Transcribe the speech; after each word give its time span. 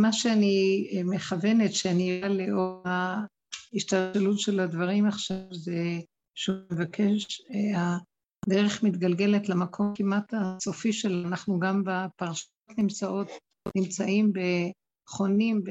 מה 0.00 0.12
שאני 0.12 0.88
מכוונת, 1.04 1.74
שאני 1.74 2.22
אראה 2.22 2.28
לאור 2.28 2.82
ההשתלשלות 2.84 4.38
של 4.38 4.60
הדברים 4.60 5.06
עכשיו, 5.06 5.36
זה 5.50 6.00
שהוא 6.34 6.56
מבקש, 6.72 7.42
הדרך 7.76 8.82
מתגלגלת 8.82 9.48
למקום 9.48 9.92
כמעט 9.96 10.34
הסופי 10.36 10.92
של, 10.92 11.24
אנחנו 11.26 11.60
גם 11.60 11.82
בפרשת 11.84 12.48
נמצאות, 12.78 13.28
נמצאים 13.76 14.32
בחונים 14.32 15.64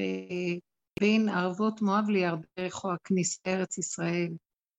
בין 1.00 1.30
ערבות 1.30 1.82
מואב 1.82 2.10
לירדך 2.10 2.84
או 2.84 2.94
הכניסה 2.94 3.40
לארץ 3.46 3.78
ישראל. 3.78 4.30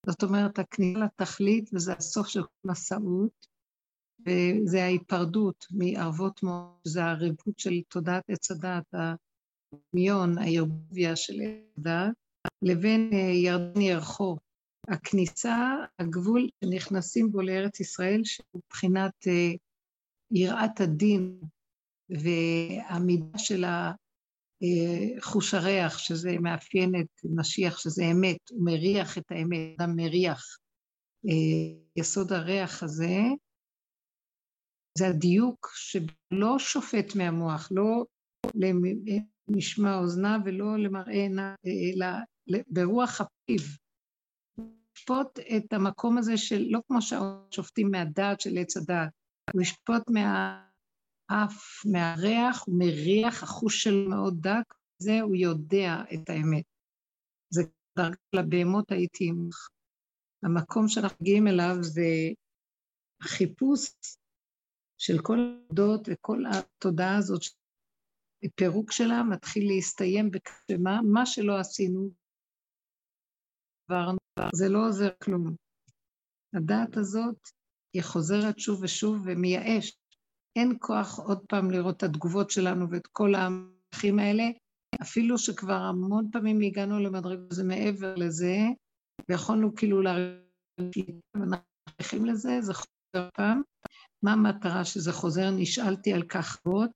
זאת 0.07 0.23
אומרת, 0.23 0.59
הכניסה 0.59 0.99
לתכלית 0.99 1.71
וזה 1.75 1.93
הסוף 1.93 2.29
של 2.29 2.43
מסעות, 2.65 3.52
וזה 4.27 4.83
ההיפרדות 4.83 5.67
מערבות 5.71 6.43
מואב, 6.43 6.69
זה 6.85 7.05
הריבות 7.05 7.59
של 7.59 7.81
תודעת 7.89 8.23
עץ 8.29 8.51
הדעת, 8.51 8.95
הדמיון, 8.95 10.39
הערבוביה 10.39 11.17
של 11.17 11.41
עץ 11.41 11.79
הדעת, 11.79 12.15
לבין 12.63 13.11
אה, 13.13 13.19
ירדן 13.19 13.81
ירחו. 13.81 14.37
הכניסה, 14.89 15.75
הגבול 15.99 16.49
שנכנסים 16.65 17.33
בו 17.33 17.43
לארץ 17.43 17.81
ישראל, 17.81 18.21
שהוא 18.25 18.61
מבחינת 18.67 19.27
אה, 19.27 19.53
יראת 20.31 20.81
הדין 20.81 21.41
והמידה 22.11 23.39
של 23.39 23.65
חוש 25.21 25.55
הריח, 25.55 25.99
שזה 25.99 26.39
מאפיין 26.41 26.95
את 27.01 27.25
משיח, 27.25 27.79
שזה 27.79 28.05
אמת, 28.13 28.51
הוא 28.51 28.65
מריח 28.65 29.19
את 29.19 29.31
האמת, 29.31 29.81
אדם 29.81 29.97
מריח. 29.97 30.59
אה, 31.29 31.79
יסוד 31.97 32.33
הריח 32.33 32.83
הזה, 32.83 33.19
זה 34.99 35.09
הדיוק 35.09 35.73
שלא 35.75 36.59
שופט 36.59 37.17
מהמוח, 37.17 37.69
לא 37.71 38.05
למשמע 39.49 39.99
אוזנה 39.99 40.39
ולא 40.45 40.79
למראה 40.79 41.13
עינה, 41.13 41.55
אלא 41.67 42.07
ברוח 42.69 43.21
הפיו. 43.21 43.67
לשפוט 44.97 45.39
את 45.57 45.73
המקום 45.73 46.19
הזה 46.19 46.37
של, 46.37 46.67
לא 46.71 46.81
כמו 46.89 47.03
שהשופטים 47.03 47.91
מהדעת 47.91 48.41
של 48.41 48.51
עץ 48.59 48.77
הדעת, 48.77 49.11
הוא 49.53 49.63
ישפוט 49.63 50.03
מה... 50.11 50.59
האף 51.31 51.87
מהריח, 51.93 52.65
הוא 52.67 52.79
מריח, 52.79 53.43
החוש 53.43 53.83
שלו 53.83 54.09
מאוד 54.09 54.35
דק, 54.41 54.75
זה 54.99 55.21
הוא 55.21 55.37
יודע 55.37 56.03
את 56.15 56.31
האמת. 56.31 56.65
זה 57.55 57.63
דרגה 57.99 58.17
לבהמות 58.33 58.93
הייתי 58.93 59.29
עמך. 59.29 59.69
המקום 60.43 60.89
שאנחנו 60.89 61.17
מגיעים 61.21 61.47
אליו 61.47 61.77
זה 61.81 62.03
החיפוש 63.21 63.91
של 65.03 65.19
כל 65.23 65.39
העדות 65.39 66.09
וכל 66.11 66.43
התודעה 66.47 67.17
הזאת, 67.17 67.41
הפירוק 68.45 68.93
שלה 68.93 69.23
מתחיל 69.23 69.69
להסתיים 69.75 70.31
בכמה, 70.31 71.01
מה 71.13 71.27
שלא 71.27 71.59
עשינו, 71.59 72.11
זה 74.55 74.69
לא 74.69 74.87
עוזר 74.89 75.09
כלום. 75.23 75.57
הדעת 76.57 76.97
הזאת, 76.97 77.49
היא 77.95 78.03
חוזרת 78.03 78.59
שוב 78.59 78.83
ושוב 78.83 79.23
ומייאש. 79.25 79.99
אין 80.57 80.77
כוח 80.81 81.19
עוד 81.19 81.45
פעם 81.49 81.71
לראות 81.71 81.97
את 81.97 82.03
התגובות 82.03 82.51
שלנו 82.51 82.91
ואת 82.91 83.07
כל 83.07 83.35
המהלכים 83.35 84.19
האלה, 84.19 84.45
אפילו 85.03 85.39
שכבר 85.39 85.81
המון 85.91 86.31
פעמים 86.33 86.61
הגענו 86.61 86.99
למדרגה, 86.99 87.55
זה 87.55 87.65
מעבר 87.65 88.15
לזה, 88.15 88.57
ויכולנו 89.29 89.75
כאילו 89.75 90.03
להרגיש, 90.03 91.05
ואנחנו 91.35 91.67
הולכים 91.99 92.27
לזה, 92.27 92.61
זה 92.61 92.75
חוזר 92.75 93.02
פעם. 93.35 93.63
מה 94.23 94.33
המטרה 94.33 94.85
שזה 94.85 95.13
חוזר? 95.13 95.51
נשאלתי 95.51 96.13
על 96.13 96.23
כך 96.23 96.59
רבות, 96.67 96.91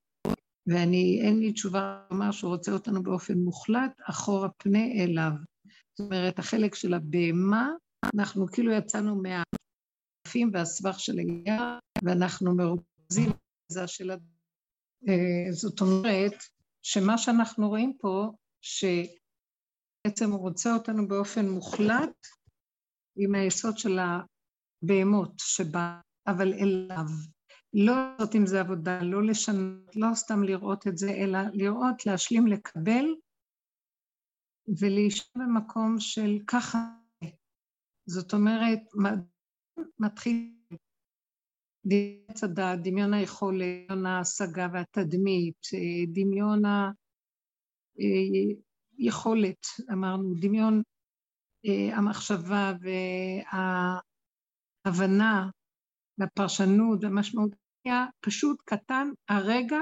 ואני, 0.67 1.21
אין 1.23 1.39
לי 1.39 1.53
תשובה 1.53 2.07
לומר 2.11 2.31
שהוא 2.31 2.51
רוצה 2.51 2.73
אותנו 2.73 3.03
באופן 3.03 3.39
מוחלט, 3.39 4.01
אחורה 4.11 4.49
פנה 4.49 4.85
אליו. 4.85 5.31
זאת 5.99 6.01
אומרת, 6.01 6.39
החלק 6.39 6.75
של 6.75 6.95
הבהמה, 6.95 7.71
אנחנו 8.15 8.47
כאילו 8.47 8.73
יצאנו 8.73 9.23
מהעפים 9.23 10.51
והסבך 10.53 11.01
של 11.01 11.19
היער, 11.19 11.79
ואנחנו 12.05 12.57
מרוכזים 12.57 13.31
זה 13.69 13.85
השאלה. 13.85 14.15
אה, 15.09 15.53
זאת 15.53 15.81
אומרת, 15.81 16.35
שמה 16.83 17.19
שאנחנו 17.19 17.69
רואים 17.69 17.97
פה, 17.99 18.33
שבעצם 18.63 20.31
הוא 20.31 20.41
רוצה 20.41 20.75
אותנו 20.75 21.09
באופן 21.09 21.49
מוחלט 21.49 22.27
עם 23.17 23.35
היסוד 23.35 23.79
של 23.79 23.99
הבהמות 23.99 25.33
שבה, 25.39 26.01
אבל 26.27 26.53
אליו. 26.53 27.07
לא 27.75 27.95
לעשות 27.95 28.35
עם 28.35 28.47
זה 28.47 28.61
עבודה, 28.61 29.03
לא 29.03 29.23
לשנות, 29.27 29.97
לא 29.97 30.15
סתם 30.15 30.43
לראות 30.43 30.87
את 30.87 30.99
זה, 30.99 31.11
אלא 31.11 31.39
לראות, 31.53 32.07
להשלים, 32.07 32.47
לקבל, 32.47 33.05
ולהישאר 34.81 35.33
במקום 35.35 35.97
של 35.99 36.39
ככה. 36.47 36.79
זאת 38.07 38.33
אומרת, 38.33 38.79
מתחיל 39.99 40.53
עץ 42.29 42.45
הדעת, 42.45 42.83
דמיון 42.83 43.15
היכולת, 43.15 43.87
דמיון 43.89 44.07
ההשגה 44.07 44.69
והתדמית, 44.73 45.61
דמיון 46.13 46.63
היכולת, 48.99 49.67
אמרנו, 49.93 50.35
דמיון 50.41 50.83
אה, 51.67 51.97
המחשבה 51.97 52.73
וההבנה 54.85 55.51
והפרשנות 56.19 57.05
והמשמעות, 57.05 57.51
היה 57.85 58.07
פשוט 58.21 58.63
קטן 58.65 59.09
הרגע 59.29 59.79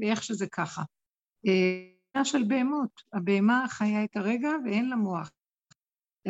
ואיך 0.00 0.22
שזה 0.22 0.46
ככה. 0.46 0.82
אה, 1.46 2.24
של 2.24 2.44
בהמות, 2.48 3.02
הבהמה 3.12 3.64
חיה 3.68 4.04
את 4.04 4.16
הרגע 4.16 4.50
ואין 4.64 4.88
לה 4.88 4.96
מוח. 4.96 5.30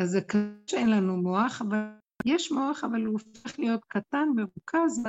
אז 0.01 0.09
זה 0.09 0.21
קשה 0.21 0.39
שאין 0.67 0.89
לנו 0.89 1.17
מוח, 1.17 1.61
אבל 1.61 1.77
יש 2.25 2.51
מוח, 2.51 2.83
אבל 2.83 3.05
הוא 3.05 3.13
הופך 3.13 3.59
להיות 3.59 3.81
קטן, 3.87 4.27
מרוכז, 4.35 5.03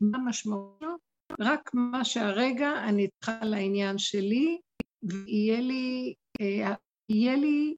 מה 0.00 0.18
המשמעות 0.18 0.78
שלו? 0.80 0.96
רק 1.40 1.70
מה 1.74 2.04
שהרגע 2.04 2.70
אני 2.88 3.08
צריכה 3.08 3.44
לעניין 3.44 3.98
שלי, 3.98 4.60
ויהיה 5.02 5.60
לי, 5.60 6.14
אה, 6.40 6.74
יהיה 7.08 7.36
לי 7.36 7.76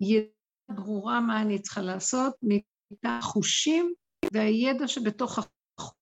ידע 0.00 0.26
ברורה 0.70 1.20
מה 1.20 1.42
אני 1.42 1.58
צריכה 1.62 1.80
לעשות, 1.80 2.34
מטעם 2.42 3.18
החושים 3.18 3.94
והידע 4.30 4.88
שבתוך 4.88 5.38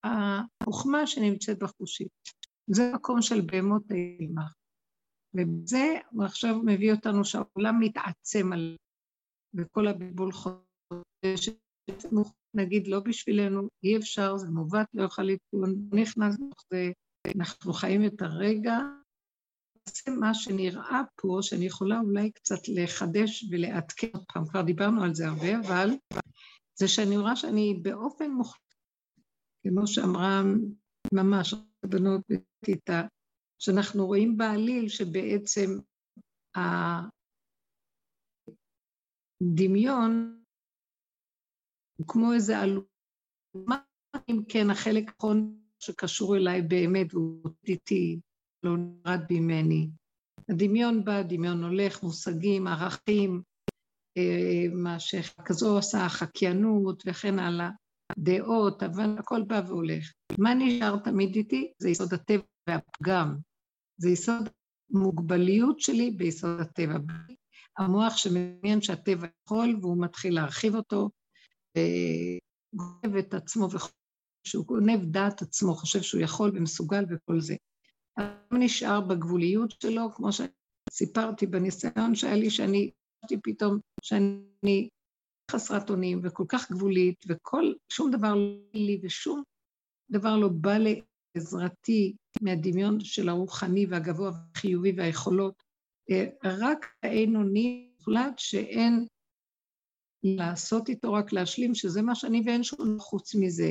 החוכמה 0.05 1.07
שנמצאת 1.07 1.59
בחושים. 1.59 2.07
זה 2.71 2.93
מקום 2.95 3.23
של 3.23 3.41
בהמות 3.41 3.83
האימה. 3.91 4.47
ובזה 5.35 5.95
הוא 6.11 6.25
עכשיו 6.25 6.59
מביא 6.65 6.93
אותנו 6.93 7.25
שהעולם 7.25 7.81
מתעצם 7.81 8.53
על... 8.53 8.77
וכל 9.55 9.89
הבלבול 9.89 10.33
חודש 10.33 11.49
נגיד 12.55 12.87
לא 12.87 13.01
בשבילנו, 13.01 13.69
אי 13.85 13.97
אפשר, 13.97 14.37
זה 14.37 14.51
מעוות, 14.51 14.87
לא 14.95 15.03
יוכל 15.03 15.23
להתקון, 15.23 15.89
נכנס 15.93 16.37
זה, 16.71 16.91
אנחנו 17.37 17.73
חיים 17.73 18.07
את 18.07 18.23
הרגע. 18.23 18.79
זה 19.89 20.13
מה 20.21 20.35
שנראה 20.35 21.01
פה, 21.17 21.39
שאני 21.43 21.65
יכולה 21.65 22.01
אולי 22.01 22.31
קצת 22.31 22.69
לחדש 22.69 23.45
ולעדכן 23.51 24.09
עוד 24.15 24.25
פעם, 24.33 24.47
כבר 24.49 24.63
דיברנו 24.63 25.03
על 25.03 25.15
זה 25.15 25.29
הרבה, 25.29 25.59
אבל 25.59 25.91
זה 26.79 26.89
שאני 26.89 27.17
רואה 27.17 27.37
שאני 27.37 27.75
באופן 27.83 28.31
מוחלט, 28.31 28.75
כמו 29.63 29.87
שאמרה 29.87 30.43
ממש 31.13 31.55
הבנות 31.85 32.21
בכיתה, 32.29 33.03
שאנחנו 33.59 34.07
רואים 34.07 34.37
בעליל 34.37 34.89
שבעצם 34.89 35.71
הדמיון 39.43 40.43
הוא 41.99 42.07
כמו 42.09 42.33
איזה 42.33 42.59
עלומה, 42.59 43.83
אם 44.31 44.43
כן 44.49 44.71
החלק 44.71 45.09
האחרון 45.09 45.61
שקשור 45.79 46.37
אליי 46.37 46.63
באמת, 46.63 47.13
הוא 47.13 47.51
איתי, 47.69 48.21
לא 48.63 48.77
נרד 48.77 49.21
ממני. 49.31 49.89
הדמיון 50.49 51.05
בא, 51.05 51.23
דמיון 51.23 51.65
הולך, 51.65 52.03
מושגים, 52.03 52.67
ערכים, 52.67 53.43
מה 54.73 55.01
שכזו 55.01 55.77
עושה, 55.77 56.07
החקיינות 56.07 57.03
וכן 57.07 57.39
הלאה, 57.39 57.71
דעות, 58.19 58.83
אבל 58.83 59.17
הכל 59.19 59.43
בא 59.43 59.63
והולך. 59.67 60.13
מה 60.39 60.55
נשאר 60.55 60.97
תמיד 60.97 61.37
איתי? 61.37 61.73
זה 61.79 61.91
יסוד 61.91 62.15
הטבע 62.15 62.43
והפגם. 62.69 63.37
זה 64.01 64.11
יסוד 64.11 64.49
מוגבליות 64.91 65.81
שלי 65.81 66.11
ביסוד 66.11 66.61
הטבע. 66.61 66.99
המוח 67.79 68.17
שמעניין 68.17 68.83
שהטבע 68.83 69.27
יכול 69.45 69.79
והוא 69.81 70.03
מתחיל 70.03 70.35
להרחיב 70.35 70.75
אותו, 70.75 71.11
גונב 72.75 73.17
את 73.17 73.35
עצמו, 73.35 73.69
שהוא 74.47 74.67
גונב 74.67 75.05
דעת 75.05 75.43
עצמו, 75.43 75.75
חושב 75.75 76.03
שהוא 76.03 76.21
יכול 76.21 76.53
ומסוגל 76.55 77.05
וכל 77.11 77.41
זה. 77.41 77.57
אדם 78.19 78.63
נשאר 78.63 79.01
בגבוליות 79.01 79.71
שלו, 79.83 80.13
כמו 80.15 80.29
שסיפרתי 80.33 81.47
בניסיון 81.47 82.15
שהיה 82.15 82.35
לי, 82.37 82.51
שאני 82.51 82.91
פתאום 83.43 83.79
שאני 84.09 84.89
חסרת 85.51 85.91
אונים 85.91 86.21
וכל 86.23 86.45
כך 86.49 86.71
גבולית, 86.73 87.25
וכל, 87.29 87.73
שום 87.89 88.11
דבר 88.11 88.35
לא 88.35 88.59
לי 88.75 89.01
ושום 89.03 89.43
דבר 90.11 90.37
לא 90.37 90.49
בא 90.49 90.77
לי 90.77 91.01
עזרתי 91.37 92.17
מהדמיון 92.43 93.01
של 93.01 93.29
הרוחני 93.29 93.87
והגבוה 93.87 94.31
והחיובי 94.31 94.93
והיכולות, 94.97 95.63
אה, 96.11 96.25
רק 96.45 96.87
האין 97.03 97.37
אוני 97.37 97.91
מוחלט 97.99 98.39
שאין 98.39 99.07
לעשות 100.25 100.89
איתו, 100.89 101.13
רק 101.13 101.33
להשלים, 101.33 101.75
שזה 101.75 102.03
מה 102.03 102.15
שאני 102.15 102.43
ואין 102.47 102.63
שום 102.63 102.99
חוץ 103.01 103.35
מזה. 103.35 103.71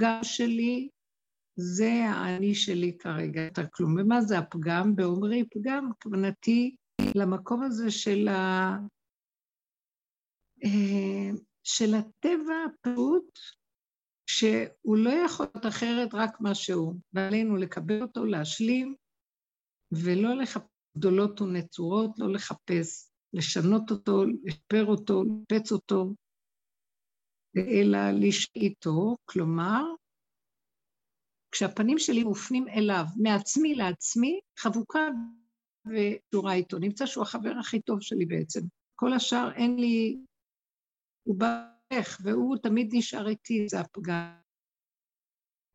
גם 0.00 0.20
שלי, 0.22 0.88
זה 1.56 1.90
האני 2.08 2.54
שלי 2.54 2.96
כרגע, 2.98 3.40
יותר 3.40 3.62
כלום. 3.72 3.96
ומה 3.98 4.20
זה 4.20 4.38
הפגם? 4.38 4.96
באומרי 4.96 5.44
פגם, 5.50 5.90
כוונתי 6.02 6.76
למקום 7.14 7.62
הזה 7.62 7.90
של, 7.90 8.28
ה... 8.28 8.78
אה, 10.64 11.30
של 11.62 11.94
הטבע 11.94 12.54
הפשוט, 12.66 13.38
שהוא 14.26 14.96
לא 14.96 15.10
יכול 15.10 15.46
להיות 15.54 15.66
אחרת 15.66 16.08
רק 16.14 16.40
מה 16.40 16.54
שהוא, 16.54 16.94
ועלינו 17.12 17.56
לקבל 17.56 18.02
אותו, 18.02 18.24
להשלים, 18.24 18.94
ולא 19.92 20.34
לחפש 20.34 20.68
גדולות 20.98 21.40
ונצורות, 21.40 22.10
לא 22.18 22.32
לחפש, 22.32 23.10
לשנות 23.32 23.90
אותו, 23.90 24.24
לשפר 24.44 24.86
אותו, 24.86 25.22
לפץ 25.24 25.72
אותו, 25.72 26.14
אלא 27.56 27.98
לשאיתו, 28.10 29.16
כלומר, 29.24 29.82
כשהפנים 31.52 31.98
שלי 31.98 32.24
מופנים 32.24 32.68
אליו, 32.68 33.04
מעצמי 33.22 33.74
לעצמי, 33.74 34.40
חבוקה 34.58 35.08
ושורה 35.86 36.54
איתו. 36.54 36.78
נמצא 36.78 37.06
שהוא 37.06 37.22
החבר 37.22 37.52
הכי 37.60 37.80
טוב 37.80 38.02
שלי 38.02 38.26
בעצם. 38.26 38.60
כל 38.96 39.12
השאר 39.12 39.52
אין 39.52 39.76
לי... 39.76 40.18
הוא 41.28 41.36
ברך, 41.38 42.20
והוא 42.24 42.56
תמיד 42.56 42.90
נשאר 42.92 43.28
איתי, 43.28 43.66
זה 43.68 43.80
הפגם. 43.80 44.32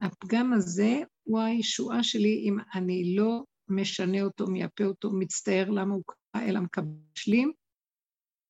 הפגם 0.01 0.53
הזה 0.53 0.93
הוא 1.23 1.39
הישועה 1.39 2.03
שלי 2.03 2.43
אם 2.47 2.57
אני 2.75 3.15
לא 3.15 3.43
משנה 3.67 4.21
אותו, 4.21 4.47
מייפה 4.47 4.83
אותו, 4.83 5.09
מצטער 5.13 5.69
למה 5.69 5.93
הוא 5.93 6.03
קרה, 6.05 6.49
אלא 6.49 6.59
מקבלים, 6.59 7.51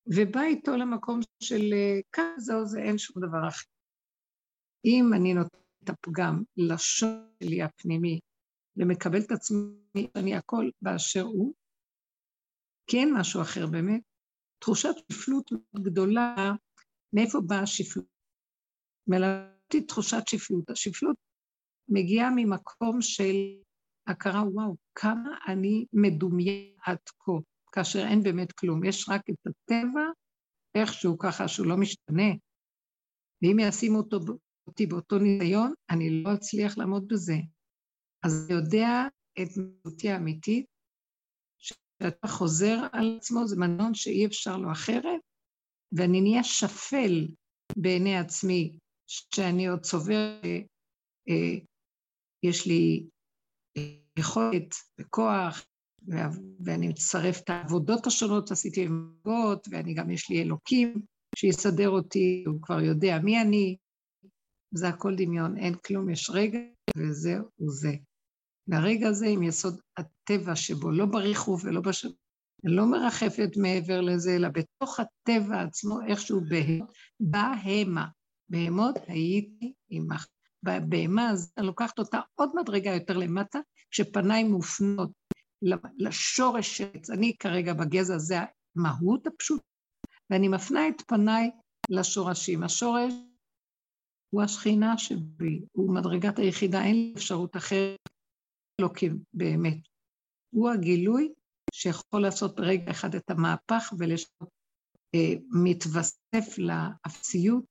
ובא 0.06 0.42
איתו 0.42 0.76
למקום 0.76 1.20
של 1.42 1.74
כאן 2.12 2.34
זהו 2.38 2.66
זה, 2.66 2.82
אין 2.82 2.98
שום 2.98 3.22
דבר 3.22 3.48
אחר. 3.48 3.66
אם 4.84 5.04
אני 5.16 5.34
נותנת 5.34 5.62
את 5.84 5.88
הפגם 5.88 6.42
לשון 6.56 7.28
שלי 7.42 7.62
הפנימי, 7.62 8.20
ומקבל 8.76 9.20
את 9.20 9.30
עצמי, 9.30 10.08
אני 10.16 10.34
הכל 10.36 10.70
באשר 10.82 11.22
הוא, 11.22 11.54
כי 12.86 12.96
אין 12.96 13.14
משהו 13.16 13.42
אחר 13.42 13.66
באמת. 13.66 14.00
תחושת 14.58 14.94
שפלות 15.12 15.50
גדולה, 15.76 16.52
מאיפה 17.14 17.40
באה 17.46 17.60
השפלות? 17.60 18.06
מלמדתי 19.06 19.80
תחושת 19.88 20.28
שפלות. 20.28 20.70
השפלות 20.70 21.16
מגיעה 21.88 22.30
ממקום 22.36 23.02
של 23.02 23.34
הכרה, 24.06 24.42
וואו, 24.48 24.76
כמה 24.94 25.38
אני 25.48 25.86
מדומיין 25.92 26.76
עד 26.86 26.98
כה, 27.18 27.32
כאשר 27.72 27.98
אין 27.98 28.22
באמת 28.22 28.52
כלום. 28.52 28.84
יש 28.84 29.08
רק 29.08 29.20
את 29.30 29.46
הטבע, 29.46 30.04
איכשהו 30.74 31.18
ככה, 31.18 31.48
שהוא 31.48 31.66
לא 31.66 31.76
משתנה. 31.76 32.30
ואם 33.42 33.56
ישימו 33.60 33.98
אותו, 33.98 34.18
אותי 34.66 34.86
באותו 34.86 35.18
ניסיון, 35.18 35.72
אני 35.90 36.22
לא 36.22 36.34
אצליח 36.34 36.78
לעמוד 36.78 37.08
בזה. 37.08 37.36
אז 38.24 38.46
אני 38.46 38.58
יודע 38.58 38.88
את 39.42 39.48
מהותי 39.56 40.10
האמיתית, 40.10 40.66
שאתה 41.58 42.28
חוזר 42.28 42.86
על 42.92 43.16
עצמו, 43.16 43.46
זה 43.46 43.56
מנון 43.56 43.94
שאי 43.94 44.26
אפשר 44.26 44.56
לו 44.56 44.72
אחרת, 44.72 45.20
ואני 45.96 46.20
נהיה 46.20 46.44
שפל 46.44 47.28
בעיני 47.76 48.18
עצמי, 48.18 48.78
שאני 49.06 49.66
עוד 49.66 49.80
צובר, 49.80 50.40
אה, 51.28 51.58
יש 52.42 52.66
לי 52.66 53.06
יכולת 54.18 54.74
וכוח, 55.00 55.64
ואני 56.64 56.88
מצרף 56.88 57.40
את 57.40 57.50
העבודות 57.50 58.06
השונות, 58.06 58.50
עשיתי 58.50 58.86
עבודות, 58.86 59.68
ואני 59.70 59.94
גם, 59.94 60.10
יש 60.10 60.30
לי 60.30 60.42
אלוקים 60.42 61.02
שיסדר 61.36 61.90
אותי, 61.90 62.44
הוא 62.46 62.62
כבר 62.62 62.80
יודע 62.80 63.18
מי 63.24 63.40
אני, 63.40 63.76
זה 64.74 64.88
הכל 64.88 65.14
דמיון, 65.16 65.58
אין 65.58 65.74
כלום, 65.74 66.10
יש 66.10 66.30
רגע, 66.30 66.58
וזהו 66.96 67.44
זה. 67.66 67.92
והרגע 68.68 69.08
הזה 69.08 69.26
עם 69.26 69.42
יסוד 69.42 69.80
הטבע 69.96 70.56
שבו, 70.56 70.90
לא 70.90 71.06
בריחוף 71.06 71.64
ולא 71.64 71.80
בש... 71.80 72.06
לא 72.64 72.86
מרחפת 72.86 73.50
מעבר 73.56 74.00
לזה, 74.00 74.36
אלא 74.36 74.48
בתוך 74.48 75.00
הטבע 75.00 75.62
עצמו, 75.62 75.98
איכשהו 76.08 76.40
בהמה, 77.20 77.56
בהמה. 77.64 78.06
בהמות 78.48 78.94
הייתי 79.06 79.72
עמך. 79.88 80.26
בהמה 80.62 81.28
הזו, 81.28 81.48
אני 81.58 81.66
לוקחת 81.66 81.98
אותה 81.98 82.20
עוד 82.34 82.50
מדרגה 82.54 82.90
יותר 82.90 83.16
למטה, 83.16 83.58
כשפניי 83.90 84.44
מופנות 84.44 85.10
לשורש 85.98 86.80
עץ. 86.80 87.10
אני 87.10 87.36
כרגע 87.38 87.74
בגזע, 87.74 88.18
זה 88.18 88.36
המהות 88.76 89.26
הפשוט, 89.26 89.62
ואני 90.30 90.48
מפנה 90.48 90.88
את 90.88 91.02
פניי 91.06 91.50
לשורשים. 91.90 92.62
השורש 92.62 93.12
הוא 94.30 94.42
השכינה 94.42 94.98
שבי, 94.98 95.60
הוא 95.72 95.94
מדרגת 95.94 96.38
היחידה, 96.38 96.84
אין 96.84 96.94
לי 96.94 97.12
אפשרות 97.16 97.56
אחרת, 97.56 98.00
אלוקים 98.80 99.18
באמת. 99.34 99.78
הוא 100.54 100.70
הגילוי 100.70 101.32
שיכול 101.74 102.22
לעשות 102.22 102.56
ברגע 102.56 102.90
אחד 102.90 103.14
את 103.14 103.30
המהפך 103.30 103.92
ולשנות, 103.98 104.48
אה, 105.14 105.34
מתווסף 105.50 106.58
לאפסיות 106.58 107.64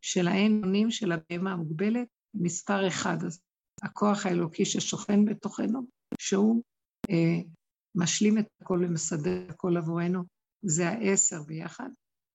של 0.00 0.28
האין 0.28 0.60
אונים 0.64 0.90
של 0.90 1.12
הבהמה 1.12 1.52
המוגבלת, 1.52 2.08
מספר 2.34 2.88
אחד, 2.88 3.16
אז 3.26 3.40
הכוח 3.82 4.26
האלוקי 4.26 4.64
ששוכן 4.64 5.24
בתוכנו, 5.24 5.86
שהוא 6.18 6.62
אה, 7.10 7.50
משלים 7.94 8.38
את 8.38 8.46
הכל 8.60 8.80
ומסדר 8.84 9.44
את 9.46 9.50
הכל 9.50 9.76
עבורנו, 9.76 10.24
זה 10.62 10.88
העשר 10.88 11.42
ביחד, 11.42 11.88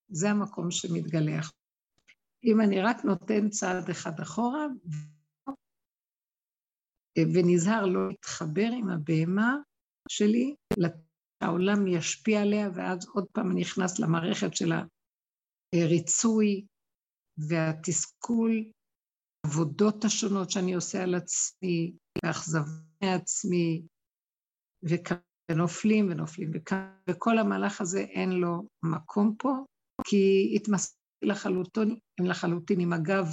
זה 0.08 0.30
המקום 0.30 0.70
שמתגלח. 0.70 1.52
אם 2.44 2.60
אני 2.60 2.80
רק 2.80 3.04
נותן 3.04 3.48
צעד 3.48 3.90
אחד 3.90 4.20
אחורה, 4.20 4.66
ונזהר 7.18 7.86
לא 7.86 8.08
להתחבר 8.08 8.68
עם 8.78 8.88
הבהמה 8.88 9.56
שלי, 10.10 10.54
העולם 11.40 11.86
ישפיע 11.86 12.42
עליה, 12.42 12.68
ואז 12.74 13.08
עוד 13.14 13.26
פעם 13.32 13.50
אני 13.50 13.60
נכנס 13.60 13.98
למערכת 13.98 14.56
של 14.56 14.72
הריצוי 15.74 16.66
והתסכול, 17.48 18.70
העבודות 19.46 20.04
השונות 20.04 20.50
שאני 20.50 20.74
עושה 20.74 21.02
על 21.02 21.14
עצמי, 21.14 21.92
והאכזבה 22.24 22.70
מעצמי, 23.02 23.82
ונופלים 25.50 26.10
ונופלים, 26.10 26.50
וכל 27.10 27.38
המהלך 27.38 27.80
הזה 27.80 28.00
אין 28.00 28.30
לו 28.30 28.68
מקום 28.82 29.34
פה, 29.38 29.52
כי 30.04 30.52
התמסרתי 30.56 30.96
לחלוטין, 31.22 31.96
לחלוטין 32.20 32.80
עם 32.80 32.92
הגב 32.92 33.26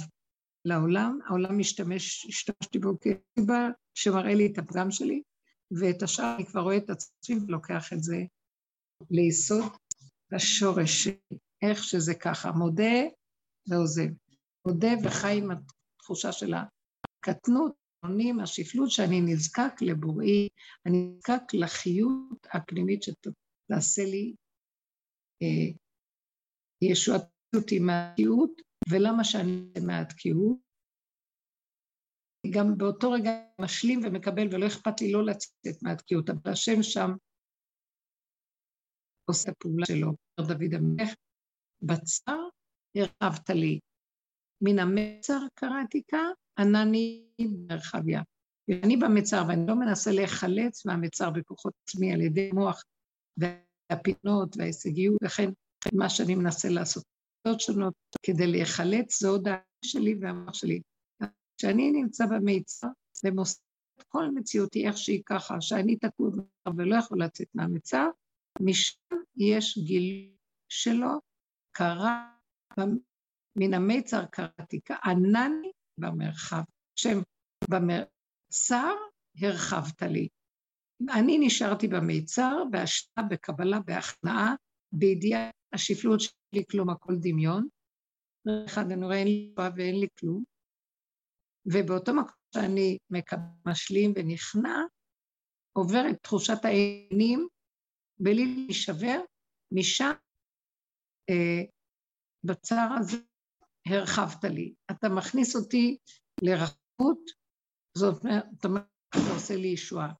לעולם, 0.64 1.18
העולם 1.26 1.58
משתמש, 1.58 2.26
השתמשתי 2.26 2.78
בו 2.78 2.88
כסיבה 3.00 3.68
שמראה 3.94 4.34
לי 4.34 4.46
את 4.52 4.58
הפגם 4.58 4.90
שלי, 4.90 5.22
ואת 5.70 6.02
השאר 6.02 6.34
אני 6.36 6.46
כבר 6.46 6.60
רואה 6.60 6.76
את 6.76 6.90
עצמי 6.90 7.36
ולוקח 7.46 7.92
את 7.92 8.02
זה 8.02 8.16
ליסוד 9.10 9.72
השורש 10.32 11.08
איך 11.62 11.84
שזה 11.84 12.14
ככה, 12.14 12.52
מודה 12.52 13.02
ועוזב. 13.68 14.08
מודה 14.66 14.88
וחי 15.04 15.38
עם 15.38 15.50
התחושה 15.50 16.32
של 16.32 16.54
הקטנות, 16.54 17.72
העונים, 18.02 18.40
השפלות, 18.40 18.90
שאני 18.90 19.20
נזקק 19.20 19.82
לבוראי, 19.82 20.48
אני 20.86 21.12
נזקק 21.16 21.54
לחיות 21.54 22.46
הפנימית 22.52 23.02
שתעשה 23.02 24.04
לי 24.04 24.34
אה, 25.42 25.72
ישועתיות 26.82 27.72
עם 27.72 27.90
התקיעות, 27.90 28.50
ולמה 28.90 29.24
שאני 29.24 29.72
מהתקיעות? 29.86 30.67
גם 32.50 32.78
באותו 32.78 33.10
רגע 33.10 33.30
משלים 33.60 34.00
ומקבל, 34.04 34.48
ולא 34.52 34.66
אכפת 34.66 35.00
לי 35.00 35.12
לא 35.12 35.24
לצאת 35.24 35.82
מהתקיעות, 35.82 36.30
אבל 36.30 36.52
השם 36.52 36.82
שם 36.82 37.10
עושה 39.24 39.50
את 39.50 39.56
הפעולה 39.56 39.86
שלו, 39.86 40.14
אומר 40.38 40.48
דוד 40.48 40.74
המלך, 40.74 41.14
בצר 41.82 42.48
הרחבת 42.96 43.50
לי, 43.50 43.78
מן 44.60 44.78
המצר 44.78 45.38
קראתי 45.54 46.02
כאן, 46.08 46.30
ענני 46.58 47.28
ברחביה. 47.66 48.22
אני 48.84 48.96
במצר, 48.96 49.42
ואני 49.48 49.66
לא 49.66 49.74
מנסה 49.74 50.10
להיחלץ 50.12 50.86
מהמצר 50.86 51.30
בכוחות 51.30 51.72
עצמי 51.82 52.12
על 52.12 52.20
ידי 52.20 52.50
מוח 52.52 52.82
והפינות 53.36 54.56
וההישגיות, 54.56 55.16
וכן 55.24 55.50
מה 55.94 56.10
שאני 56.10 56.34
מנסה 56.34 56.68
לעשות 56.68 57.04
שונות 57.58 57.94
כדי 58.22 58.46
להיחלץ, 58.46 59.20
זה 59.22 59.28
עוד 59.28 59.48
העין 59.48 59.62
שלי 59.84 60.14
והמוח 60.20 60.54
שלי. 60.54 60.80
כשאני 61.58 61.90
נמצא 61.90 62.26
במיצר 62.26 62.88
ומוסר 63.24 63.60
את 63.98 64.02
כל 64.08 64.30
מציאותי 64.34 64.86
איך 64.86 64.98
שהיא 64.98 65.22
ככה, 65.26 65.60
שאני 65.60 65.96
תקוע 65.96 66.30
ולא 66.76 66.96
יכול 66.96 67.22
לצאת 67.22 67.48
מהמצר, 67.54 68.06
משם 68.60 69.16
יש 69.36 69.78
גיל 69.78 70.32
שלו, 70.68 71.20
קרה, 71.72 72.34
מן 73.56 73.74
המיצר 73.74 74.24
קראתי, 74.26 74.80
ענני 75.04 75.72
במרחב. 76.00 76.62
שם 76.96 77.18
במר... 77.70 78.04
צר 78.52 78.94
הרחבת 79.40 80.02
לי. 80.02 80.28
אני 81.10 81.38
נשארתי 81.40 81.88
במיצר, 81.88 82.64
בהשתנה, 82.70 83.24
בקבלה, 83.24 83.80
בהכנעה, 83.80 84.54
בידיעה 84.92 85.50
השפלות 85.72 86.20
שלי 86.20 86.64
כלום 86.70 86.90
הכל 86.90 87.14
דמיון. 87.20 87.68
אחד 88.66 88.90
אני 88.90 89.04
רואה 89.04 89.16
אין 89.16 89.26
לי 89.26 89.48
תשובה 89.48 89.70
ואין 89.76 90.00
לי 90.00 90.06
כלום. 90.18 90.44
ובאותו 91.72 92.14
מקום 92.14 92.34
שאני 92.54 92.98
משלים 93.66 94.12
ונכנע, 94.16 94.82
עוברת 95.72 96.22
תחושת 96.22 96.64
העניינים 96.64 97.48
בלי 98.20 98.54
להישבר, 98.54 99.20
משם 99.72 100.12
אה, 101.30 101.62
בצער 102.44 102.92
הזה 103.00 103.16
הרחבת 103.86 104.44
לי. 104.44 104.74
אתה 104.90 105.08
מכניס 105.08 105.56
אותי 105.56 105.96
לרחבות, 106.42 107.18
זאת 107.98 108.24
אומרת, 108.24 108.44
אתה 108.58 108.68
עושה 109.34 109.56
לי 109.56 109.68
ישועה. 109.68 110.12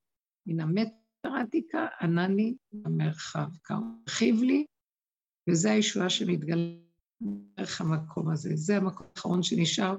מן 0.46 0.60
המטר 0.60 1.34
העתיקה 1.36 1.86
ענני 2.00 2.54
במרחב, 2.72 3.48
הרחיב 3.70 4.42
לי, 4.42 4.66
וזו 5.50 5.68
הישועה 5.68 6.10
שמתגלה 6.10 6.74
דרך 7.56 7.80
המקום 7.80 8.30
הזה. 8.30 8.50
זה 8.54 8.76
המקום 8.76 9.06
האחרון 9.16 9.42
שנשאר, 9.42 9.96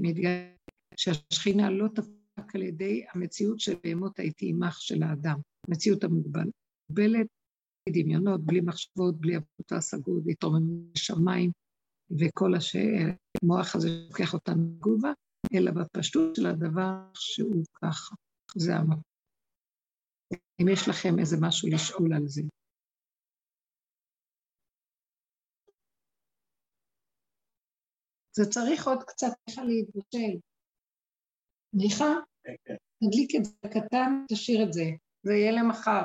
מתגלה, 0.00 0.52
שהשכינה 0.96 1.70
לא 1.70 1.88
תפק 1.94 2.54
על 2.54 2.62
ידי 2.62 3.04
המציאות 3.14 3.60
של 3.60 3.72
בהמות 3.84 4.18
הייתי 4.18 4.50
עמך 4.50 4.80
של 4.80 5.02
האדם, 5.02 5.38
המציאות 5.68 6.04
המוגבלת, 6.04 6.52
בלי 6.90 7.24
דמיונות, 7.88 8.40
בלי 8.40 8.60
מחשבות, 8.60 9.20
בלי 9.20 9.34
עבודות 9.34 9.72
השגות, 9.72 10.22
התרוממות 10.28 10.96
שמיים, 10.96 11.50
וכל 12.18 12.52
המוח 13.42 13.76
הזה 13.76 13.88
לוקח 14.08 14.34
אותנו 14.34 14.74
תגובה, 14.78 15.12
אלא 15.54 15.70
בפשטות 15.70 16.36
של 16.36 16.46
הדבר 16.46 16.94
שהוא 17.14 17.64
ככה. 17.72 18.14
זה 18.56 18.76
המקום. 18.76 19.02
אם 20.62 20.68
יש 20.72 20.88
לכם 20.88 21.18
איזה 21.18 21.36
משהו 21.40 21.68
לשאול 21.68 22.14
על 22.14 22.26
זה. 22.26 22.42
זה 28.36 28.44
צריך 28.50 28.86
עוד 28.86 29.02
קצת 29.02 29.32
ככה 29.50 29.64
להתבשל. 29.64 30.51
מיכה, 31.74 32.14
תדליק 33.00 33.34
את 33.36 33.44
זה 33.44 33.68
קטן, 33.68 34.24
תשאיר 34.28 34.62
את 34.62 34.72
זה, 34.72 34.84
זה 35.22 35.34
יהיה 35.34 35.52
למחר. 35.52 36.04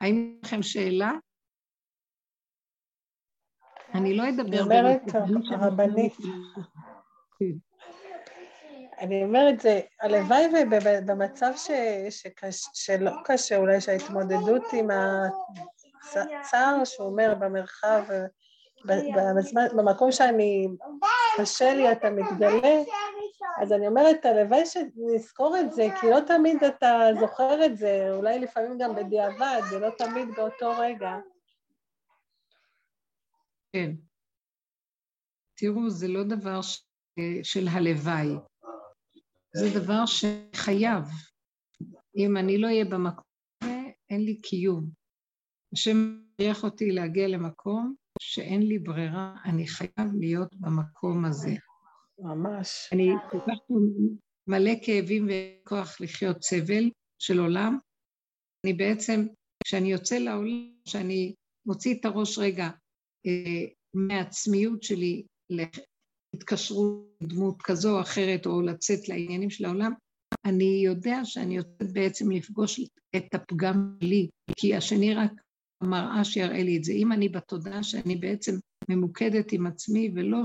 האם 0.00 0.38
יש 0.42 0.48
לכם 0.48 0.62
שאלה? 0.62 1.12
אני 3.94 4.16
לא 4.16 4.28
אדבר... 4.28 4.42
אני 4.42 4.60
אומרת, 4.60 5.02
הרבנית, 5.50 6.16
אני 8.98 9.24
אומרת, 9.24 9.60
זה, 9.60 9.80
הלוואי 10.00 10.46
ובמצב 10.46 11.52
ש, 11.56 11.70
שקש, 12.10 12.64
שלא 12.74 13.10
קשה, 13.24 13.56
אולי 13.56 13.80
שההתמודדות 13.80 14.62
עם 14.72 14.88
הצער 16.40 16.84
שהוא 16.84 17.06
אומר 17.06 17.34
במרחב, 17.40 18.02
בזמן, 18.84 19.66
במקום 19.76 20.12
שאני, 20.12 20.68
קשה 21.36 21.74
לי, 21.74 21.92
אתה 21.92 22.10
מתגלה, 22.10 22.82
אז 23.62 23.72
אני 23.72 23.88
אומרת, 23.88 24.24
הלוואי 24.24 24.66
שנזכור 24.66 25.56
את 25.60 25.72
זה, 25.72 25.88
כי 26.00 26.06
לא 26.10 26.20
תמיד 26.26 26.64
אתה 26.64 27.00
זוכר 27.20 27.66
את 27.66 27.76
זה, 27.76 28.10
אולי 28.10 28.38
לפעמים 28.38 28.78
גם 28.78 28.94
בדיעבד, 28.94 29.60
ולא 29.72 29.88
תמיד 29.98 30.28
באותו 30.36 30.70
רגע. 30.78 31.16
כן. 33.72 33.90
תראו, 35.56 35.90
זה 35.90 36.08
לא 36.08 36.24
דבר 36.24 36.62
ש... 36.62 36.82
של 37.42 37.68
הלוואי. 37.68 38.34
זה 39.54 39.80
דבר 39.80 40.04
שחייב. 40.06 41.04
אם 42.16 42.36
אני 42.36 42.58
לא 42.58 42.66
אהיה 42.66 42.84
במקום 42.84 43.24
הזה, 43.62 43.74
אין 44.10 44.24
לי 44.24 44.40
קיום. 44.40 44.90
השם 45.72 46.20
מכריח 46.34 46.64
אותי 46.64 46.90
להגיע 46.90 47.28
למקום 47.28 47.94
שאין 48.20 48.62
לי 48.62 48.78
ברירה, 48.78 49.34
אני 49.44 49.66
חייב 49.66 50.14
להיות 50.20 50.54
במקום 50.54 51.24
הזה. 51.24 51.54
ממש. 52.18 52.88
אני 52.92 53.08
כל 53.30 53.38
כך 53.40 53.58
מלא 54.48 54.72
כאבים 54.82 55.28
וכוח 55.28 56.00
לחיות 56.00 56.42
סבל 56.42 56.90
של 57.18 57.38
עולם. 57.38 57.78
אני 58.64 58.72
בעצם, 58.72 59.26
כשאני 59.64 59.92
יוצא 59.92 60.18
לעולם, 60.18 60.72
כשאני 60.84 61.34
מוציא 61.66 61.94
את 61.94 62.04
הראש 62.04 62.38
רגע 62.38 62.70
אה, 63.26 63.64
מהעצמיות 63.94 64.82
שלי 64.82 65.22
התקשרות 66.34 67.08
דמות 67.22 67.62
כזו 67.62 67.96
או 67.96 68.00
אחרת, 68.00 68.46
או 68.46 68.62
לצאת 68.62 69.08
לעניינים 69.08 69.50
של 69.50 69.64
העולם, 69.64 69.92
אני 70.44 70.82
יודע 70.84 71.20
שאני 71.24 71.56
יוצאת 71.56 71.92
בעצם 71.92 72.30
לפגוש 72.30 72.80
את 73.16 73.34
הפגם 73.34 73.96
שלי, 74.00 74.28
כי 74.56 74.74
השני 74.74 75.14
רק 75.14 75.30
מראה 75.82 76.24
שיראה 76.24 76.62
לי 76.62 76.76
את 76.76 76.84
זה. 76.84 76.92
אם 76.92 77.12
אני 77.12 77.28
בתודעה 77.28 77.82
שאני 77.82 78.16
בעצם 78.16 78.52
ממוקדת 78.88 79.52
עם 79.52 79.66
עצמי 79.66 80.12
ולא 80.14 80.42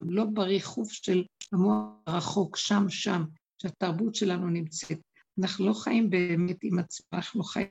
לא 0.00 0.24
בריחוף 0.24 0.92
של 0.92 1.24
המוח 1.52 1.94
הרחוק, 2.06 2.56
שם, 2.56 2.84
שם, 2.88 3.24
שהתרבות 3.62 4.14
שלנו 4.14 4.48
נמצאת. 4.48 4.98
אנחנו 5.40 5.66
לא 5.66 5.72
חיים 5.72 6.10
באמת 6.10 6.58
עם 6.62 6.78
עצמנו, 6.78 7.08
אנחנו 7.12 7.42
חיים 7.42 7.68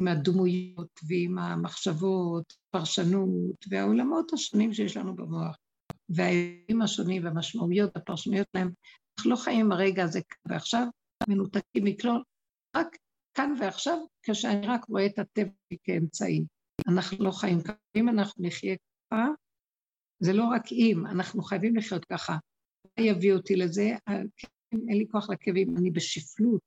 עם 0.00 0.08
הדמויות 0.08 1.00
ועם 1.08 1.38
המחשבות, 1.38 2.52
פרשנות 2.70 3.64
והעולמות 3.70 4.32
השונים 4.32 4.72
שיש 4.72 4.96
לנו 4.96 5.16
במוח. 5.16 5.56
והאירועים 6.08 6.82
השונים 6.82 7.24
והמשמעויות 7.24 7.90
והפרשנויות 7.94 8.46
להם, 8.54 8.70
אנחנו 9.18 9.30
לא 9.30 9.36
חיים 9.36 9.72
הרגע 9.72 10.04
הזה 10.04 10.20
כאן 10.28 10.52
ועכשיו, 10.52 10.86
מנותקים 11.28 11.84
מכלול, 11.84 12.22
רק 12.76 12.96
כאן 13.34 13.54
ועכשיו, 13.60 13.98
כשאני 14.22 14.66
רק 14.66 14.84
רואה 14.84 15.06
את 15.06 15.18
הטבע 15.18 15.50
כאמצעי. 15.82 16.44
אנחנו 16.88 17.24
לא 17.24 17.30
חיים 17.30 17.60
ככה. 17.60 17.72
אם 17.96 18.08
אנחנו 18.08 18.44
נחיה 18.46 18.76
ככה, 19.10 19.26
זה 20.20 20.32
לא 20.32 20.44
רק 20.44 20.72
אם, 20.72 21.06
אנחנו 21.06 21.42
חייבים 21.42 21.76
לחיות 21.76 22.04
ככה. 22.04 22.36
מה 22.98 23.04
יביא 23.04 23.32
אותי 23.32 23.56
לזה? 23.56 23.90
אין 24.72 24.98
לי 24.98 25.06
כוח 25.10 25.30
לכאבים, 25.30 25.76
אני 25.76 25.90
בשפלות. 25.90 26.60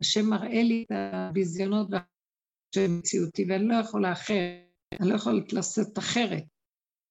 השם 0.00 0.26
מראה 0.30 0.62
לי 0.62 0.84
את 0.86 0.92
הביזיונות 0.94 1.88
של 2.74 2.86
מציאותי, 2.98 3.44
ואני 3.48 3.68
לא 3.68 3.74
יכולה 3.74 4.12
אחרת, 4.12 4.68
אני 5.00 5.10
לא 5.10 5.14
יכולה 5.14 5.40
לשאת 5.52 5.98
אחרת. 5.98 6.44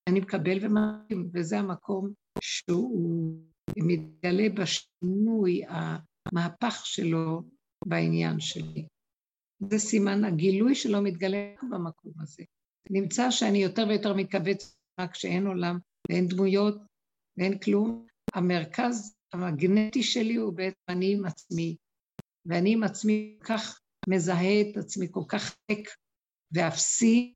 אני 0.10 0.20
מקבל 0.20 0.58
ומרים, 0.62 1.30
וזה 1.34 1.60
המקום 1.60 2.14
שהוא 2.42 3.36
מתגלה 3.78 4.50
בשינוי, 4.50 5.62
המהפך 5.68 6.86
שלו 6.86 7.44
בעניין 7.86 8.40
שלי. 8.40 8.86
זה 9.70 9.80
סימן 9.80 10.24
הגילוי 10.24 10.76
שלו 10.76 11.02
מתגלה 11.02 11.54
במקום 11.72 12.14
הזה. 12.20 12.44
נמצא 12.90 13.32
שאני 13.32 13.58
יותר 13.58 13.86
ויותר 13.90 14.14
מתכווץ 14.14 14.76
רק 15.02 15.16
שאין 15.16 15.48
עולם 15.48 15.80
ואין 16.10 16.28
דמויות 16.28 16.78
ואין 17.38 17.60
כלום. 17.60 18.08
המרכז 18.34 19.16
המגנטי 19.34 20.04
שלי 20.04 20.36
הוא 20.36 20.54
בעצם 20.54 20.80
אני 20.90 21.14
עם 21.14 21.26
עצמי, 21.26 21.78
ואני 22.46 22.74
עם 22.74 22.84
עצמי 22.84 23.38
כל 23.40 23.46
כך 23.46 23.82
מזהה 24.08 24.62
את 24.62 24.78
עצמי, 24.78 25.08
כל 25.12 25.24
כך 25.28 25.56
ריק 25.72 25.90
ואפסי, 26.52 27.34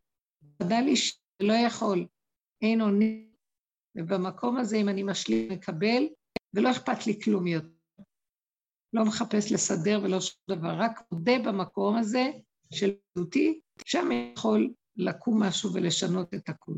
ודאי 0.61 0.81
לי 0.81 0.95
שלא 0.95 1.53
יכול 1.67 2.07
אין 2.61 2.81
אונים, 2.81 3.31
ובמקום 3.97 4.57
הזה 4.57 4.77
אם 4.77 4.89
אני 4.89 5.03
משלים 5.03 5.51
מקבל, 5.51 6.03
ולא 6.53 6.71
אכפת 6.71 7.07
לי 7.07 7.21
כלום 7.21 7.47
יותר. 7.47 7.67
לא 8.93 9.05
מחפש 9.05 9.51
לסדר 9.51 9.99
ולא 10.03 10.21
שום 10.21 10.57
דבר, 10.57 10.75
רק 10.77 11.01
מודה 11.11 11.39
במקום 11.45 11.97
הזה 11.97 12.25
של 12.73 12.95
יהודי, 13.15 13.59
שם 13.85 14.09
יכול 14.33 14.73
לקום 14.95 15.43
משהו 15.43 15.73
ולשנות 15.73 16.33
את 16.33 16.49
הכול. 16.49 16.77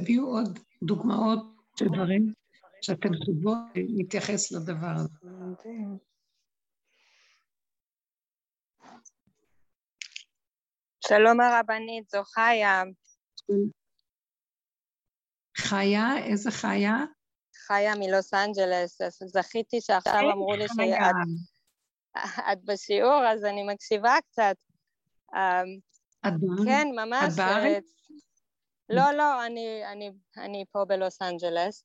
תביאו 0.00 0.24
עוד 0.24 0.58
דוגמאות 0.82 1.38
של 1.78 1.84
דברים 1.86 2.32
שאתם 2.82 3.08
חושבות 3.08 3.58
להתייחס 3.74 4.52
לדבר 4.52 4.92
הזה. 4.96 5.08
שלום 11.08 11.40
הרבנית, 11.40 12.08
זו 12.10 12.24
חיה. 12.24 12.82
חיה? 15.56 16.24
איזה 16.24 16.50
חיה? 16.50 16.96
חיה 17.66 17.94
מלוס 17.94 18.34
אנג'לס, 18.34 18.98
זכיתי 19.24 19.80
שעכשיו 19.80 20.20
אמרו 20.32 20.52
לי 20.56 20.66
שאת 20.68 22.64
בשיעור, 22.64 23.24
אז 23.28 23.44
אני 23.44 23.62
מקשיבה 23.72 24.14
קצת. 24.30 24.56
אמ, 25.34 25.78
כן, 26.64 26.86
ממש. 26.96 27.32
את 27.32 27.36
בארץ? 27.36 27.84
לא, 28.88 29.12
לא, 29.12 29.46
אני, 29.46 29.82
אני, 29.92 30.12
אני 30.36 30.64
פה 30.72 30.84
בלוס 30.84 31.22
אנג'לס, 31.22 31.84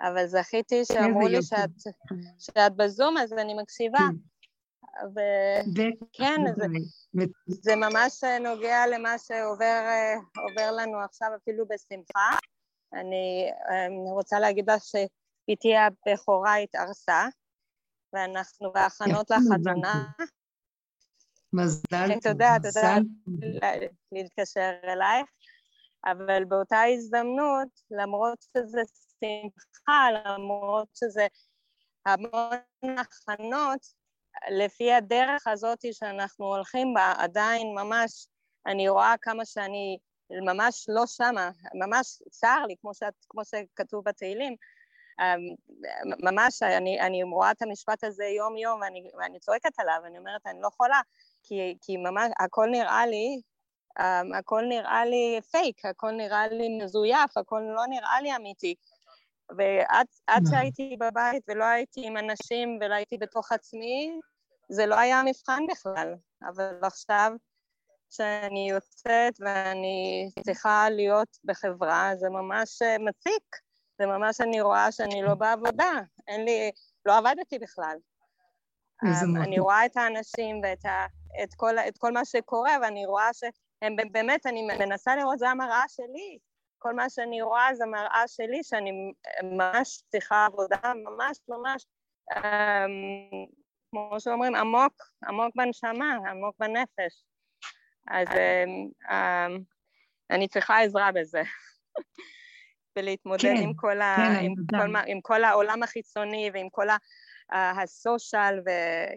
אבל 0.00 0.26
זכיתי 0.26 0.84
שאמרו 0.84 1.28
לי 1.28 1.42
שאת, 1.42 1.70
שאת 2.38 2.76
בזום, 2.76 3.16
אז 3.18 3.32
אני 3.32 3.54
מקשיבה. 3.54 4.08
וכן, 5.14 6.40
זה, 6.56 7.24
זה 7.48 7.76
ממש 7.76 8.24
נוגע 8.40 8.86
למה 8.86 9.18
שעובר 9.18 10.72
לנו 10.72 11.00
עכשיו 11.00 11.28
אפילו 11.42 11.64
בשמחה. 11.68 12.38
אני 12.92 13.50
רוצה 14.12 14.40
להגיד 14.40 14.70
לך 14.70 14.82
שאיתי 14.82 15.76
הבכורה 15.76 16.56
התארסה, 16.56 17.26
ואנחנו 18.12 18.72
בהכנות 18.72 19.30
לחתונה. 19.30 20.04
מזל. 21.52 22.20
תודה, 22.22 22.56
תודה 22.62 22.96
להתקשר 24.12 24.70
אלייך. 24.84 25.26
אבל 26.10 26.44
באותה 26.44 26.82
הזדמנות, 26.82 27.68
למרות 27.90 28.42
שזה 28.42 28.80
שמחה, 29.20 30.08
למרות 30.12 30.88
שזה 30.94 31.26
המון 32.06 32.98
הכנות, 32.98 33.80
לפי 34.50 34.92
הדרך 34.92 35.46
הזאת 35.46 35.78
שאנחנו 35.92 36.46
הולכים 36.46 36.94
בה, 36.94 37.14
עדיין 37.18 37.74
ממש, 37.74 38.26
אני 38.66 38.88
רואה 38.88 39.14
כמה 39.22 39.44
שאני 39.44 39.98
ממש 40.46 40.86
לא 40.88 41.06
שמה, 41.06 41.50
ממש 41.74 42.22
צר 42.30 42.64
לי, 42.68 42.74
כמו, 42.80 42.94
שאת, 42.94 43.14
כמו 43.28 43.42
שכתוב 43.44 44.04
בתהילים, 44.04 44.56
אמ, 45.20 45.54
ממש, 46.24 46.62
אני, 46.62 47.00
אני 47.00 47.22
רואה 47.22 47.50
את 47.50 47.62
המשפט 47.62 48.04
הזה 48.04 48.24
יום-יום 48.24 48.80
ואני, 48.80 49.10
ואני 49.18 49.38
צועקת 49.38 49.78
עליו, 49.78 50.00
אני 50.06 50.18
אומרת, 50.18 50.46
אני 50.46 50.60
לא 50.60 50.68
יכולה, 50.68 51.00
כי, 51.42 51.76
כי 51.80 51.96
ממש 51.96 52.32
הכל 52.40 52.66
נראה 52.70 53.06
לי, 53.06 53.40
הכל 54.38 54.62
נראה 54.68 55.04
לי 55.04 55.40
פייק, 55.50 55.84
הכל 55.84 56.10
נראה 56.10 56.48
לי 56.48 56.78
מזויף, 56.82 57.36
הכל 57.36 57.62
לא 57.76 57.86
נראה 57.86 58.20
לי 58.20 58.36
אמיתי. 58.36 58.74
ועד 59.56 60.42
שהייתי 60.50 60.96
בבית 61.00 61.42
ולא 61.48 61.64
הייתי 61.64 62.06
עם 62.06 62.16
אנשים 62.16 62.78
ולא 62.80 62.94
הייתי 62.94 63.18
בתוך 63.18 63.52
עצמי, 63.52 64.20
זה 64.68 64.86
לא 64.86 64.98
היה 64.98 65.22
מבחן 65.26 65.62
בכלל. 65.70 66.14
אבל 66.48 66.78
עכשיו, 66.82 67.32
כשאני 68.10 68.70
יוצאת 68.70 69.34
ואני 69.40 70.30
צריכה 70.44 70.90
להיות 70.90 71.28
בחברה, 71.44 72.10
זה 72.16 72.28
ממש 72.28 72.82
אה, 72.82 72.98
מציק. 72.98 73.56
זה 73.98 74.06
ממש 74.06 74.40
אני 74.40 74.60
רואה 74.60 74.92
שאני 74.92 75.22
לא 75.22 75.34
בעבודה. 75.34 75.92
אין 76.28 76.44
לי, 76.44 76.70
לא 77.06 77.16
עבדתי 77.16 77.58
בכלל. 77.58 77.96
אני 79.42 79.58
רואה 79.58 79.86
את 79.86 79.96
האנשים 79.96 80.60
ואת 80.62 80.84
ה, 80.84 81.06
את 81.42 81.54
כל, 81.56 81.78
את 81.78 81.98
כל 81.98 82.12
מה 82.12 82.24
שקורה, 82.24 82.76
ואני 82.82 83.06
רואה 83.06 83.32
שהם 83.80 83.96
באמת, 84.12 84.46
אני 84.46 84.62
מנסה 84.62 85.16
לראות, 85.16 85.38
זה 85.38 85.48
המראה 85.48 85.82
שלי. 85.88 86.38
כל 86.78 86.94
מה 86.94 87.10
שאני 87.10 87.42
רואה 87.42 87.74
זה 87.74 87.86
מראה 87.86 88.22
שלי, 88.26 88.62
שאני 88.62 88.90
ממש 89.42 90.02
צריכה 90.08 90.46
עבודה, 90.46 90.92
ממש 91.04 91.38
ממש, 91.48 91.86
אמ, 92.36 93.46
כמו 93.90 94.20
שאומרים, 94.20 94.54
עמוק, 94.54 94.92
עמוק 95.28 95.56
בנשמה, 95.56 96.16
עמוק 96.30 96.56
בנפש. 96.58 97.24
אז 98.08 98.28
אמ, 98.28 98.88
אמ, 99.10 99.58
אני 100.30 100.48
צריכה 100.48 100.80
עזרה 100.80 101.12
בזה. 101.12 101.42
ולהתמודד 102.98 103.42
כן, 103.42 103.62
עם, 103.62 103.74
כל 103.74 104.00
ה, 104.00 104.16
כן, 104.16 104.44
עם, 104.44 104.54
כל, 104.70 104.96
עם 105.06 105.20
כל 105.20 105.44
העולם 105.44 105.82
החיצוני 105.82 106.50
ועם 106.54 106.68
כל 106.70 106.86
הסושיאל, 107.52 108.60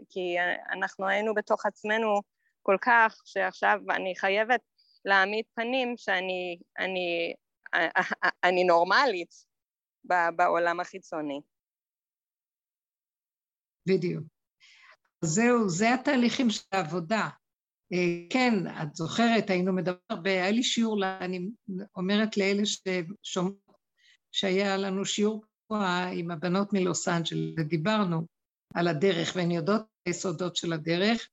כי 0.10 0.36
אנחנו 0.72 1.08
היינו 1.08 1.34
בתוך 1.34 1.66
עצמנו 1.66 2.22
כל 2.62 2.78
כך, 2.82 3.22
שעכשיו 3.26 3.80
אני 3.90 4.14
חייבת 4.18 4.62
להעמיד 5.06 5.46
פנים 5.56 5.94
שאני 5.98 6.60
אני, 6.80 7.34
אני 8.44 8.64
נורמלית 8.64 9.34
בעולם 10.36 10.80
החיצוני. 10.80 11.42
בדיוק. 13.88 14.24
זהו, 15.22 15.70
זה 15.70 15.94
התהליכים 15.94 16.50
של 16.50 16.64
העבודה. 16.72 17.30
אה, 17.94 18.28
כן, 18.30 18.54
את 18.82 18.96
זוכרת, 18.96 19.50
היינו 19.50 19.74
מדבר 19.74 19.98
הרבה, 20.10 20.30
היה 20.30 20.52
לי 20.52 20.64
שיעור, 20.64 21.06
אני 21.06 21.50
אומרת 21.96 22.38
לאלה 22.38 22.64
ששומעות, 22.66 23.58
שהיה 24.32 24.78
לנו 24.78 25.06
שיעור 25.06 25.46
פה 25.68 25.78
עם 26.14 26.32
הבנות 26.32 26.74
מלוס 26.74 27.08
אנג'ל, 27.08 27.54
ודיברנו 27.58 28.28
על 28.74 28.88
הדרך, 28.88 29.34
והן 29.36 29.52
יודעות 29.52 29.82
את 29.82 29.88
היסודות 30.08 30.56
של 30.56 30.74
הדרך. 30.74 31.30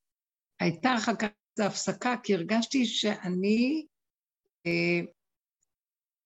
הייתה 0.60 0.94
אחר 0.96 1.16
כך 1.16 1.28
איזו 1.58 1.68
הפסקה, 1.68 2.14
כי 2.22 2.34
הרגשתי 2.34 2.86
שאני 2.86 3.86
אה, 4.66 5.00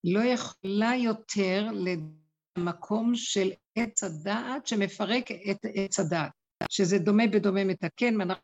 לא 0.03 0.19
יכולה 0.19 0.91
יותר 0.95 1.67
למקום 2.57 3.15
של 3.15 3.51
עץ 3.75 4.03
הדעת 4.03 4.67
שמפרק 4.67 5.31
את 5.31 5.57
עץ 5.73 5.99
הדעת, 5.99 6.31
שזה 6.69 6.99
דומה 6.99 7.23
בדומה 7.27 7.63
מתקן, 7.63 8.21
ואנחנו 8.21 8.43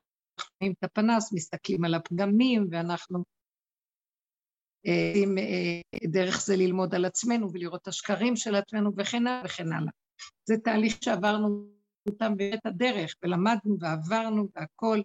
רואים 0.62 0.74
את 0.80 0.84
הפנס, 0.84 1.34
מסתכלים 1.34 1.86
על 1.86 1.94
הפגמים, 1.94 2.68
ואנחנו 2.72 3.24
רוצים 4.86 5.38
אה, 5.38 5.82
דרך 6.10 6.42
זה 6.46 6.56
ללמוד 6.56 6.96
על 6.96 7.06
עצמנו 7.06 7.54
ולראות 7.54 7.82
את 7.82 7.88
השקרים 7.88 8.36
של 8.36 8.56
עצמנו 8.56 8.92
וכן 8.98 9.28
הלאה 9.28 9.42
וכן 9.46 9.74
הלאה. 9.74 9.92
זה 10.46 10.56
תהליך 10.64 10.98
שעברנו 11.04 11.70
אותם 12.10 12.38
בעת 12.38 12.66
הדרך, 12.66 13.16
ולמדנו 13.24 13.78
ועברנו 13.80 14.48
והכול, 14.56 15.04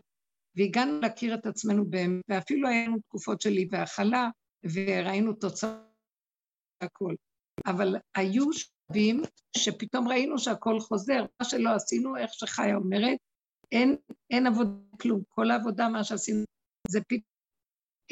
והגענו 0.56 1.00
להכיר 1.00 1.34
את 1.34 1.46
עצמנו 1.46 1.84
באמת, 1.84 2.22
ואפילו 2.28 2.68
היינו 2.68 2.98
תקופות 2.98 3.40
של 3.40 3.50
אי 3.50 3.68
והכלה, 3.70 4.28
וראינו 4.74 5.32
תוצאות 5.32 5.78
והכול. 6.82 7.16
אבל 7.66 7.96
היו 8.14 8.44
שלבים 8.52 9.22
שפתאום 9.56 10.08
ראינו 10.08 10.38
שהכל 10.38 10.80
חוזר, 10.80 11.24
מה 11.40 11.46
שלא 11.46 11.70
עשינו, 11.70 12.16
איך 12.16 12.30
שחיה 12.34 12.76
אומרת, 12.76 13.18
אין, 13.72 13.96
אין 14.30 14.46
עבודה 14.46 14.70
כלום, 15.00 15.22
כל 15.28 15.50
העבודה, 15.50 15.88
מה 15.88 16.04
שעשינו, 16.04 16.44
זה 16.88 17.00
פתאום, 17.00 17.34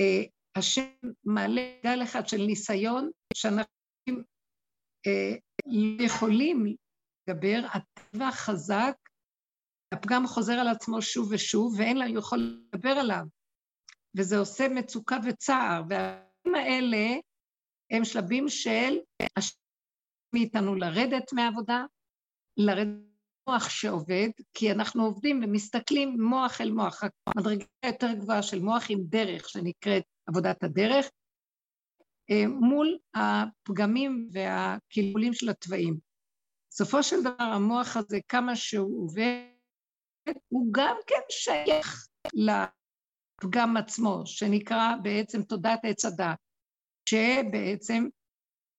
אה, 0.01 0.25
השם 0.57 0.83
מעלה 1.25 1.63
גל 1.85 2.03
אחד 2.03 2.29
של 2.29 2.37
ניסיון, 2.47 3.11
שאנחנו 3.35 4.23
אה, 5.07 5.37
יכולים 6.01 6.77
לדבר, 7.29 7.61
הטבע 7.73 8.31
חזק, 8.31 8.97
הפגם 9.93 10.27
חוזר 10.27 10.53
על 10.53 10.69
עצמו 10.69 11.03
שוב 11.03 11.29
ושוב, 11.31 11.75
ואין 11.79 11.99
לנו 11.99 12.19
יכול 12.19 12.39
לדבר 12.39 12.91
עליו. 12.91 13.25
וזה 14.17 14.39
עושה 14.39 14.69
מצוקה 14.69 15.19
וצער, 15.25 15.83
והדברים 15.89 16.55
האלה 16.55 17.17
הם 17.91 18.05
שלבים 18.05 18.49
של 18.49 18.99
השם 19.37 19.57
מאיתנו 20.35 20.75
לרדת 20.75 21.33
מהעבודה, 21.33 21.85
לרדת 22.57 23.13
מוח 23.49 23.69
שעובד, 23.69 24.29
כי 24.55 24.73
אנחנו 24.73 25.05
עובדים 25.05 25.41
ומסתכלים 25.45 26.17
מוח 26.21 26.61
אל 26.61 26.73
מוח, 26.73 27.03
המדרגה 27.27 27.65
היותר 27.83 28.13
גבוהה 28.13 28.43
של 28.43 28.61
מוח 28.61 28.87
עם 28.89 28.99
דרך 29.03 29.49
שנקראת 29.49 30.03
עבודת 30.27 30.65
הדרך, 30.65 31.11
אה, 32.31 32.49
מול 32.49 32.99
הפגמים 33.15 34.29
והקלקולים 34.33 35.33
של 35.33 35.49
התוואים. 35.49 35.99
בסופו 36.71 37.03
של 37.03 37.21
דבר 37.21 37.45
המוח 37.45 37.97
הזה, 37.97 38.19
כמה 38.29 38.57
שהוא 38.57 39.05
עובד, 39.05 39.52
הוא 40.49 40.69
גם 40.73 40.97
כן 41.07 41.21
שייך 41.29 42.09
לפגם 42.35 43.77
עצמו, 43.77 44.23
שנקרא 44.27 44.97
בעצם 45.03 45.43
תודעת 45.43 45.81
עץ 45.83 46.05
הדת, 46.05 46.39
שבעצם 47.09 48.05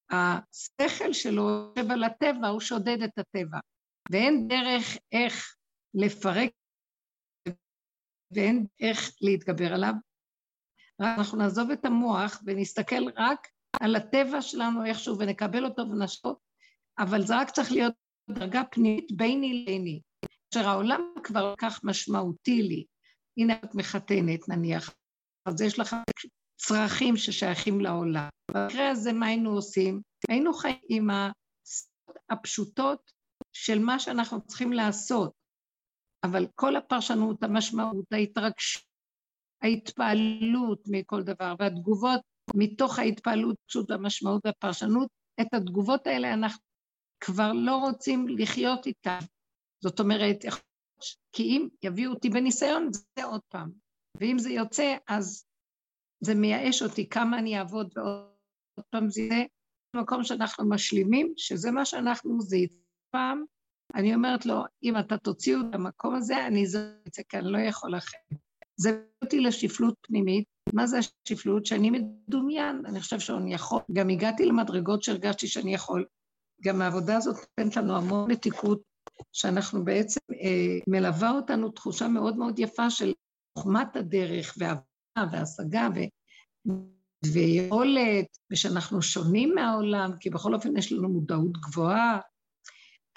השכל 0.09 1.13
שלו 1.13 1.73
יושב 1.77 1.91
על 1.91 2.03
הטבע, 2.03 2.47
הוא 2.47 2.59
שודד 2.59 3.01
את 3.03 3.17
הטבע. 3.17 3.59
ואין 4.11 4.47
דרך 4.47 4.97
איך 5.11 5.55
לפרק 5.93 6.51
ואין 8.31 8.65
איך 8.79 9.11
להתגבר 9.21 9.73
עליו. 9.73 9.93
אנחנו 10.99 11.37
נעזוב 11.37 11.71
את 11.71 11.85
המוח 11.85 12.41
ונסתכל 12.45 13.09
רק 13.15 13.47
על 13.79 13.95
הטבע 13.95 14.41
שלנו 14.41 14.85
איכשהו 14.85 15.19
ונקבל 15.19 15.65
אותו 15.65 15.81
ונשאיר 15.81 16.33
אבל 16.99 17.21
זה 17.21 17.33
רק 17.41 17.49
צריך 17.49 17.71
להיות 17.71 17.93
דרגה 18.29 18.61
פנימית 18.71 19.11
ביני 19.11 19.63
לביני. 19.63 20.01
כאשר 20.53 20.69
העולם 20.69 21.01
כבר 21.23 21.53
כך 21.57 21.79
משמעותי 21.83 22.61
לי, 22.61 22.85
הנה 23.37 23.53
את 23.53 23.75
מחתנת 23.75 24.49
נניח, 24.49 24.93
אז 25.45 25.61
יש 25.61 25.79
לך 25.79 25.95
צרכים 26.57 27.17
ששייכים 27.17 27.81
לעולם. 27.81 28.29
במקרה 28.51 28.89
הזה 28.89 29.13
מה 29.13 29.25
היינו 29.25 29.49
עושים? 29.49 30.01
היינו 30.29 30.53
חיים 30.53 30.77
עם 30.89 31.09
הפשוטות 32.29 33.11
של 33.53 33.79
מה 33.79 33.99
שאנחנו 33.99 34.41
צריכים 34.41 34.73
לעשות, 34.73 35.31
אבל 36.23 36.47
כל 36.55 36.75
הפרשנות, 36.75 37.43
המשמעות, 37.43 38.05
ההתרגשות, 38.13 38.83
ההתפעלות 39.63 40.83
מכל 40.87 41.23
דבר, 41.23 41.55
והתגובות 41.59 42.21
מתוך 42.55 42.99
ההתפעלות, 42.99 43.55
פשוט 43.67 43.91
המשמעות 43.91 44.41
והפרשנות, 44.45 45.07
את 45.41 45.53
התגובות 45.53 46.07
האלה 46.07 46.33
אנחנו 46.33 46.61
כבר 47.19 47.53
לא 47.53 47.75
רוצים 47.75 48.27
לחיות 48.27 48.85
איתן. 48.85 49.19
זאת 49.83 49.99
אומרת, 49.99 50.45
כי 51.31 51.43
אם 51.43 51.67
יביאו 51.83 52.11
אותי 52.11 52.29
בניסיון, 52.29 52.89
זה 52.93 53.23
עוד 53.23 53.41
פעם. 53.49 53.71
ואם 54.19 54.39
זה 54.39 54.49
יוצא, 54.49 54.95
אז 55.07 55.45
זה 56.23 56.35
מייאש 56.35 56.81
אותי 56.81 57.09
כמה 57.09 57.39
אני 57.39 57.59
אעבוד 57.59 57.93
ועוד 57.95 58.85
פעם 58.89 59.09
זה 59.09 59.43
מקום 59.95 60.23
שאנחנו 60.23 60.69
משלימים, 60.69 61.33
שזה 61.37 61.71
מה 61.71 61.85
שאנחנו, 61.85 62.41
זה 62.41 62.57
פעם, 63.11 63.43
אני 63.95 64.15
אומרת 64.15 64.45
לו, 64.45 64.63
אם 64.83 64.97
אתה 64.97 65.17
תוציאו 65.17 65.59
את 65.61 65.75
המקום 65.75 66.15
הזה, 66.15 66.47
אני 66.47 66.63
אזרוק 66.63 67.07
את 67.07 67.13
זה, 67.13 67.21
אני 67.33 67.51
לא 67.51 67.57
יכול 67.57 67.97
אחרת. 67.97 68.39
זה 68.75 68.91
מביא 68.91 69.07
אותי 69.23 69.39
לשפלות 69.39 69.95
פנימית. 70.01 70.45
מה 70.73 70.87
זה 70.87 70.97
השפלות? 70.97 71.65
שאני 71.65 71.89
מדומיין, 71.89 72.85
אני 72.85 72.99
חושב 72.99 73.19
שאני 73.19 73.53
יכול. 73.53 73.81
גם 73.93 74.09
הגעתי 74.09 74.45
למדרגות 74.45 75.03
שהרגשתי 75.03 75.47
שאני 75.47 75.73
יכול. 75.73 76.05
גם 76.61 76.81
העבודה 76.81 77.17
הזאת 77.17 77.35
נותנת 77.35 77.77
לנו 77.77 77.95
המון 77.97 78.31
מתיקות, 78.31 78.81
שאנחנו 79.31 79.85
בעצם, 79.85 80.19
אה, 80.33 80.79
מלווה 80.87 81.31
אותנו 81.31 81.69
תחושה 81.69 82.07
מאוד 82.07 82.37
מאוד 82.37 82.59
יפה 82.59 82.89
של 82.89 83.13
חוכמת 83.57 83.95
הדרך 83.95 84.55
והבנה 84.57 85.31
והשגה 85.31 85.87
ו... 85.95 85.99
ויכולת, 87.25 88.25
ושאנחנו 88.51 89.01
שונים 89.01 89.55
מהעולם, 89.55 90.11
כי 90.19 90.29
בכל 90.29 90.53
אופן 90.53 90.77
יש 90.77 90.91
לנו 90.91 91.09
מודעות 91.09 91.57
גבוהה, 91.57 92.19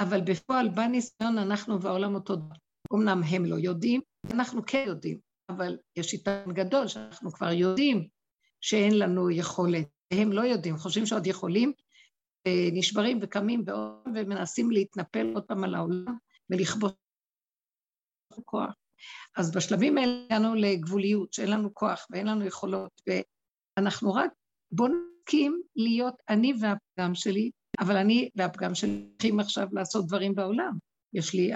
אבל 0.01 0.21
בפועל 0.21 0.69
בניסיון 0.69 1.39
אנחנו 1.39 1.83
והעולם 1.83 2.15
אותו 2.15 2.37
דבר. 2.37 2.55
אמנם 2.95 3.23
הם 3.23 3.45
לא 3.45 3.57
יודעים, 3.57 4.01
אנחנו 4.31 4.63
כן 4.67 4.85
יודעים, 4.87 5.19
אבל 5.49 5.77
יש 5.97 6.15
יתרון 6.15 6.55
גדול 6.55 6.89
שאנחנו 6.89 7.33
כבר 7.33 7.53
יודעים 7.53 8.09
שאין 8.61 8.99
לנו 8.99 9.31
יכולת, 9.31 9.87
והם 10.13 10.33
לא 10.33 10.41
יודעים, 10.41 10.77
חושבים 10.77 11.07
שעוד 11.07 11.27
יכולים, 11.27 11.73
נשברים 12.73 13.19
וקמים 13.23 13.65
ומנסים 14.15 14.71
להתנפל 14.71 15.33
עוד 15.35 15.45
פעם 15.45 15.65
על 15.65 15.75
העולם 15.75 16.17
ולכבוש 16.51 16.93
כוח. 18.45 18.75
אז 19.37 19.55
בשלבים 19.55 19.99
האלה 19.99 20.25
הגענו 20.25 20.55
לגבוליות, 20.55 21.33
שאין 21.33 21.51
לנו 21.51 21.75
כוח 21.75 22.07
ואין 22.11 22.27
לנו 22.27 22.45
יכולות, 22.47 23.01
ואנחנו 23.79 24.15
רק, 24.15 24.31
בואו 24.73 24.93
נסכים 25.29 25.63
להיות 25.77 26.15
אני 26.29 26.53
והפגם 26.61 27.15
שלי, 27.15 27.51
אבל 27.81 27.97
אני 27.97 28.29
והפגם 28.35 28.75
שלי 28.75 29.07
צריכים 29.19 29.41
עכשיו 29.41 29.69
לעשות 29.73 30.07
דברים 30.07 30.35
בעולם. 30.35 30.79
יש 31.15 31.35
לי 31.35 31.51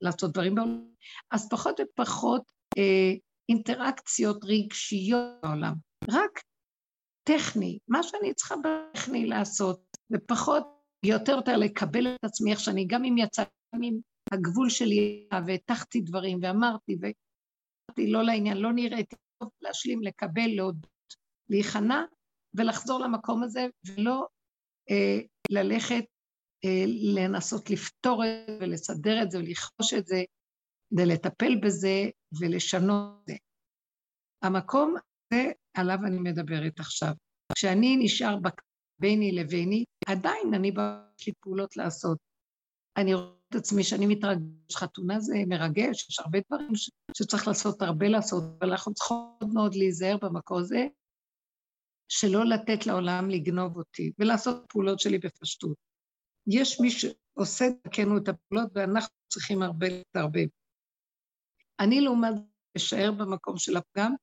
לעשות 0.00 0.32
דברים 0.32 0.54
בעולם. 0.54 0.84
אז 1.30 1.48
פחות 1.50 1.80
ופחות 1.80 2.42
אה, 2.78 3.12
אינטראקציות 3.48 4.44
רגשיות 4.44 5.22
בעולם. 5.42 5.74
רק 6.10 6.40
טכני, 7.24 7.78
מה 7.88 8.02
שאני 8.02 8.34
צריכה 8.34 8.54
בטכני 8.56 9.26
לעשות, 9.26 9.87
ופחות, 10.12 10.78
יותר 11.06 11.32
יותר 11.32 11.56
לקבל 11.56 12.14
את 12.14 12.24
עצמי 12.24 12.50
איך 12.50 12.60
שאני, 12.60 12.86
גם 12.86 13.04
אם 13.04 13.18
יצא, 13.18 13.42
גם 13.74 13.82
אם 13.82 13.98
הגבול 14.32 14.70
שלי, 14.70 15.28
והטחתי 15.46 16.00
דברים, 16.00 16.38
ואמרתי, 16.42 16.96
ואמרתי 17.00 18.12
לא 18.12 18.22
לעניין, 18.22 18.56
לא 18.56 18.72
נראיתי 18.72 19.16
טוב, 19.42 19.50
להשלים, 19.60 20.02
לקבל, 20.02 20.46
להודות, 20.56 21.14
להיכנע, 21.50 22.02
ולחזור 22.54 23.00
למקום 23.00 23.42
הזה, 23.42 23.66
ולא 23.86 24.26
אה, 24.90 25.18
ללכת, 25.50 26.04
אה, 26.64 26.84
לנסות 27.14 27.70
לפתור 27.70 28.24
את 28.24 28.30
זה, 28.46 28.58
ולסדר 28.60 29.22
את 29.22 29.30
זה, 29.30 29.38
ולכבוש 29.38 29.94
את 29.94 30.06
זה, 30.06 30.22
ולטפל 30.92 31.56
בזה, 31.62 32.10
ולשנות 32.40 33.20
את 33.20 33.26
זה. 33.26 33.34
המקום 34.42 34.94
הזה, 34.96 35.52
עליו 35.76 35.98
אני 36.06 36.18
מדברת 36.18 36.80
עכשיו. 36.80 37.12
כשאני 37.54 37.96
נשאר 38.00 38.36
ביני 39.00 39.32
לביני, 39.32 39.84
עדיין 40.08 40.54
אני 40.54 40.68
יש 41.20 41.26
לי 41.26 41.32
פעולות 41.40 41.76
לעשות. 41.76 42.18
אני 42.96 43.14
רואה 43.14 43.26
את 43.50 43.54
עצמי 43.54 43.84
שאני 43.84 44.06
מתרגש, 44.06 44.76
חתונה 44.76 45.20
זה 45.20 45.34
מרגש, 45.46 46.08
יש 46.08 46.18
הרבה 46.18 46.38
דברים 46.48 46.74
ש... 46.74 46.90
שצריך 47.16 47.48
לעשות, 47.48 47.82
הרבה 47.82 48.08
לעשות, 48.08 48.42
אבל 48.58 48.70
אנחנו 48.70 48.94
צריכות 48.94 49.42
מאוד 49.54 49.74
להיזהר 49.74 50.16
במקום 50.22 50.58
הזה, 50.58 50.86
שלא 52.08 52.44
לתת 52.44 52.86
לעולם 52.86 53.30
לגנוב 53.30 53.76
אותי, 53.76 54.12
ולעשות 54.18 54.64
פעולות 54.68 55.00
שלי 55.00 55.18
בפשטות. 55.18 55.76
יש 56.46 56.80
מי 56.80 56.90
שעושה 56.90 57.64
דרכנו 57.84 58.18
את 58.18 58.28
הפעולות, 58.28 58.70
ואנחנו 58.74 59.14
צריכים 59.32 59.62
הרבה 59.62 59.86
להתערבב. 59.88 60.46
אני 61.80 62.00
לעומת 62.00 62.34
אשאר 62.76 63.12
במקום 63.12 63.58
של 63.58 63.76
הפגם, 63.76 64.14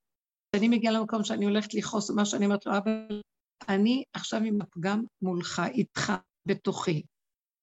כשאני 0.52 0.68
מגיעה 0.68 0.94
למקום 0.94 1.24
שאני 1.24 1.46
הולכת 1.46 1.74
לכעוס, 1.74 2.12
מה 2.12 2.26
שאני 2.26 2.46
אומרת 2.46 2.66
לו, 2.66 2.78
אבל 2.78 3.22
אני 3.70 4.04
עכשיו 4.14 4.42
עם 4.44 4.62
הפגם 4.62 5.04
מולך, 5.22 5.62
איתך, 5.74 6.14
בתוכי. 6.46 7.04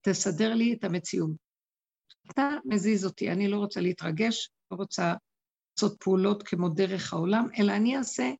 תסדר 0.06 0.54
לי 0.54 0.72
את 0.72 0.84
המציאות. 0.84 1.30
אתה 2.30 2.48
מזיז 2.64 3.04
אותי, 3.04 3.30
אני 3.30 3.48
לא 3.48 3.56
רוצה 3.56 3.80
להתרגש, 3.80 4.50
לא 4.70 4.76
רוצה 4.76 5.14
לעשות 5.76 5.96
פעולות 6.00 6.42
כמו 6.42 6.68
דרך 6.68 7.12
העולם, 7.12 7.48
אלא 7.58 7.72
אני 7.72 7.96
אעשה, 7.96 8.30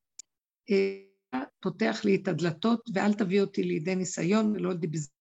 אה, 0.70 1.40
פותח 1.60 2.00
לי 2.04 2.16
את 2.22 2.28
הדלתות, 2.28 2.80
ואל 2.94 3.14
תביא 3.14 3.40
אותי 3.40 3.62
לידי 3.62 3.94
ניסיון 3.94 4.52
ולא 4.52 4.70
בזמן, 4.80 5.14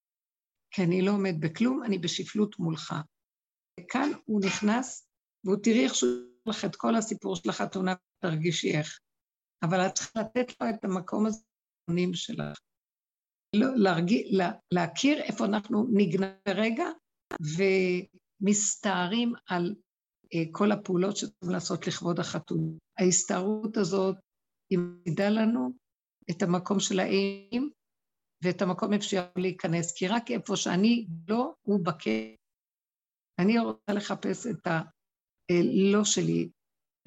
כי 0.72 0.84
אני 0.84 1.02
לא 1.02 1.12
עומד 1.12 1.36
בכלום, 1.40 1.84
אני 1.84 1.98
בשפלות 1.98 2.60
מולך. 2.60 2.94
וכאן 3.80 4.10
הוא 4.26 4.42
נכנס, 4.46 5.08
והוא 5.44 5.58
תראי 5.64 5.84
איך 5.84 5.96
שהוא 5.96 6.12
לך 6.48 6.66
את 6.66 6.76
כל 6.76 6.96
הסיפור 6.96 7.36
של 7.36 7.50
החתונה, 7.50 7.94
תרגישי 8.22 8.78
איך. 8.78 9.00
אבל 9.64 9.88
את 9.88 9.94
צריכה 9.94 10.20
לתת 10.20 10.62
לו 10.62 10.70
את 10.70 10.86
המקום 10.86 11.26
הזה 11.26 11.44
שלך. 12.14 12.58
לא, 13.56 13.76
להרגיע, 13.76 14.24
לה, 14.32 14.52
להכיר 14.74 15.22
איפה 15.22 15.46
אנחנו 15.46 15.88
נגנב 15.94 16.32
רגע 16.48 16.86
ומסתערים 18.42 19.34
על 19.48 19.76
אה, 20.34 20.44
כל 20.52 20.72
הפעולות 20.72 21.18
שצריכים 21.18 21.50
לעשות 21.50 21.88
לכבוד 21.88 22.20
החתול. 22.20 22.60
ההסתערות 23.00 23.78
הזאת 23.78 24.16
היא 24.70 24.80
מעידה 24.80 25.30
לנו 25.30 25.72
את 26.32 26.42
המקום 26.42 26.80
של 26.80 27.00
האם 27.00 27.70
ואת 28.44 28.62
המקום 28.62 28.94
איפה 28.94 29.04
שיכול 29.04 29.42
להיכנס, 29.42 29.98
כי 29.98 30.08
רק 30.08 30.32
איפה 30.32 30.56
שאני 30.56 31.08
לא, 31.28 31.54
הוא 31.62 31.86
בקר. 31.86 32.36
אני 33.40 33.60
רוצה 33.60 33.94
לחפש 33.94 34.48
את 34.48 34.68
הלא 34.68 36.00
אה, 36.00 36.06
שלי, 36.06 36.50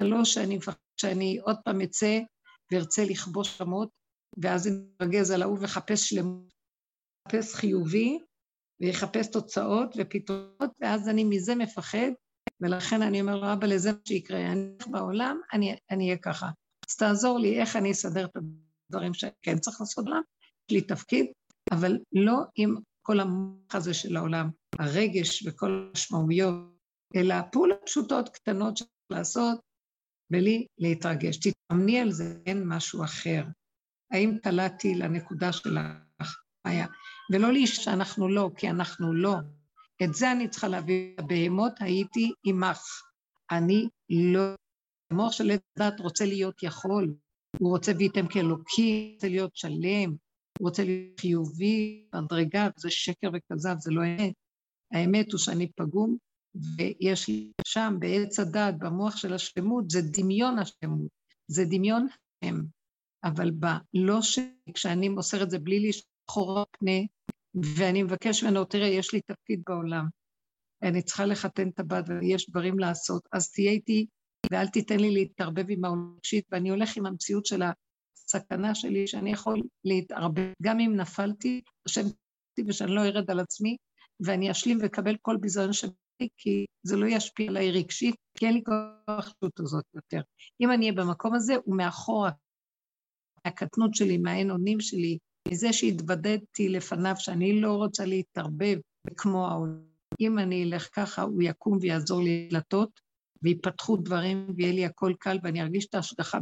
הלא 0.01 0.25
שאני 0.25 0.57
מפחד 0.57 0.77
שאני 1.01 1.37
עוד 1.37 1.55
פעם 1.65 1.81
אצא 1.81 2.19
וארצה 2.71 3.01
לכבוש 3.09 3.61
רמות, 3.61 3.89
ואז 4.37 4.67
אני 4.67 4.75
אתרגז 4.95 5.31
על 5.31 5.41
ההוא 5.41 5.57
וחפש 5.61 6.09
שלמות, 6.09 6.53
חפש 7.27 7.55
חיובי, 7.55 8.19
ויחפש 8.81 9.27
תוצאות 9.27 9.95
ופתרונות, 9.97 10.71
ואז 10.79 11.09
אני 11.09 11.23
מזה 11.23 11.55
מפחד, 11.55 12.11
ולכן 12.61 13.01
אני 13.01 13.21
אומר 13.21 13.35
לו, 13.35 13.53
אבא, 13.53 13.67
לזה 13.67 13.91
מה 13.91 13.97
שיקרה, 14.07 14.51
אני 14.51 14.75
אלך 14.79 14.87
בעולם, 14.87 15.39
אני 15.53 15.77
אהיה 15.91 16.17
ככה. 16.17 16.49
אז 16.89 16.95
תעזור 16.95 17.39
לי 17.39 17.59
איך 17.61 17.75
אני 17.75 17.91
אסדר 17.91 18.25
את 18.25 18.37
הדברים 18.89 19.13
שכן 19.13 19.57
צריך 19.59 19.81
לעשות 19.81 20.05
בעולם, 20.05 20.21
יש 20.69 20.75
לי 20.77 20.81
תפקיד, 20.81 21.25
אבל 21.71 21.97
לא 22.13 22.37
עם 22.55 22.75
כל 23.01 23.19
המוח 23.19 23.75
הזה 23.75 23.93
של 23.93 24.17
העולם, 24.17 24.49
הרגש 24.79 25.47
וכל 25.47 25.89
המשמעויות, 25.89 26.55
אלא 27.15 27.35
פעולות 27.51 27.79
פשוטות, 27.85 28.29
קטנות 28.29 28.77
שצריך 28.77 28.91
לעשות, 29.09 29.59
בלי 30.31 30.67
להתרגש. 30.77 31.37
תתאמני 31.37 31.99
על 31.99 32.11
זה, 32.11 32.37
אין 32.45 32.63
משהו 32.67 33.03
אחר. 33.03 33.43
האם 34.11 34.37
קלעתי 34.43 34.95
לנקודה 34.95 35.51
שלך, 35.51 36.37
היה? 36.65 36.87
ולא 37.31 37.51
לי 37.51 37.67
שאנחנו 37.67 38.27
לא, 38.27 38.51
כי 38.57 38.69
אנחנו 38.69 39.13
לא. 39.13 39.35
את 40.03 40.13
זה 40.13 40.31
אני 40.31 40.47
צריכה 40.47 40.67
להביא. 40.67 41.15
הבהמות 41.17 41.73
הייתי 41.79 42.31
עמך. 42.43 42.81
אני 43.51 43.87
לא. 44.09 44.55
המוח 45.11 45.31
של 45.31 45.51
עץ 45.51 45.61
דת 45.79 45.99
רוצה 45.99 46.25
להיות 46.25 46.63
יכול, 46.63 47.15
הוא 47.59 47.69
רוצה 47.69 47.91
וייתם 47.97 48.27
כאלוקי, 48.27 49.11
רוצה 49.15 49.27
להיות 49.27 49.55
שלם, 49.55 50.15
הוא 50.59 50.69
רוצה 50.69 50.83
להיות 50.83 51.19
חיובי, 51.19 52.07
מדרגה, 52.15 52.69
וזה 52.77 52.89
שקר 52.89 53.29
וכזב, 53.33 53.75
זה 53.79 53.91
לא 53.91 54.01
אמת. 54.05 54.33
האמת 54.91 55.31
הוא 55.31 55.39
שאני 55.39 55.71
פגום, 55.75 56.17
ויש 56.77 57.27
לי 57.27 57.51
שם, 57.67 57.95
בעץ 57.99 58.39
הדת, 58.39 58.73
במוח 58.79 59.17
של 59.17 59.33
השלמות, 59.33 59.89
זה 59.89 60.01
דמיון 60.01 60.59
השלמות, 60.59 61.11
זה 61.47 61.65
דמיון 61.65 62.07
הם. 62.41 62.74
אבל 63.25 63.51
בלא 63.51 64.21
ש... 64.21 64.39
כשאני 64.73 65.09
מוסר 65.09 65.43
את 65.43 65.49
זה 65.49 65.59
בלי 65.59 65.89
לשחור 65.89 66.65
פנה, 66.71 66.91
ואני 67.77 68.03
מבקש 68.03 68.43
ממנו, 68.43 68.65
תראה, 68.65 68.87
יש 68.87 69.13
לי 69.13 69.21
תפקיד 69.21 69.61
בעולם, 69.67 70.05
אני 70.83 71.01
צריכה 71.01 71.25
לחתן 71.25 71.69
את 71.69 71.79
הבת 71.79 72.05
ויש 72.07 72.49
דברים 72.49 72.79
לעשות, 72.79 73.27
אז 73.31 73.51
תהיה 73.51 73.71
איתי 73.71 74.05
ואל 74.51 74.67
תיתן 74.67 74.99
לי 74.99 75.11
להתערבב 75.11 75.65
עם 75.69 75.85
העולם 75.85 76.15
ואני 76.51 76.69
הולך 76.69 76.97
עם 76.97 77.05
המציאות 77.05 77.45
של 77.45 77.61
הסכנה 77.63 78.75
שלי, 78.75 79.07
שאני 79.07 79.31
יכול 79.31 79.61
להתערבב, 79.85 80.51
גם 80.61 80.79
אם 80.79 80.95
נפלתי, 80.95 81.61
השם 81.85 82.07
ושאני 82.67 82.91
לא 82.91 83.01
ארד 83.01 83.31
על 83.31 83.39
עצמי, 83.39 83.77
ואני 84.19 84.51
אשלים 84.51 84.77
ואקבל 84.81 85.15
כל 85.21 85.37
ביזיון 85.37 85.73
שבא 85.73 85.93
כי 86.37 86.65
זה 86.83 86.95
לא 86.95 87.05
ישפיע 87.05 87.49
עליי 87.49 87.71
רגשית, 87.71 88.15
כי 88.37 88.45
אין 88.45 88.53
לי 88.53 88.63
כוח 88.63 89.33
הזאת 89.59 89.85
יותר. 89.93 90.21
אם 90.61 90.71
אני 90.71 90.89
אהיה 90.89 91.05
במקום 91.05 91.33
הזה, 91.33 91.55
הוא 91.65 91.77
מאחורה, 91.77 92.31
מהקטנות 93.45 93.95
שלי, 93.95 94.17
מהאין 94.17 94.51
אונים 94.51 94.79
שלי, 94.79 95.17
מזה 95.47 95.73
שהתוודדתי 95.73 96.69
לפניו, 96.69 97.15
שאני 97.17 97.61
לא 97.61 97.73
רוצה 97.73 98.05
להתערבב 98.05 98.77
כמו 99.17 99.47
העולם. 99.47 99.81
אם 100.21 100.39
אני 100.39 100.63
אלך 100.63 100.89
ככה, 100.93 101.21
הוא 101.21 101.43
יקום 101.43 101.77
ויעזור 101.81 102.21
לי 102.21 102.47
לדלתות, 102.47 102.99
ויפתחו 103.41 103.97
דברים, 103.97 104.47
ויהיה 104.57 104.73
לי 104.73 104.85
הכל 104.85 105.13
קל, 105.19 105.37
ואני 105.43 105.61
ארגיש 105.61 105.85
את 105.85 105.95
ההשגחה 105.95 106.37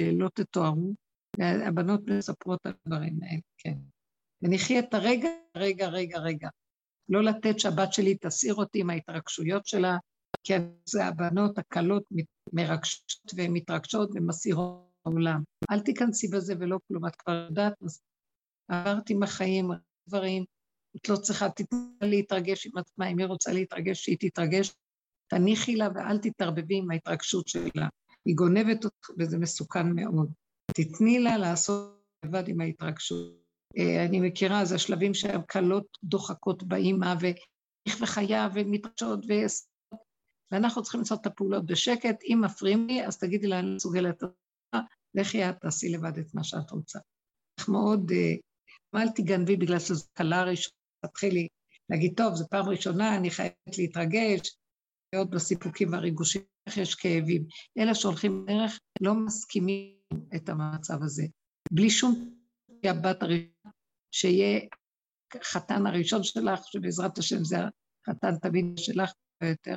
שלא 0.00 0.28
תתוארו. 0.34 0.94
והבנות 1.38 2.00
מספרות 2.06 2.60
על 2.66 2.72
הדברים 2.86 3.18
האלה, 3.22 3.40
כן. 3.58 3.74
ונחיה 4.42 4.78
את 4.78 4.94
הרגע, 4.94 5.28
רגע, 5.56 5.88
רגע, 5.88 6.18
רגע. 6.18 6.48
לא 7.08 7.22
לתת 7.22 7.58
שהבת 7.60 7.92
שלי 7.92 8.14
תסעיר 8.14 8.54
אותי 8.54 8.80
עם 8.80 8.90
ההתרגשויות 8.90 9.66
שלה, 9.66 9.96
כי 10.44 10.52
זה 10.84 11.04
הבנות 11.04 11.58
הקלות 11.58 12.02
מרגשות 12.52 13.34
ומתרגשות 13.36 14.10
ומסעירות 14.14 14.89
העולם. 15.10 15.42
אל 15.70 15.80
תיכנסי 15.80 16.28
בזה 16.28 16.54
ולא 16.60 16.78
כלום, 16.88 17.06
את 17.06 17.16
כבר 17.16 17.46
יודעת, 17.48 17.72
עברתי 18.68 19.14
מהחיים 19.14 19.70
דברים, 20.08 20.44
את 20.96 21.08
לא 21.08 21.16
צריכה, 21.16 21.50
תתני 21.50 21.78
להתרגש 22.02 22.66
עם 22.66 22.78
עצמה, 22.78 23.08
אם 23.08 23.18
היא 23.18 23.26
רוצה 23.26 23.52
להתרגש, 23.52 24.04
שהיא 24.04 24.16
תתרגש, 24.20 24.72
תניחי 25.30 25.76
לה 25.76 25.88
ואל 25.94 26.18
תתערבבי 26.18 26.76
עם 26.76 26.90
ההתרגשות 26.90 27.48
שלה. 27.48 27.88
היא 28.24 28.34
גונבת 28.34 28.84
אותך 28.84 29.10
וזה 29.18 29.38
מסוכן 29.38 29.92
מאוד. 29.92 30.32
תתני 30.74 31.18
לה 31.18 31.38
לעשות 31.38 32.02
לבד 32.24 32.48
עם 32.48 32.60
ההתרגשות. 32.60 33.40
אה, 33.78 34.04
אני 34.04 34.20
מכירה, 34.20 34.64
זה 34.64 34.74
השלבים 34.74 35.14
שהקלות 35.14 35.86
דוחקות 36.04 36.62
באימא, 36.62 37.14
ואיך 37.20 38.00
וחיה, 38.00 38.48
ומתרגשות. 38.54 39.20
ואנחנו 40.52 40.82
צריכים 40.82 41.00
לעשות 41.00 41.20
את 41.20 41.26
הפעולות 41.26 41.66
בשקט. 41.66 42.22
אם 42.22 42.40
מפריעים 42.44 42.86
לי, 42.86 43.06
אז 43.06 43.18
תגידי 43.18 43.46
לה, 43.46 43.58
אני 43.58 43.74
מסוגלת, 43.74 44.22
לכי 45.14 45.48
את 45.50 45.54
תעשי 45.60 45.88
לבד 45.88 46.18
את 46.18 46.34
מה 46.34 46.44
שאת 46.44 46.70
רוצה. 46.70 46.98
איך 47.58 47.68
מאוד, 47.68 48.10
אה, 48.10 49.00
אל 49.00 49.08
תגנבי 49.08 49.56
בגלל 49.56 49.78
שזו 49.78 50.04
קלה 50.12 50.44
ראשונה, 50.44 50.74
תתחילי 51.06 51.48
להגיד, 51.90 52.12
טוב, 52.16 52.34
זו 52.34 52.48
פעם 52.50 52.68
ראשונה, 52.68 53.16
אני 53.16 53.30
חייבת 53.30 53.78
להתרגש, 53.78 54.56
להיות 55.12 55.30
בסיפוקים 55.30 55.92
והריגושים, 55.92 56.42
איך 56.66 56.76
יש 56.76 56.94
כאבים. 56.94 57.44
אלה 57.78 57.94
שהולכים 57.94 58.44
דרך 58.48 58.78
לא 59.00 59.14
מסכימים 59.14 59.96
את 60.36 60.48
המצב 60.48 61.02
הזה. 61.02 61.26
בלי 61.72 61.90
שום 61.90 62.34
הבת 62.84 63.22
הראשונה, 63.22 63.70
שיהיה 64.14 64.60
חתן 65.42 65.86
הראשון 65.86 66.22
שלך, 66.22 66.60
שבעזרת 66.64 67.18
השם 67.18 67.44
זה 67.44 67.56
החתן 68.02 68.38
תמיד 68.42 68.64
שלך 68.76 69.12
ויותר. 69.42 69.74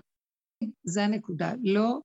זה 0.84 1.04
הנקודה. 1.04 1.54
לא 1.64 2.00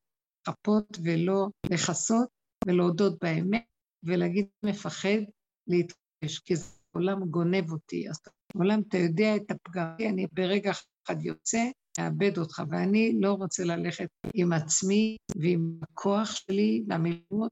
לחפות 0.48 0.98
ולא 1.04 1.48
לכסות 1.70 2.28
ולהודות 2.66 3.18
באמת 3.22 3.64
ולהגיד 4.02 4.46
מפחד 4.64 5.18
להתרגש, 5.66 6.38
כי 6.44 6.56
זה 6.56 6.78
עולם 6.92 7.24
גונב 7.24 7.72
אותי. 7.72 8.08
אז 8.10 8.20
עולם, 8.54 8.80
אתה 8.88 8.98
יודע 8.98 9.36
את 9.36 9.50
הפגם, 9.50 9.94
אני 10.00 10.26
ברגע 10.32 10.72
אחד 11.06 11.22
יוצא, 11.22 11.70
מאבד 11.98 12.38
אותך, 12.38 12.62
ואני 12.70 13.20
לא 13.20 13.32
רוצה 13.32 13.64
ללכת 13.64 14.08
עם 14.34 14.52
עצמי 14.52 15.16
ועם 15.36 15.78
הכוח 15.82 16.34
שלי 16.34 16.84
למילואות, 16.88 17.50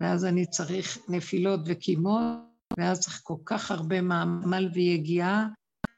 ואז 0.00 0.24
אני 0.24 0.46
צריך 0.46 0.98
נפילות 1.08 1.60
וקימות, 1.66 2.38
ואז 2.78 3.00
צריך 3.00 3.20
כל 3.22 3.36
כך 3.44 3.70
הרבה 3.70 4.00
מעמל 4.00 4.68
ויגיעה, 4.74 5.48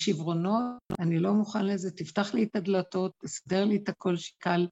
שברונות, 0.03 0.79
אני 0.99 1.19
לא 1.19 1.35
מוכן 1.35 1.67
לזה, 1.67 1.91
תפתח 1.91 2.35
לי 2.35 2.43
את 2.43 2.57
הדלתות, 2.57 3.13
תסדר 3.19 3.65
לי 3.65 3.77
את 3.77 3.89
הכל 3.89 4.17
שקל, 4.17 4.69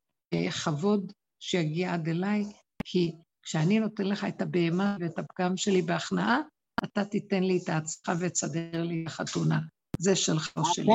כבוד 0.64 1.12
שיגיע 1.42 1.94
עד 1.94 2.08
אליי, 2.08 2.44
כי 2.84 3.12
כשאני 3.46 3.80
נותן 3.80 4.04
לך 4.04 4.24
את 4.24 4.42
הבהמה 4.42 4.96
ואת 5.00 5.18
הפגם 5.18 5.56
שלי 5.56 5.82
בהכנעה, 5.82 6.40
אתה 6.84 7.04
תיתן 7.04 7.42
לי 7.42 7.58
את 7.64 7.68
ההצלחה 7.68 8.12
ותסדר 8.20 8.82
לי 8.82 9.02
את 9.02 9.06
החתונה. 9.06 9.60
זה 9.98 10.16
שלך 10.16 10.52
או 10.56 10.64
שלי. 10.64 10.92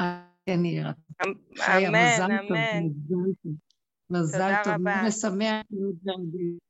אמן. 0.00 0.92
אמן, 1.60 2.22
אמן. 2.22 2.82
מזל 4.10 4.52
טוב, 4.64 4.76
מאוד 4.76 4.96
משמח. 5.06 5.62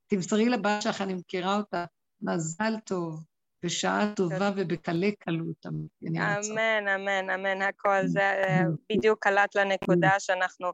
תמסרי 0.07 0.49
לבת 0.49 0.81
שלך, 0.81 1.01
אני 1.01 1.13
מכירה 1.13 1.57
אותה. 1.57 1.85
מזל 2.21 2.73
טוב, 2.85 3.25
בשעה 3.65 4.13
טובה 4.15 4.51
ובקלי 4.55 5.15
קלות. 5.15 5.65
אמן, 5.65 6.87
אמן, 6.87 7.29
אמן, 7.29 7.61
הכל. 7.61 8.07
זה 8.07 8.21
אה, 8.21 8.61
בדיוק 8.91 9.23
קלט 9.23 9.55
לנקודה 9.55 10.11
שאנחנו 10.19 10.67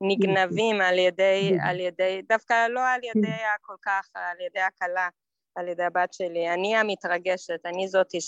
נגנבים 0.00 0.80
על 0.80 0.98
ידי, 0.98 1.50
על 1.68 1.80
ידי, 1.80 2.22
דווקא 2.28 2.66
לא 2.68 2.88
על 2.88 3.00
ידי 3.04 3.36
הכל 3.54 3.76
כך, 3.82 4.08
על 4.14 4.40
ידי 4.46 4.60
הכלה, 4.60 5.08
על 5.56 5.68
ידי 5.68 5.84
הבת 5.84 6.12
שלי. 6.12 6.54
אני 6.54 6.76
המתרגשת, 6.76 7.66
אני 7.66 7.88
זאתי 7.88 8.18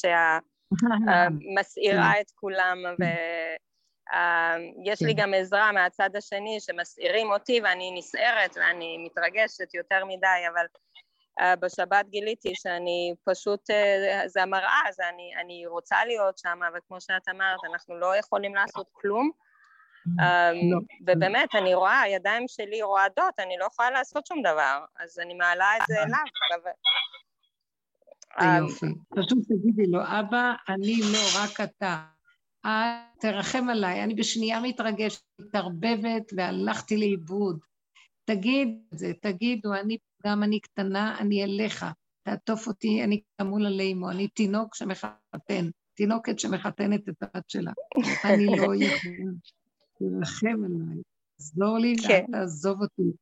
שמסעירה 1.52 2.12
את 2.20 2.30
כולם, 2.34 2.78
ויש 4.84 5.02
לי 5.02 5.14
גם 5.14 5.34
עזרה 5.34 5.72
מהצד 5.72 6.16
השני 6.16 6.60
שמסעירים 6.60 7.30
אותי 7.32 7.60
ואני 7.64 7.90
נסערת 7.98 8.56
ואני 8.56 8.98
מתרגשת 8.98 9.74
יותר 9.74 10.04
מדי, 10.04 10.46
אבל 10.52 10.66
Uh, 11.40 11.44
בשבת 11.60 12.06
גיליתי 12.08 12.54
שאני 12.54 13.14
פשוט, 13.24 13.60
זה 14.26 14.42
המראה, 14.42 14.80
אני, 15.08 15.32
אני 15.40 15.66
רוצה 15.66 16.04
להיות 16.04 16.38
שם, 16.38 16.60
וכמו 16.74 17.00
שאת 17.00 17.28
אמרת, 17.30 17.60
אנחנו 17.72 17.98
לא 17.98 18.16
יכולים 18.16 18.54
לעשות 18.54 18.86
כלום. 18.92 19.30
Um, 20.06 20.20
לא. 20.70 20.78
ובאמת, 21.06 21.54
אני 21.54 21.74
רואה, 21.74 22.00
הידיים 22.00 22.44
שלי 22.48 22.82
רועדות, 22.82 23.34
אני 23.38 23.54
לא 23.60 23.64
יכולה 23.64 23.90
לעשות 23.90 24.26
שום 24.26 24.40
דבר, 24.40 24.84
אז 25.00 25.18
אני 25.18 25.34
מעלה 25.34 25.76
את 25.76 25.82
זה 25.88 25.94
אליו. 26.02 26.18
יופי. 28.68 28.86
פשוט 29.16 29.38
תגידי 29.48 29.86
לו, 29.86 30.00
אבא, 30.02 30.52
אני 30.68 31.00
לא, 31.12 31.18
רק 31.42 31.60
אתה. 31.60 32.04
תרחם 33.20 33.68
עליי, 33.68 34.04
אני 34.04 34.14
בשנייה 34.14 34.60
מתרגשת, 34.60 35.22
מתערבבת 35.38 36.32
והלכתי 36.36 36.96
לאיבוד. 36.96 37.58
תגיד 38.24 38.68
את 38.94 38.98
זה, 38.98 39.12
תגידו, 39.22 39.74
אני 39.74 39.98
גם 40.26 40.42
אני 40.42 40.60
קטנה, 40.60 41.18
אני 41.18 41.44
אליך, 41.44 41.86
תעטוף 42.22 42.66
אותי, 42.66 43.04
אני 43.04 43.20
כמול 43.38 43.66
עלי 43.66 43.92
אמו, 43.92 44.10
אני 44.10 44.28
תינוק 44.28 44.74
שמחתן, 44.74 45.70
תינוקת 45.94 46.38
שמחתנת 46.38 47.08
את 47.08 47.22
הבת 47.22 47.50
שלה. 47.50 47.72
אני 48.24 48.46
לא 48.46 48.52
יכולה, 48.74 48.86
תרחם 50.02 50.64
עליי, 50.64 51.02
תעזור 51.36 51.78
לי 51.78 51.94
כן. 52.08 52.24
תעזוב 52.32 52.82
אותי. 52.82 53.16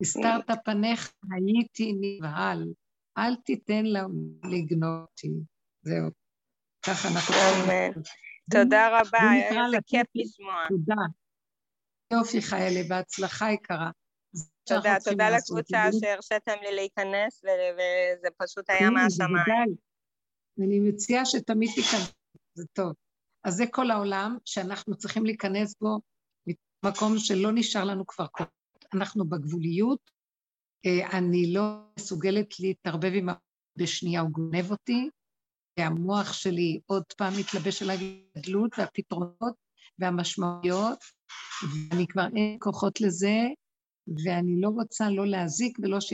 הסתרת 0.00 0.50
פניך, 0.64 1.12
הייתי 1.32 1.92
נבהל, 2.00 2.72
אל 3.18 3.36
תיתן 3.36 3.84
לה 3.84 4.06
לגנוב 4.44 5.00
אותי. 5.00 5.30
זהו. 5.82 6.10
ככה 6.86 7.08
אנחנו... 7.08 7.34
אמן. 7.34 8.02
תודה 8.50 9.00
רבה, 9.00 9.18
איזה 9.34 9.76
כיף 9.86 10.06
לשמוע. 10.14 10.64
תודה. 10.68 11.02
יופי, 12.12 12.42
חיילי, 12.42 12.82
בהצלחה 12.82 13.52
יקרה. 13.52 13.90
תודה, 14.64 14.96
תודה 15.04 15.30
לקבוצה 15.30 15.84
שהרשיתם 16.00 16.52
לי 16.62 16.74
להיכנס, 16.74 17.42
וזה 17.44 18.28
פשוט 18.36 18.70
היה 18.70 18.78
כן, 18.78 18.94
מהשמיים. 18.94 19.74
אני 20.58 20.80
מציעה 20.80 21.24
שתמיד 21.24 21.70
תיכנס, 21.74 22.12
זה 22.54 22.64
טוב. 22.72 22.92
אז 23.44 23.54
זה 23.54 23.64
כל 23.70 23.90
העולם 23.90 24.36
שאנחנו 24.44 24.96
צריכים 24.96 25.24
להיכנס 25.24 25.76
בו 25.80 26.00
מקום 26.84 27.18
שלא 27.18 27.50
נשאר 27.54 27.84
לנו 27.84 28.06
כבר 28.06 28.26
כוח. 28.26 28.46
אנחנו 28.94 29.24
בגבוליות, 29.24 30.10
אה, 30.86 31.18
אני 31.18 31.52
לא 31.52 31.62
מסוגלת 31.98 32.60
להתערבב 32.60 33.12
עם 33.14 33.28
בשנייה, 33.76 34.20
הוא 34.20 34.30
גונב 34.30 34.70
אותי, 34.70 35.10
והמוח 35.78 36.32
שלי 36.32 36.80
עוד 36.86 37.04
פעם 37.16 37.32
מתלבש 37.40 37.82
על 37.82 37.90
הגדלות 37.90 38.70
והפתרונות 38.78 39.54
והמשמעויות, 39.98 40.98
ואני 41.90 42.06
כבר 42.06 42.26
אין 42.36 42.56
כוחות 42.60 43.00
לזה, 43.00 43.36
ואני 44.24 44.60
לא 44.60 44.68
רוצה 44.68 45.10
לא 45.10 45.26
להזיק 45.26 45.78
ולא 45.82 46.00
ש... 46.00 46.12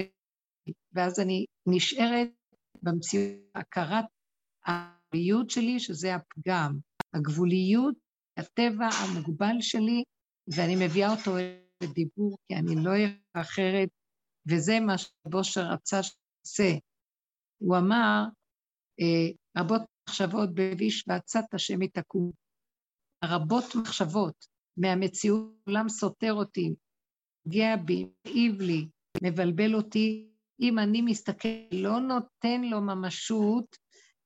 ואז 0.92 1.20
אני 1.20 1.46
נשארת 1.66 2.28
במציאות 2.82 3.36
הכרת 3.54 4.04
הגבוליות 4.66 5.50
שלי, 5.50 5.80
שזה 5.80 6.14
הפגם, 6.14 6.78
הגבוליות, 7.14 7.94
הטבע 8.36 8.86
המוגבל 8.86 9.56
שלי, 9.60 10.02
ואני 10.56 10.86
מביאה 10.86 11.10
אותו 11.10 11.30
לדיבור, 11.82 12.38
כי 12.48 12.54
אני 12.54 12.84
לא 12.84 12.90
אהיה 12.90 13.08
אחרת, 13.32 13.88
וזה 14.50 14.80
מה 14.80 14.94
שבושר 14.98 15.60
רצה 15.60 16.00
שעושה. 16.02 16.78
הוא 17.58 17.76
אמר, 17.76 18.24
אה, 19.00 19.60
רבות 19.62 19.82
מחשבות 20.08 20.54
בביש 20.54 21.04
ועצת 21.08 21.44
השם 21.52 21.82
יתקום. 21.82 22.30
רבות 23.24 23.64
מחשבות 23.74 24.46
מהמציאות, 24.76 25.52
עולם 25.66 25.88
סותר 25.88 26.32
אותי, 26.32 26.74
פוגע 27.44 27.76
בי, 27.76 28.06
מעיב 28.24 28.60
לי, 28.60 28.88
מבלבל 29.22 29.74
אותי, 29.74 30.30
אם 30.60 30.78
אני 30.78 31.02
מסתכל, 31.02 31.48
לא 31.72 32.00
נותן 32.00 32.60
לו 32.62 32.80
ממשות, 32.80 33.76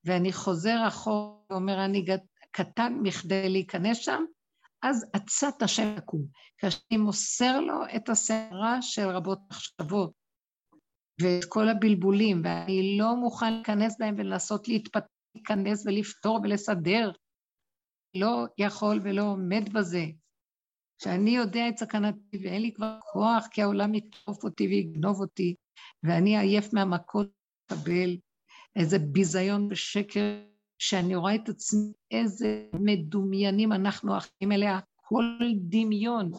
ואני 0.04 0.32
חוזר 0.32 0.76
אחורה 0.88 1.38
ואומר, 1.50 1.84
אני 1.84 2.04
קטן 2.50 2.98
מכדי 3.02 3.48
להיכנס 3.48 3.98
שם, 3.98 4.24
אז 4.84 5.06
עצת 5.12 5.62
השם 5.62 5.94
יקום. 5.98 6.26
כאשר 6.58 6.78
אני 6.90 6.98
מוסר 6.98 7.60
לו 7.60 7.84
את 7.96 8.08
הסערה 8.08 8.82
של 8.82 9.08
רבות 9.08 9.38
מחשבות, 9.50 10.12
ואת 11.20 11.44
כל 11.48 11.68
הבלבולים, 11.68 12.42
ואני 12.44 12.98
לא 12.98 13.16
מוכן 13.16 13.52
להיכנס 13.52 13.96
בהם 13.98 14.14
ולנסות 14.18 14.68
להיכנס 14.68 15.86
ולפתור 15.86 16.40
ולסדר, 16.42 17.12
לא 18.16 18.46
יכול 18.58 19.00
ולא 19.04 19.22
עומד 19.22 19.72
בזה. 19.72 20.04
שאני 21.02 21.30
יודע 21.30 21.68
את 21.68 21.78
סכנתי 21.78 22.38
ואין 22.42 22.62
לי 22.62 22.72
כבר 22.72 22.98
כוח, 23.12 23.46
כי 23.50 23.62
העולם 23.62 23.94
יתקוף 23.94 24.44
אותי 24.44 24.66
ויגנוב 24.66 25.20
אותי, 25.20 25.54
ואני 26.02 26.38
עייף 26.38 26.74
מהמכות 26.74 27.28
לקבל 27.70 28.16
איזה 28.76 28.98
ביזיון 28.98 29.68
ושקר 29.70 30.53
שאני 30.84 31.16
רואה 31.16 31.34
את 31.34 31.48
עצמי, 31.48 31.92
איזה 32.10 32.66
מדומיינים 32.74 33.72
אנחנו 33.72 34.18
אחים 34.18 34.52
אליה, 34.52 34.78
כל 34.96 35.24
דמיון. 35.54 36.30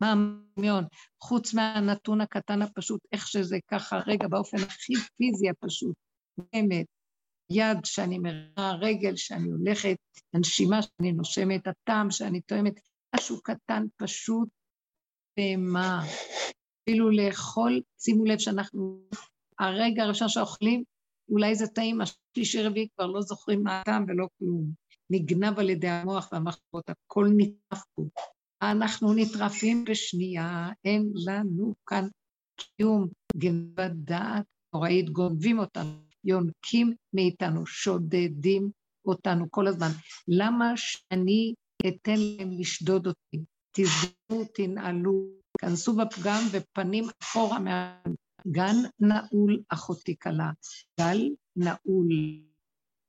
מה 0.00 0.12
הדמיון? 0.12 0.84
חוץ 1.20 1.54
מהנתון 1.54 2.20
הקטן 2.20 2.62
הפשוט, 2.62 3.00
איך 3.12 3.28
שזה 3.28 3.58
ככה, 3.70 4.00
רגע, 4.06 4.28
באופן 4.28 4.56
הכי 4.56 4.92
פיזי 5.16 5.48
הפשוט, 5.48 5.94
באמת, 6.38 6.86
יד 7.50 7.84
שאני 7.84 8.18
מראה, 8.18 8.72
רגל 8.80 9.16
שאני 9.16 9.50
הולכת, 9.50 9.96
הנשימה 10.34 10.82
שאני 10.82 11.12
נושמת, 11.12 11.66
הטעם 11.66 12.10
שאני 12.10 12.40
תואמת, 12.40 12.80
משהו 13.16 13.42
קטן 13.42 13.82
פשוט, 13.96 14.48
ומה? 15.40 16.02
אפילו 16.82 17.10
לאכול, 17.10 17.80
שימו 17.98 18.24
לב 18.24 18.38
שאנחנו, 18.38 19.00
הרגע 19.58 20.02
הראשון 20.02 20.28
שאוכלים, 20.28 20.84
אולי 21.28 21.54
זה 21.54 21.66
טעים, 21.66 22.00
השלישי 22.00 22.62
רביעי 22.62 22.88
כבר 22.96 23.06
לא 23.06 23.20
זוכרים 23.20 23.62
מה 23.62 23.80
הטעם 23.80 24.04
ולא 24.08 24.28
כלום. 24.38 24.70
נגנב 25.10 25.58
על 25.58 25.70
ידי 25.70 25.88
המוח 25.88 26.28
והמחשבות, 26.32 26.90
הכל 26.90 27.28
נטרף 27.36 27.82
פה. 27.94 28.02
אנחנו 28.62 29.14
נטרפים 29.14 29.84
בשנייה, 29.84 30.68
אין 30.84 31.12
לנו 31.26 31.74
כאן 31.86 32.08
קיום, 32.56 33.08
גנבת 33.36 33.90
דעת 33.94 34.44
נוראית, 34.74 35.10
גונבים 35.10 35.58
אותנו, 35.58 35.90
יונקים 36.24 36.92
מאיתנו, 37.12 37.66
שודדים 37.66 38.70
אותנו 39.04 39.46
כל 39.50 39.66
הזמן. 39.66 39.90
למה 40.28 40.72
שאני 40.76 41.54
אתן 41.88 42.14
להם 42.18 42.50
לשדוד 42.52 43.06
אותי? 43.06 43.44
תסגרו, 43.72 44.44
תנעלו, 44.54 45.28
כנסו 45.60 45.96
בפגם 45.96 46.42
ופנים 46.52 47.04
אחורה 47.22 47.58
מה... 47.58 47.98
גן 48.50 48.76
נעול 49.00 49.62
אחותי 49.68 50.16
כלה, 50.18 50.50
גל 51.00 51.18
נעול. 51.56 52.08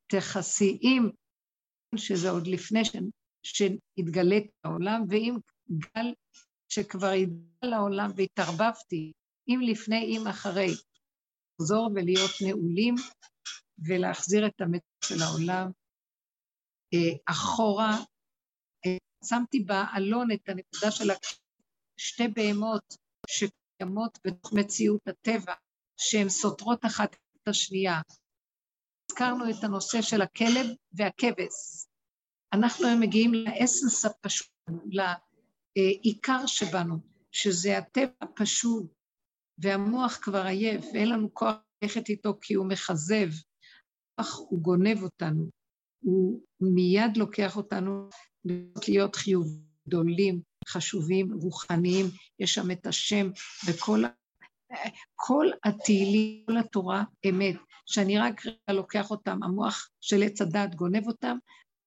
תכסי 0.08 0.78
עם, 0.82 1.10
שזה 1.96 2.30
עוד 2.30 2.48
לפני 2.48 2.86
ש... 2.86 2.92
שהתגלה 3.44 4.36
העולם, 4.64 5.04
ואם 5.10 5.38
גל 5.72 6.14
שכבר 6.70 7.08
התגלה 7.08 7.70
לעולם 7.70 8.10
והתערבבתי, 8.16 9.12
אם 9.48 9.60
לפני, 9.62 10.18
אם 10.18 10.28
אחרי, 10.28 10.68
לחזור 11.60 11.92
ולהיות 11.96 12.32
נעולים 12.48 12.96
ולהחזיר 13.88 14.48
את 14.48 14.62
המת 14.62 14.82
של 15.04 15.16
העולם 15.22 15.72
אה, 16.94 17.18
אחורה. 17.26 17.98
אה, 18.86 18.98
שמתי 19.26 19.60
באלון 19.60 20.32
את 20.32 20.50
הנקודה 20.50 20.92
של 20.92 21.10
שתי 21.98 22.28
בהמות 22.28 22.94
שקיימות 23.78 24.20
בתוך 24.28 24.54
מציאות 24.54 25.08
הטבע, 25.08 25.54
שהן 25.98 26.30
סותרות 26.30 26.86
אחת 26.86 27.14
את 27.14 27.48
השנייה. 27.48 28.02
הזכרנו 29.12 29.50
את 29.50 29.64
הנושא 29.64 30.02
של 30.02 30.22
הכלב 30.22 30.66
והכבש. 30.94 31.86
אנחנו 32.54 32.88
היום 32.88 33.00
מגיעים 33.00 33.34
לאסנס 33.34 34.06
הפשוט, 34.06 34.48
לעיקר 34.86 36.46
שבנו, 36.46 36.96
שזה 37.32 37.78
הטבע 37.78 38.12
הפשוט, 38.22 38.94
והמוח 39.58 40.20
כבר 40.22 40.46
עייף, 40.46 40.86
ואין 40.94 41.10
לנו 41.10 41.34
כוח 41.34 41.56
ללכת 41.82 42.10
איתו 42.10 42.38
כי 42.42 42.54
הוא 42.54 42.70
מכזב, 42.70 43.30
אך 44.18 44.36
הוא 44.36 44.62
גונב 44.62 45.04
אותנו. 45.04 45.50
הוא 46.04 46.42
מיד 46.62 47.18
לוקח 47.18 47.58
אותנו 47.58 48.10
להיות 48.88 49.16
חיוב 49.16 49.48
גדולים, 49.88 50.42
חשובים, 50.68 51.34
רוחניים, 51.34 52.06
יש 52.40 52.54
שם 52.54 52.72
את 52.72 52.88
השם 52.88 53.30
וכל 53.68 54.04
כל 55.16 55.48
התהילים, 55.64 56.44
כל 56.46 56.58
התורה 56.58 57.04
אמת, 57.30 57.56
שאני 57.86 58.18
רק 58.18 58.42
לוקח 58.70 59.12
אותם, 59.12 59.44
המוח 59.44 59.90
של 60.02 60.24
עץ 60.24 60.42
הדת 60.42 60.76
גונב 60.76 61.08
אותם, 61.08 61.38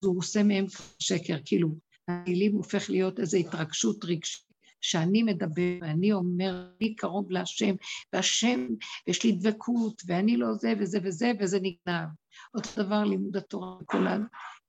והוא 0.03 0.17
עושה 0.17 0.43
מהם 0.43 0.65
שקר, 0.99 1.37
כאילו, 1.45 1.75
התהילים 2.07 2.55
הופך 2.55 2.89
להיות 2.89 3.19
איזו 3.19 3.37
התרגשות 3.37 4.05
רגשית 4.05 4.51
שאני 4.81 5.23
מדבר, 5.23 5.77
ואני 5.81 6.13
אומר, 6.13 6.65
אני 6.81 6.95
קרוב 6.95 7.31
להשם, 7.31 7.75
והשם, 8.13 8.67
יש 9.07 9.23
לי 9.23 9.31
דבקות, 9.31 10.01
ואני 10.05 10.37
לא 10.37 10.53
זה 10.53 10.73
וזה 10.79 10.99
וזה, 11.03 11.31
וזה 11.39 11.59
נגנב. 11.61 12.07
אותו 12.55 12.69
דבר 12.83 13.03
לימוד 13.03 13.37
התורה, 13.37 13.77
כל 13.85 14.07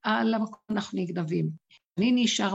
על 0.03 0.35
המקום 0.35 0.61
אנחנו 0.71 0.99
נגנבים. 0.99 1.62
אני 1.99 2.13
נשאר 2.15 2.55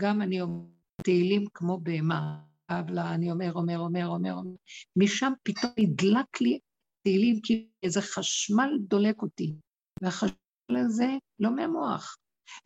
גם 0.00 0.22
אני 0.22 0.40
אומר 0.40 0.64
תהילים 1.02 1.44
כמו 1.54 1.80
בהמה. 1.80 2.40
אני 2.70 3.30
אומר, 3.30 3.52
אומר, 3.52 3.78
אומר, 3.78 4.06
אומר, 4.06 4.34
אומר. 4.34 4.50
משם 4.96 5.32
פתאום 5.42 5.72
נדלק 5.78 6.40
לי 6.40 6.58
תהילים, 7.02 7.40
כי 7.42 7.68
איזה 7.82 8.00
חשמל 8.00 8.70
דולק 8.80 9.22
אותי. 9.22 9.54
והחשמל 10.02 10.36
הזה 10.76 11.06
לא 11.40 11.56
מהמוח, 11.56 12.16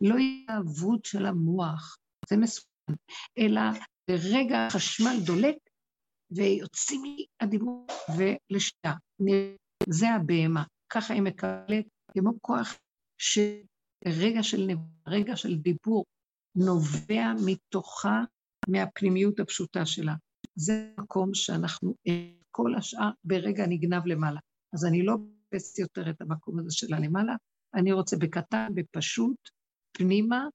לא 0.01 0.15
התאהבות 0.17 1.05
של 1.05 1.25
המוח, 1.25 1.97
זה 2.29 2.37
מסוכן, 2.37 2.93
אלא 3.37 3.61
ברגע 4.09 4.67
החשמל 4.67 5.15
דולק, 5.25 5.55
ויוצאים 6.31 7.05
לי 7.05 7.25
הדיבור 7.39 7.87
ולשנייה. 8.17 8.97
זה 9.89 10.09
הבהמה, 10.09 10.63
ככה 10.89 11.13
היא 11.13 11.21
מקבלת 11.21 11.85
כמו 12.13 12.31
כוח 12.41 12.75
שרגע 14.03 14.43
של, 14.43 14.67
רגע 15.07 15.35
של 15.35 15.57
דיבור 15.57 16.05
נובע 16.55 17.33
מתוכה, 17.45 18.23
מהפנימיות 18.69 19.39
הפשוטה 19.39 19.85
שלה. 19.85 20.13
זה 20.55 20.93
מקום 20.99 21.33
שאנחנו, 21.33 21.95
כל 22.51 22.75
השאר 22.75 23.09
ברגע 23.23 23.65
נגנב 23.67 24.05
למעלה. 24.05 24.39
אז 24.73 24.85
אני 24.85 25.03
לא 25.03 25.17
מחפשת 25.17 25.79
יותר 25.79 26.09
את 26.09 26.21
המקום 26.21 26.59
הזה 26.59 26.71
שלה 26.71 26.99
למעלה, 26.99 27.35
אני 27.75 27.91
רוצה 27.91 28.17
בקטן, 28.17 28.67
בפשוט, 28.75 29.49
פנימה 29.97 30.47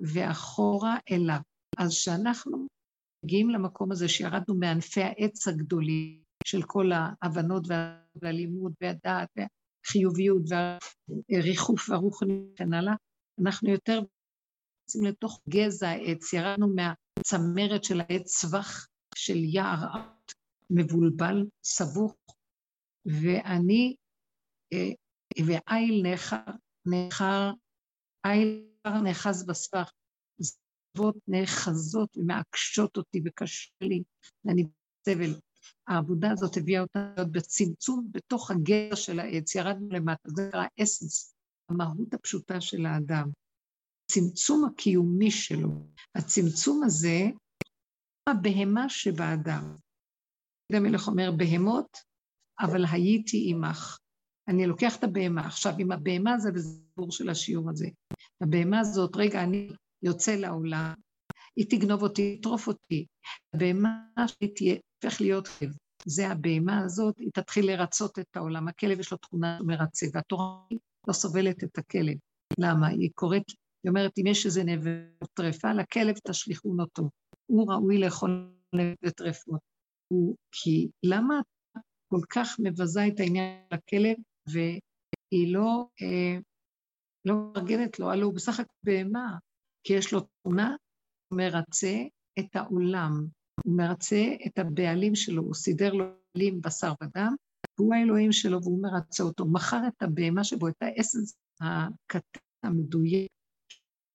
ואחורה 0.00 0.96
אליו. 1.10 1.40
אז 1.78 1.92
שאנחנו 1.92 2.66
מגיעים 3.24 3.50
למקום 3.50 3.92
הזה 3.92 4.08
שירדנו 4.08 4.54
מענפי 4.54 5.02
העץ 5.02 5.48
הגדולים 5.48 6.22
של 6.44 6.62
כל 6.62 6.90
ההבנות 6.92 7.66
והלימוד 8.22 8.72
והדעת 8.80 9.38
והחיוביות 9.88 10.42
והריחוף 10.48 11.90
והרוחני 11.90 12.34
וכן 12.54 12.72
הלאה, 12.72 12.94
אנחנו 13.42 13.70
יותר 13.70 14.00
יוצאים 14.82 15.04
לתוך 15.04 15.40
גזע 15.48 15.88
העץ, 15.88 16.32
ירדנו 16.32 16.66
מהצמרת 16.74 17.84
של 17.84 18.00
העץ 18.00 18.40
צווח 18.40 18.88
של 19.14 19.36
יער 19.36 19.88
מבולבל, 20.70 21.46
סבוך, 21.64 22.16
ואני, 23.06 23.96
אה, 24.72 24.92
ואיל 25.46 26.02
נחר, 26.12 26.36
נחר, 26.86 27.50
איל 28.26 28.68
נאחז 29.04 29.46
בסבך, 29.46 29.90
מצוות 30.40 31.16
נאחזות 31.28 32.16
ומעקשות 32.16 32.96
אותי 32.96 33.20
וקשה 33.24 33.70
לי, 33.80 34.02
ואני 34.44 34.64
בסבל. 35.00 35.47
העבודה 35.88 36.30
הזאת 36.30 36.56
הביאה 36.56 36.80
אותה 36.80 37.12
להיות 37.16 37.32
בצמצום 37.32 38.08
בתוך 38.10 38.50
הגר 38.50 38.94
של 38.94 39.20
העץ, 39.20 39.54
ירדנו 39.54 39.88
למטה, 39.90 40.28
זה 40.36 40.48
נקרא 40.48 40.64
אסנס, 40.82 41.34
המהות 41.68 42.14
הפשוטה 42.14 42.60
של 42.60 42.86
האדם. 42.86 43.30
הצמצום 44.04 44.64
הקיומי 44.64 45.30
שלו. 45.30 45.68
הצמצום 46.14 46.82
הזה, 46.84 47.20
הבהמה 48.28 48.88
שבאדם. 48.88 49.76
דוד 50.72 50.82
המלך 50.82 51.08
אומר, 51.08 51.30
בהמות, 51.36 51.98
אבל 52.60 52.84
הייתי 52.92 53.50
עמך. 53.50 53.98
אני 54.48 54.66
לוקח 54.66 54.96
את 54.96 55.04
הבהמה. 55.04 55.46
עכשיו, 55.46 55.72
עם 55.78 55.92
הבהמה 55.92 56.38
זה 56.38 56.52
בזבור 56.52 57.12
של 57.12 57.28
השיעור 57.30 57.70
הזה. 57.70 57.88
הבהמה 58.40 58.80
הזאת, 58.80 59.16
רגע, 59.16 59.42
אני 59.44 59.70
יוצא 60.02 60.34
לעולם, 60.34 60.94
היא 61.56 61.66
תגנוב 61.70 62.02
אותי, 62.02 62.36
תטרוף 62.36 62.66
אותי. 62.66 63.06
הבהמה 63.54 63.98
שלי 64.26 64.48
תהיה, 64.48 64.76
הופך 65.04 65.20
להיות 65.20 65.48
כלב. 65.48 65.70
זה 66.06 66.28
הבהמה 66.28 66.78
הזאת, 66.84 67.18
היא 67.18 67.30
תתחיל 67.34 67.66
לרצות 67.66 68.18
את 68.18 68.36
העולם. 68.36 68.68
הכלב 68.68 69.00
יש 69.00 69.12
לו 69.12 69.18
תכונה 69.18 69.58
מרצה, 69.62 70.06
והתורה 70.12 70.60
לא 71.08 71.12
סובלת 71.12 71.64
את 71.64 71.78
הכלב. 71.78 72.16
למה? 72.58 72.88
היא 72.88 73.10
קוראת, 73.14 73.42
היא 73.84 73.88
אומרת, 73.90 74.12
אם 74.18 74.26
יש 74.26 74.46
איזה 74.46 74.64
נבל 74.64 75.04
טרפה, 75.34 75.72
לכלב 75.72 76.14
תשליכון 76.28 76.80
אותו. 76.80 77.02
הוא 77.46 77.72
ראוי 77.72 77.98
לאכול 77.98 78.52
וטרפות. 79.02 79.60
כי 80.52 80.88
למה 81.02 81.40
את 81.40 81.82
כל 82.08 82.20
כך 82.30 82.56
מבזה 82.58 83.06
את 83.06 83.20
העניין 83.20 83.60
של 83.70 83.76
הכלב, 83.76 84.16
והיא 84.52 85.52
לא, 85.54 85.86
אה, 86.02 86.38
לא 87.24 87.34
מארגנת 87.34 87.98
לו, 87.98 88.10
הלוא 88.10 88.24
הוא 88.24 88.34
בסך 88.34 88.60
הכל 88.60 88.72
בהמה. 88.82 89.36
כי 89.84 89.92
יש 89.92 90.12
לו 90.12 90.20
תמונה, 90.20 90.68
הוא 90.68 90.76
מרצה 91.32 92.02
את 92.38 92.56
העולם, 92.56 93.26
הוא 93.64 93.76
מרצה 93.76 94.24
את 94.46 94.58
הבעלים 94.58 95.14
שלו, 95.14 95.42
הוא 95.42 95.54
סידר 95.54 95.92
לו 95.92 96.04
בעלים 96.34 96.60
בשר 96.60 96.92
ודם, 97.02 97.34
והוא 97.78 97.94
האלוהים 97.94 98.32
שלו 98.32 98.62
והוא 98.62 98.82
מרצה 98.82 99.22
אותו. 99.22 99.46
מכר 99.46 99.80
את 99.88 100.02
הבהמה 100.02 100.44
שבו, 100.44 100.68
את 100.68 100.82
האסנס 100.82 101.36
הקטן 101.60 102.40
המדויק 102.64 103.30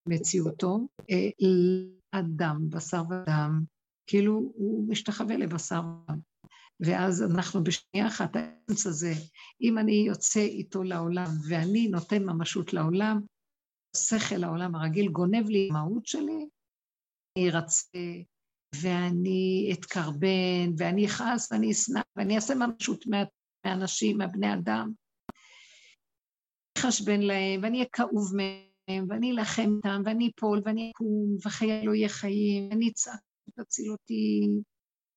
מציאותו, 0.09 0.87
אה, 1.09 1.29
לאדם, 1.39 2.69
בשר 2.69 3.03
ודם, 3.09 3.63
כאילו 4.09 4.33
הוא 4.55 4.89
משתחווה 4.89 5.37
לבשר 5.37 5.81
ודם. 6.07 6.19
ואז 6.79 7.23
אנחנו 7.23 7.63
בשנייה 7.63 8.07
אחת, 8.07 8.35
האמצע 8.35 8.89
הזה, 8.89 9.13
אם 9.61 9.77
אני 9.77 10.05
יוצא 10.07 10.39
איתו 10.39 10.83
לעולם 10.83 11.27
ואני 11.49 11.87
נותן 11.87 12.23
ממשות 12.23 12.73
לעולם, 12.73 13.21
שכל 13.95 14.43
העולם 14.43 14.75
הרגיל 14.75 15.11
גונב 15.11 15.49
לי 15.49 15.69
מהות 15.71 16.05
שלי, 16.05 16.47
אני 17.37 17.49
ארצה 17.49 17.99
ואני 18.81 19.69
אתקרבן 19.73 20.73
ואני 20.77 21.05
אכעס 21.05 21.51
ואני 21.51 21.71
אשנא 21.71 22.01
ואני 22.15 22.35
אעשה 22.35 22.53
ממשות 22.55 23.05
מהאנשים, 23.65 24.17
מהבני 24.17 24.53
אדם. 24.53 24.91
אתחשבן 26.73 27.21
להם 27.21 27.63
ואני 27.63 27.77
אהיה 27.77 27.89
כאוב 27.91 28.35
מהם 28.35 29.05
ואני 29.09 29.31
אלחם 29.31 29.69
איתם 29.77 30.01
ואני 30.05 30.31
אפול 30.35 30.61
ואני 30.65 30.91
אקום 30.91 31.37
וחיי 31.45 31.85
לא 31.85 31.93
יהיה 31.93 32.09
חיים 32.09 32.69
ואני 32.69 32.89
אצעק 32.89 33.19
תציל 33.55 33.91
אותי. 33.91 34.47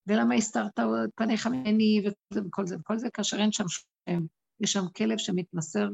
ולמה 0.07 0.35
הסתרת 0.35 0.79
את 0.79 1.11
פניך 1.15 1.47
ממני? 1.47 2.03
וכל 2.07 2.35
זה 2.35 2.41
וכל 2.47 2.67
זה 2.67 2.77
וכל 2.77 2.99
זה 2.99 3.11
כאשר 3.11 3.37
אין 3.37 3.53
שם 3.53 3.65
שם, 3.69 4.21
יש 4.61 4.73
שם 4.73 4.85
כלב 4.97 5.19
שמתמסר 5.19 5.89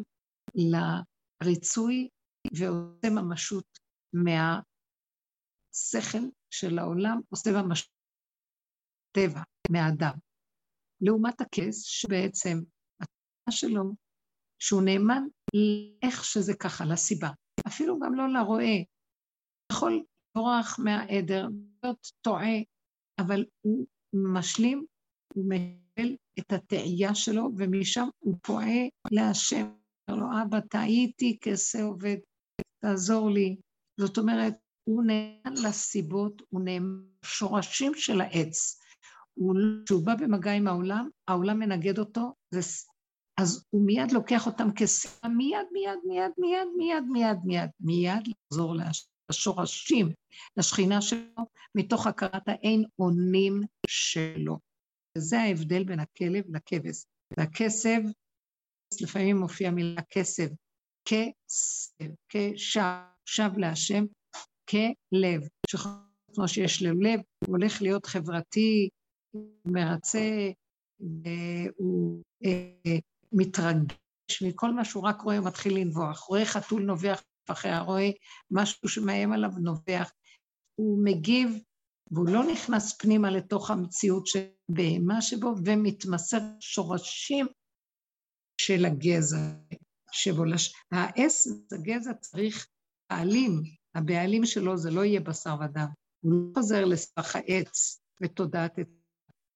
לריצוי 0.55 2.09
ועושה 2.53 3.11
ממשות 3.11 3.79
מהשכל 5.73 6.27
של 6.51 6.79
העולם, 6.79 7.21
עושה 7.31 7.51
ממשות 7.51 7.91
טבע, 9.17 9.41
מהאדם. 9.71 10.13
לעומת 11.01 11.41
הכס, 11.41 11.83
שבעצם 11.83 12.59
התנועה 13.01 13.51
שלו, 13.51 13.83
שהוא 14.63 14.83
נאמן 14.83 15.23
לאיך 15.55 16.25
שזה 16.25 16.53
ככה, 16.55 16.85
לסיבה. 16.85 17.29
אפילו 17.67 17.99
גם 17.99 18.15
לא 18.15 18.29
לרועה. 18.29 18.75
יכול 19.73 20.05
לברוח 20.37 20.79
מהעדר, 20.85 21.49
להיות 21.83 22.13
טועה, 22.21 22.57
אבל 23.19 23.45
הוא 23.61 23.87
משלים, 24.35 24.85
הוא 25.35 25.45
מקבל 25.49 26.17
את 26.39 26.53
התאייה 26.53 27.15
שלו, 27.15 27.51
ומשם 27.59 28.09
הוא 28.19 28.35
פועה 28.43 28.89
להשם. 29.11 29.67
אומר 30.11 30.21
לו, 30.21 30.27
אבא, 30.43 30.61
טעיתי 30.61 31.39
כסה 31.41 31.83
עובד, 31.83 32.17
תעזור 32.83 33.31
לי. 33.31 33.57
זאת 34.01 34.19
אומרת, 34.19 34.55
הוא 34.85 35.05
נאמן 35.07 35.63
לסיבות, 35.63 36.43
הוא 36.49 36.61
נאמן 36.61 37.03
לשורשים 37.25 37.95
של 37.95 38.21
העץ. 38.21 38.79
כשהוא 39.85 40.07
בא 40.07 40.15
במגע 40.15 40.53
עם 40.53 40.69
העולם, 40.69 41.09
העולם 41.29 41.59
מנגד 41.59 41.99
אותו, 41.99 42.35
אז 43.37 43.65
הוא 43.71 43.87
מיד 43.87 44.13
לוקח 44.13 44.47
אותם 44.47 44.69
כסה, 44.77 45.29
מיד, 45.29 45.67
מיד, 45.73 45.99
מיד, 46.05 46.31
מיד, 46.39 46.69
מיד, 46.77 47.05
מיד, 47.13 47.37
מיד, 47.45 47.71
מיד 47.81 48.29
לחזור 48.29 48.75
לשורשים, 49.31 50.13
לשכינה 50.57 51.03
שלו, 51.03 51.45
מתוך 51.75 52.07
הכרת 52.07 52.49
האין 52.49 52.85
אונים 52.99 53.61
שלו. 53.87 54.59
וזה 55.19 55.41
ההבדל 55.41 55.85
בין 55.85 56.01
הכלב 56.01 56.45
לכבש. 56.49 57.05
והכסב, 57.37 58.01
לפעמים 59.03 59.37
מופיע 59.37 59.71
מילה 59.71 60.03
כסב, 60.11 60.49
כסב, 61.05 62.11
כשב, 62.29 62.81
שב 63.25 63.51
להשם, 63.57 64.05
כלב. 64.71 65.43
כמו 66.35 66.49
שיש 66.49 66.83
לב 66.83 66.97
לב, 67.01 67.21
הוא 67.47 67.57
הולך 67.57 67.83
להיות 67.83 68.07
חברתי, 68.07 68.89
מרצה, 69.65 70.51
הוא 71.77 72.23
אה, 72.45 72.99
מתרגש 73.33 74.43
מכל 74.43 74.73
מה 74.73 74.85
שהוא 74.85 75.03
רק 75.03 75.21
רואה, 75.21 75.39
הוא 75.39 75.47
מתחיל 75.47 75.79
לנבוח. 75.79 76.21
רואה 76.21 76.45
חתול 76.45 76.83
נובח 76.83 77.23
אחרי 77.47 77.79
רואה 77.79 78.11
משהו 78.51 78.89
שמאיים 78.89 79.33
עליו 79.33 79.51
נובח. 79.51 80.13
הוא 80.75 81.05
מגיב, 81.05 81.63
והוא 82.11 82.29
לא 82.29 82.53
נכנס 82.53 82.99
פנימה 82.99 83.31
לתוך 83.31 83.71
המציאות 83.71 84.27
של 84.27 84.45
בהמה 84.69 85.23
שבו, 85.23 85.55
ומתמסר 85.65 86.41
שורשים 86.61 87.47
של 88.61 88.85
הגזע 88.85 89.53
שבו. 90.13 90.43
העס, 90.93 91.49
הגזע 91.73 92.15
צריך 92.15 92.67
בעלים, 93.11 93.63
הבעלים 93.95 94.45
שלו 94.45 94.77
זה 94.77 94.91
לא 94.91 95.05
יהיה 95.05 95.21
בשר 95.21 95.57
ודם. 95.61 95.87
הוא 96.21 96.33
לא 96.33 96.53
חוזר 96.55 96.85
לסך 96.85 97.37
העץ 97.37 98.01
ותודעת 98.23 98.79
את... 98.79 98.89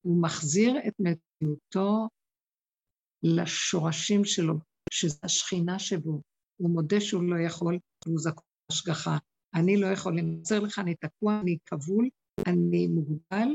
הוא 0.02 0.22
מחזיר 0.22 0.78
את 0.88 0.94
מציאותו 0.98 2.08
לשורשים 3.22 4.24
שלו, 4.24 4.54
שזה 4.90 5.18
השכינה 5.22 5.78
שבו. 5.78 6.22
הוא 6.56 6.70
מודה 6.70 7.00
שהוא 7.00 7.22
לא 7.22 7.36
יכול, 7.46 7.78
והוא 8.06 8.18
זקוק 8.18 8.44
להשגחה. 8.70 9.18
אני 9.54 9.76
לא 9.76 9.86
יכול 9.86 10.18
למצר 10.18 10.60
לך, 10.60 10.78
אני 10.78 10.94
תקוע, 10.94 11.40
אני 11.40 11.58
כבול, 11.66 12.08
אני 12.46 12.86
מוגבל, 12.86 13.48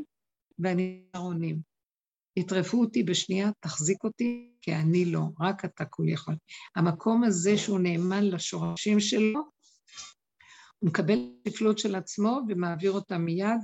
ואני 0.59 1.03
ארונים. 1.15 1.61
יטרפו 2.37 2.81
אותי 2.81 3.03
בשנייה, 3.03 3.49
תחזיק 3.59 4.03
אותי, 4.03 4.51
כי 4.61 4.75
אני 4.75 5.05
לא, 5.05 5.21
רק 5.39 5.65
אתה 5.65 5.85
כול 5.85 6.09
יכול. 6.09 6.35
המקום 6.75 7.23
הזה 7.23 7.57
שהוא 7.57 7.79
נאמן 7.79 8.23
לשורשים 8.23 8.99
שלו, 8.99 9.41
הוא 10.81 10.89
מקבל 10.89 11.19
תפלות 11.43 11.79
של 11.79 11.95
עצמו 11.95 12.39
ומעביר 12.47 12.91
אותה 12.91 13.17
מיד 13.17 13.59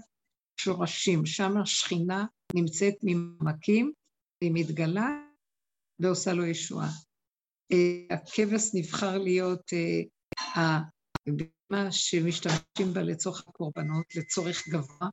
שורשים. 0.60 1.26
שם 1.26 1.58
השכינה 1.58 2.26
נמצאת 2.54 2.94
ממעמקים, 3.04 3.92
היא 4.42 4.52
מתגלה 4.54 5.24
ועושה 6.00 6.34
לו 6.34 6.46
ישועה. 6.46 6.90
אה, 7.72 8.16
הכבש 8.16 8.72
נבחר 8.74 9.18
להיות 9.18 9.74
אה, 9.74 10.02
הבמה 10.56 11.92
שמשתמשים 11.92 12.94
בה 12.94 13.02
לצורך 13.04 13.48
הקורבנות, 13.48 14.16
לצורך 14.16 14.68
גבוה, 14.68 15.10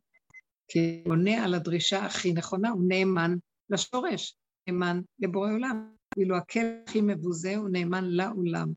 כי 0.68 1.02
הוא 1.04 1.12
עונה 1.12 1.44
על 1.44 1.54
הדרישה 1.54 2.06
הכי 2.06 2.32
נכונה, 2.32 2.70
הוא 2.70 2.84
נאמן 2.88 3.34
לשורש, 3.70 4.36
נאמן 4.68 5.00
לבורא 5.18 5.52
עולם. 5.52 5.94
ואילו 6.16 6.36
הכלב 6.36 6.72
הכי 6.88 7.00
מבוזה 7.00 7.56
הוא 7.56 7.68
נאמן 7.72 8.04
לעולם. 8.04 8.72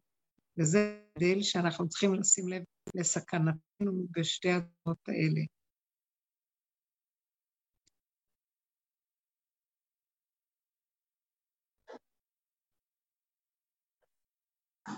וזה 0.57 0.99
ההבדל 1.17 1.41
שאנחנו 1.41 1.89
צריכים 1.89 2.13
לשים 2.13 2.47
לב 2.47 2.63
לסכנתנו 2.97 4.07
בשתי 4.11 4.51
הדברים 4.51 4.97
האלה. 5.07 5.41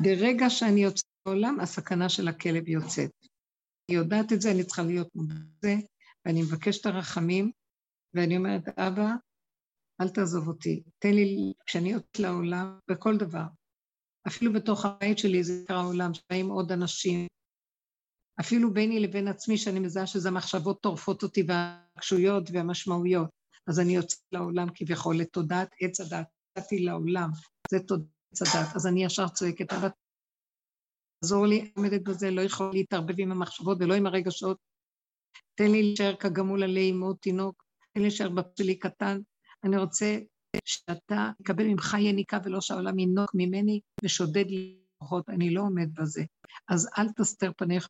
ברגע 0.04 0.50
שאני 0.50 0.84
יוצאת 0.84 1.06
לעולם, 1.26 1.60
הסכנה 1.60 2.10
של 2.10 2.28
הכלב 2.28 2.68
יוצאת. 2.68 3.12
אני 3.90 3.98
יודעת 3.98 4.34
את 4.34 4.42
זה, 4.42 4.52
אני 4.52 4.64
צריכה 4.64 4.84
להיות 4.84 5.16
מודעת 5.16 5.86
ואני 6.26 6.42
מבקשת 6.42 6.86
הרחמים, 6.86 7.52
ואני 8.14 8.38
אומרת, 8.38 8.80
אבא, 8.80 9.10
אל 10.02 10.10
תעזוב 10.10 10.48
אותי, 10.48 10.84
תן 11.00 11.14
לי, 11.14 11.54
כשאני 11.66 11.90
יוצאת 11.90 12.20
לעולם, 12.20 12.80
בכל 12.90 13.18
דבר, 13.18 13.46
אפילו 14.28 14.54
בתוך 14.54 14.86
הבית 14.86 15.18
שלי 15.18 15.44
זה 15.44 15.54
נקרא 15.64 15.84
עולם, 15.84 16.14
שבאים 16.14 16.50
עוד 16.50 16.72
אנשים, 16.72 17.28
אפילו 18.42 18.74
ביני 18.74 19.00
לבין 19.00 19.28
עצמי, 19.28 19.58
שאני 19.58 19.80
מזהה 19.80 20.08
שזה 20.08 20.32
מחשבות 20.32 20.82
טורפות 20.82 21.24
אותי 21.24 21.44
והרגשויות 21.48 22.50
והמשמעויות, 22.54 23.30
אז 23.68 23.80
אני 23.80 23.96
יוצאת 23.96 24.20
לעולם 24.32 24.68
כביכול 24.76 25.18
לתודעת 25.18 25.70
עץ 25.82 26.00
הדת, 26.00 26.26
יצאתי 26.58 26.80
לעולם, 26.80 27.30
זה 27.72 27.80
תודעת 27.80 28.08
עץ 28.32 28.42
הדת, 28.42 28.76
אז 28.76 28.88
אני 28.88 29.04
ישר 29.04 29.28
צועקת, 29.28 29.74
אבל 29.74 29.90
תעזור 31.20 31.46
לי, 31.46 31.72
עומדת 31.76 32.02
בזה, 32.02 32.32
לא 32.32 32.42
יכול 32.42 32.72
להתערבב 32.74 33.16
עם 33.18 33.32
המחשבות 33.32 33.78
ולא 33.82 33.94
עם 33.94 34.06
הרגשות, 34.06 34.58
תן 35.56 35.72
לי 35.72 35.84
להישאר 35.84 36.16
כגמול 36.16 36.64
עלי 36.64 36.92
אמו 36.92 37.14
תינוק, 37.14 37.64
תן 37.94 38.02
לי 38.02 38.08
להישאר 38.08 38.30
בפלי 38.30 38.80
קטן, 38.80 39.20
אני 39.64 39.78
רוצה 39.78 40.20
שאתה 40.66 41.32
תקבל 41.44 41.64
ממך 41.64 41.98
יניקה 42.00 42.38
ולא 42.44 42.62
שהעולם 42.62 43.00
ינוק 43.00 43.32
ממני 43.34 43.80
ושודד 44.04 44.46
לי 44.48 44.80
אני 45.30 45.54
לא 45.54 45.62
עומד 45.62 45.90
בזה. 45.94 46.24
אז 46.70 46.90
אל 46.98 47.10
תסתר 47.18 47.52
פניך 47.58 47.88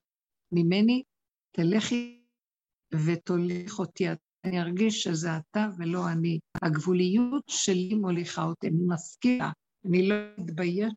ממני, 0.52 1.04
תלכי 1.56 2.22
ותוליך 3.06 3.80
אותי. 3.80 4.06
אני 4.46 4.62
ארגיש 4.62 5.04
שזה 5.04 5.30
אתה 5.38 5.70
ולא 5.78 6.10
אני. 6.12 6.40
הגבוליות 6.62 7.44
שלי 7.50 7.94
מוליכה 7.94 8.44
אותי, 8.44 8.68
אני 8.68 8.82
מסכימה, 8.88 9.52
אני 9.86 10.08
לא 10.08 10.16
אתבייש 10.40 10.94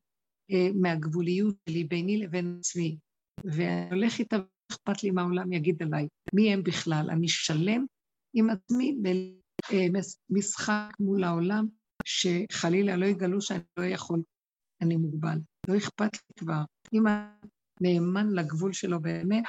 אה, 0.50 0.68
מהגבוליות 0.74 1.54
שלי 1.68 1.84
ביני 1.84 2.18
לבין 2.18 2.56
עצמי. 2.58 2.96
ואני 3.44 3.90
הולך 3.90 4.18
איתה, 4.18 4.36
אכפת 4.72 5.02
לי 5.02 5.10
מה 5.10 5.22
העולם 5.22 5.52
יגיד 5.52 5.82
עליי. 5.82 6.06
מי 6.34 6.52
הם 6.52 6.62
בכלל? 6.62 7.10
אני 7.10 7.28
שלם 7.28 7.86
עם 8.34 8.50
עצמי 8.50 8.96
במשחק 10.30 10.90
מול 11.00 11.24
העולם, 11.24 11.66
שחלילה 12.04 12.96
לא 12.96 13.06
יגלו 13.06 13.40
שאני 13.40 13.60
לא 13.76 13.84
יכול, 13.84 14.22
אני 14.80 14.96
מוגבל. 14.96 15.38
לא 15.68 15.76
אכפת 15.76 16.14
לי 16.14 16.34
כבר. 16.36 16.62
אם 16.92 17.02
נאמן 17.82 18.30
לגבול 18.32 18.72
שלו 18.72 19.00
באמת, 19.00 19.44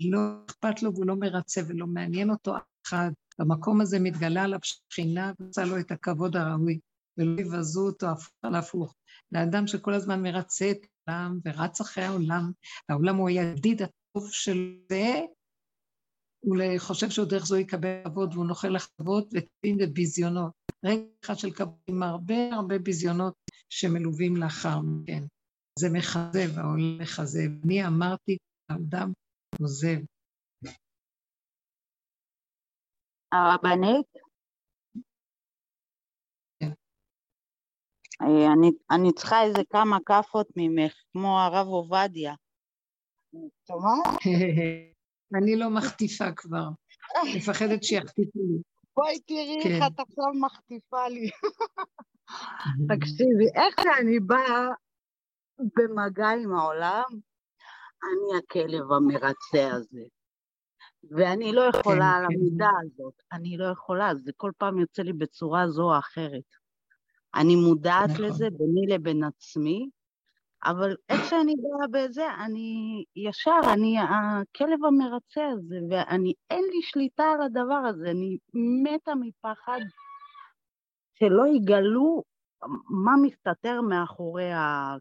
לא 0.00 0.18
אכפת 0.46 0.82
לו 0.82 0.94
והוא 0.94 1.06
לא 1.06 1.16
מרצה 1.16 1.60
ולא 1.68 1.86
מעניין 1.86 2.30
אותו 2.30 2.54
אחד. 2.86 3.10
במקום 3.38 3.80
הזה 3.80 4.00
מתגלה 4.00 4.42
עליו 4.42 4.58
שכינה 4.62 5.32
ועושה 5.40 5.64
לו 5.64 5.78
את 5.78 5.90
הכבוד 5.90 6.36
הראוי, 6.36 6.78
ולא 7.18 7.40
יבזו 7.40 7.86
אותו 7.86 8.06
הפוך 8.06 8.32
על 8.42 8.54
הפוך. 8.54 8.94
לאדם 9.32 9.66
שכל 9.66 9.94
הזמן 9.94 10.22
מרצה 10.22 10.70
את 10.70 10.76
העולם 11.06 11.38
ורץ 11.44 11.80
אחרי 11.80 12.04
העולם, 12.04 12.50
והעולם 12.88 13.16
הוא 13.16 13.28
הידיד 13.28 13.82
הטוב 13.82 14.30
של 14.30 14.76
זה, 14.88 15.20
הוא 16.44 16.56
חושב 16.78 17.10
שהוא 17.10 17.28
דרך 17.28 17.46
זו 17.46 17.56
יקבל 17.56 18.04
כבוד 18.04 18.34
והוא 18.34 18.46
נוכל 18.46 18.68
לכבוד 18.68 19.24
וטעים 19.24 19.76
וביזיונות. 19.80 20.52
רגע 20.84 21.02
אחד 21.24 21.34
של 21.34 21.50
כבוד 21.50 21.74
עם 21.86 22.02
הרבה 22.02 22.54
הרבה 22.54 22.78
ביזיונות 22.78 23.34
שמלווים 23.68 24.36
לאחר 24.36 24.80
מכן. 24.80 25.22
זה 25.78 25.88
מכזב, 25.92 26.58
העולם 26.58 26.98
מכזב. 27.00 27.64
אני 27.64 27.86
אמרתי, 27.86 28.36
האדם 28.68 29.12
עוזב. 29.60 29.98
הרבנית? 33.32 34.06
כן. 36.60 36.70
אה, 38.22 38.52
אני, 38.52 38.70
אני 38.90 39.12
צריכה 39.12 39.42
איזה 39.42 39.62
כמה 39.70 39.98
כאפות 40.06 40.48
ממך, 40.56 40.94
כמו 41.12 41.40
הרב 41.40 41.66
עובדיה. 41.66 42.34
אני 45.38 45.56
לא 45.56 45.70
מחטיפה 45.70 46.32
כבר, 46.36 46.68
מפחדת 47.36 47.82
שיחטיפו 47.82 48.38
לי. 48.38 48.62
בואי 48.96 49.20
תראי 49.20 49.56
איך 49.56 49.82
כן. 49.82 49.86
את 49.86 50.00
עכשיו 50.00 50.32
מחטיפה 50.40 51.08
לי. 51.08 51.30
תקשיבי, 52.90 53.46
איך 53.54 53.74
שאני 53.82 54.20
באה 54.20 54.68
במגע 55.58 56.28
עם 56.28 56.54
העולם, 56.54 57.04
אני 58.04 58.38
הכלב 58.38 58.92
המרצה 58.92 59.72
הזה. 59.72 60.04
ואני 61.10 61.52
לא 61.52 61.60
יכולה 61.60 62.12
כן, 62.18 62.24
על 62.24 62.26
כן. 62.28 62.34
המידה 62.34 62.70
הזאת, 62.82 63.14
אני 63.32 63.56
לא 63.56 63.64
יכולה, 63.64 64.14
זה 64.14 64.32
כל 64.36 64.52
פעם 64.58 64.78
יוצא 64.78 65.02
לי 65.02 65.12
בצורה 65.12 65.68
זו 65.68 65.82
או 65.82 65.98
אחרת. 65.98 66.44
אני 67.34 67.56
מודעת 67.56 68.10
נכון. 68.10 68.24
לזה 68.24 68.48
ביני 68.50 68.94
לבין 68.94 69.24
עצמי, 69.24 69.88
אבל 70.64 70.96
איך 71.08 71.24
שאני 71.24 71.54
באה 71.56 71.88
בזה, 71.90 72.34
אני 72.34 73.04
ישר, 73.16 73.60
אני 73.72 73.96
הכלב 73.98 74.84
המרצה 74.84 75.48
הזה, 75.52 75.76
ואני, 75.90 76.32
אין 76.50 76.64
לי 76.64 76.82
שליטה 76.82 77.24
על 77.24 77.42
הדבר 77.42 77.82
הזה, 77.88 78.10
אני 78.10 78.36
מתה 78.82 79.14
מפחד 79.14 79.80
שלא 81.14 81.46
יגלו 81.46 82.22
מה 82.88 83.12
מסתתר 83.22 83.80
מאחורי 83.80 84.50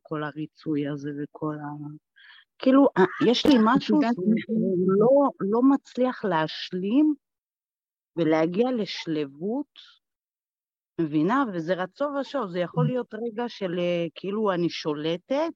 כל 0.01 0.23
הריצוי 0.23 0.87
הזה 0.87 1.09
וכל 1.23 1.55
ה... 1.55 1.67
כאילו, 2.59 2.87
יש 3.27 3.45
לי 3.45 3.53
משהו 3.63 3.99
שלא 4.37 5.29
לא 5.39 5.61
מצליח 5.61 6.25
להשלים 6.25 7.13
ולהגיע 8.15 8.71
לשלבות 8.71 9.79
מבינה? 11.01 11.43
וזה 11.53 11.73
רצון 11.73 12.17
ושוב, 12.17 12.49
זה 12.49 12.59
יכול 12.59 12.87
להיות 12.87 13.13
רגע 13.13 13.43
של 13.47 13.79
אה, 13.79 14.05
כאילו 14.15 14.51
אני 14.51 14.69
שולטת, 14.69 15.53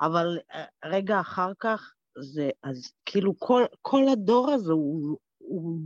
אבל 0.00 0.38
אה, 0.54 0.64
רגע 0.84 1.20
אחר 1.20 1.52
כך 1.58 1.94
זה, 2.18 2.50
אז 2.62 2.92
כאילו 3.06 3.38
כל, 3.38 3.62
כל 3.82 4.02
הדור 4.12 4.50
הזה 4.50 4.72
הוא, 4.72 5.18
הוא 5.38 5.80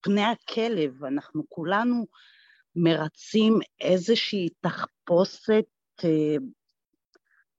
פני 0.00 0.24
הכלב, 0.24 1.04
אנחנו 1.04 1.42
כולנו 1.48 2.06
מרצים 2.76 3.58
איזושהי 3.80 4.48
תחפושת 4.60 5.64
אה, 6.04 6.36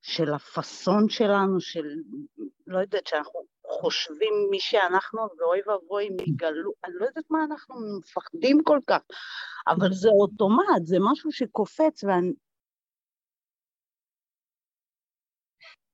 של 0.01 0.33
הפאסון 0.33 1.09
שלנו, 1.09 1.61
של, 1.61 1.85
לא 2.67 2.79
יודעת, 2.79 3.07
שאנחנו 3.07 3.39
חושבים 3.67 4.33
מי 4.51 4.59
שאנחנו, 4.59 5.19
ואוי 5.39 5.59
ואבוי 5.67 6.07
אם 6.07 6.15
יגלו, 6.27 6.71
אני 6.85 6.93
לא 6.95 7.05
יודעת 7.05 7.25
מה 7.29 7.43
אנחנו 7.43 7.75
מפחדים 7.99 8.57
כל 8.63 8.79
כך, 8.87 9.01
אבל 9.67 9.93
זה 9.93 10.09
אוטומט, 10.09 10.85
זה 10.85 10.97
משהו 11.11 11.31
שקופץ 11.31 12.03
ואני... 12.03 12.33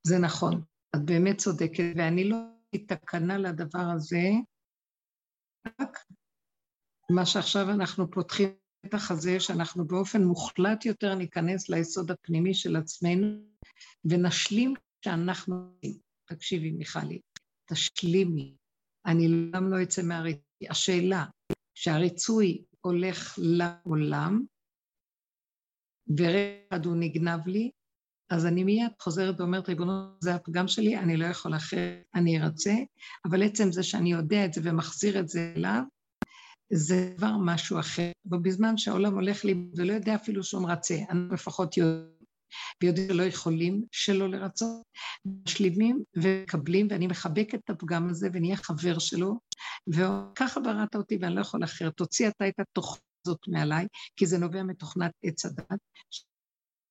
זה 0.06 0.18
נכון, 0.18 0.62
את 0.96 1.00
באמת 1.04 1.36
צודקת, 1.36 1.84
ואני 1.96 2.28
לא 2.28 2.36
תקנה 2.86 3.38
לדבר 3.38 3.86
הזה, 3.96 4.28
רק 5.80 5.98
מה 7.10 7.26
שעכשיו 7.26 7.70
אנחנו 7.70 8.10
פותחים 8.10 8.61
את 8.86 8.94
החזה, 8.94 9.40
שאנחנו 9.40 9.86
באופן 9.86 10.24
מוחלט 10.24 10.84
יותר 10.84 11.14
ניכנס 11.14 11.68
ליסוד 11.68 12.10
הפנימי 12.10 12.54
של 12.54 12.76
עצמנו, 12.76 13.44
ונשלים 14.04 14.74
שאנחנו... 15.04 15.78
תקשיבי, 16.24 16.70
מיכלי, 16.70 17.20
תשלימי. 17.70 18.54
אני 19.06 19.50
גם 19.52 19.70
לא 19.70 19.82
אצא 19.82 20.02
מהריצוי. 20.02 20.42
השאלה, 20.70 21.24
שהריצוי 21.74 22.64
הולך 22.80 23.38
לעולם, 23.38 24.42
אחד 26.70 26.86
הוא 26.86 26.96
נגנב 26.96 27.46
לי, 27.46 27.70
אז 28.30 28.46
אני 28.46 28.64
מיד 28.64 28.92
חוזרת 29.00 29.40
ואומרת, 29.40 29.68
ריבונו, 29.68 29.92
זה 30.20 30.34
הפגם 30.34 30.68
שלי, 30.68 30.98
אני 30.98 31.16
לא 31.16 31.26
יכול 31.26 31.56
אחרת, 31.56 32.02
אני 32.14 32.42
ארצה, 32.42 32.74
אבל 33.24 33.42
עצם 33.42 33.72
זה 33.72 33.82
שאני 33.82 34.12
יודע 34.12 34.44
את 34.44 34.52
זה 34.52 34.60
ומחזיר 34.64 35.20
את 35.20 35.28
זה 35.28 35.52
אליו, 35.56 35.82
זה 36.74 37.14
כבר 37.16 37.36
משהו 37.44 37.80
אחר. 37.80 38.10
ובזמן 38.24 38.76
שהעולם 38.76 39.14
הולך 39.14 39.44
לי 39.44 39.54
ולא 39.76 39.92
יודע 39.92 40.14
אפילו 40.14 40.44
שהוא 40.44 40.62
מרצה, 40.62 40.98
אני 41.10 41.20
לפחות 41.32 41.76
יודע 41.76 42.12
ויודעים 42.82 43.08
שלא 43.08 43.22
יכולים 43.22 43.84
שלא 43.92 44.28
לרצות, 44.28 44.82
משלימים 45.24 46.02
ומקבלים, 46.16 46.86
ואני 46.90 47.06
מחבקת 47.06 47.60
את 47.64 47.70
הפגם 47.70 48.08
הזה 48.08 48.28
ונהיה 48.32 48.56
חבר 48.56 48.98
שלו, 48.98 49.40
וככה 49.86 50.60
בראת 50.60 50.94
אותי 50.94 51.18
ואני 51.20 51.34
לא 51.34 51.40
יכול 51.40 51.64
אחרת. 51.64 51.94
תוציא 51.96 52.28
אתה 52.28 52.48
את 52.48 52.60
התוכנה 52.60 53.00
הזאת 53.26 53.48
מעליי, 53.48 53.86
כי 54.16 54.26
זה 54.26 54.38
נובע 54.38 54.62
מתוכנת 54.62 55.12
עץ 55.22 55.46
הדת, 55.46 55.78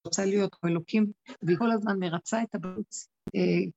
רוצה 0.05 0.25
להיות 0.25 0.55
אלוקים, 0.65 1.11
והיא 1.41 1.57
כל 1.57 1.71
הזמן 1.71 1.99
מרצה 1.99 2.43
את 2.43 2.55
הבריץ, 2.55 3.07
אה, 3.35 3.71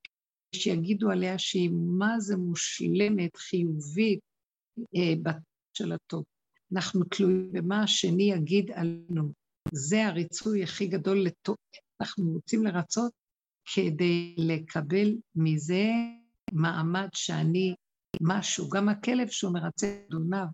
שיגידו 0.55 1.11
עליה 1.11 1.39
שהיא 1.39 1.71
מה 1.99 2.21
זה 2.21 2.37
מושלמת, 2.37 3.37
חיובית, 3.37 4.21
אה, 4.97 5.15
של 5.77 5.93
הטוב. 5.93 6.25
אנחנו 6.73 7.05
תלויים 7.05 7.53
במה 7.53 7.83
השני 7.83 8.23
יגיד 8.23 8.71
עלינו. 8.71 9.33
זה 9.73 10.07
הריצוי 10.07 10.63
הכי 10.63 10.87
גדול 10.87 11.25
לטוב. 11.25 11.57
אנחנו 12.01 12.33
רוצים 12.33 12.65
לרצות 12.65 13.13
כדי 13.75 14.35
לקבל 14.39 15.15
מזה 15.35 15.85
מעמד 16.53 17.09
שאני 17.15 17.75
משהו. 18.21 18.69
גם 18.69 18.89
הכלב 18.89 19.29
שהוא 19.29 19.53
מרצה 19.53 19.87
את 19.87 20.07
אדוניו, 20.09 20.47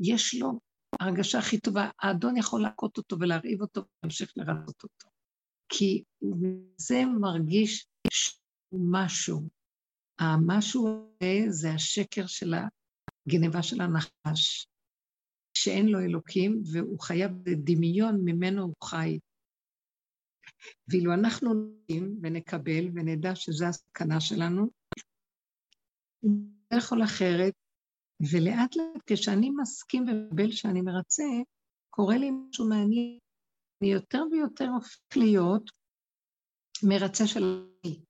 יש 0.00 0.34
לו 0.34 0.60
הרגשה 1.00 1.38
הכי 1.38 1.60
טובה. 1.60 1.90
האדון 2.02 2.36
יכול 2.36 2.62
להכות 2.62 2.98
אותו 2.98 3.16
ולהרעיב 3.20 3.60
אותו 3.60 3.82
ולהמשיך 4.02 4.32
לרצות 4.36 4.82
אותו. 4.82 5.08
כי 5.68 6.02
זה 6.76 7.02
מרגיש 7.20 7.86
משהו. 8.72 9.48
המשהו 10.18 10.88
הזה 10.88 11.44
זה 11.48 11.72
השקר 11.72 12.26
של 12.26 12.54
הגניבה 13.26 13.62
של 13.62 13.80
הנחש. 13.80 14.66
שאין 15.56 15.86
לו 15.86 16.00
אלוקים 16.00 16.62
והוא 16.72 17.00
חייב 17.00 17.30
דמיון 17.64 18.20
ממנו 18.24 18.62
הוא 18.62 18.74
חי. 18.84 19.18
ואילו 20.88 21.14
אנחנו 21.14 21.54
נותנים 21.54 22.18
ונקבל 22.22 22.84
ונדע 22.94 23.34
שזו 23.34 23.66
הסכנה 23.66 24.20
שלנו, 24.20 24.70
לא 26.22 26.76
יכול 26.78 27.04
אחרת, 27.04 27.54
ולאט 28.32 28.76
לאט 28.76 29.02
כשאני 29.06 29.50
מסכים 29.50 30.02
ומקבל 30.02 30.50
שאני 30.50 30.82
מרצה, 30.82 31.24
קורה 31.90 32.18
לי 32.18 32.30
משהו 32.30 32.68
מעניין. 32.68 33.18
אני 33.82 33.92
יותר 33.92 34.22
ויותר 34.32 34.68
הופך 34.68 35.16
להיות 35.16 35.70
מרצה 36.82 37.26
של 37.26 37.42
אני. 37.84 38.05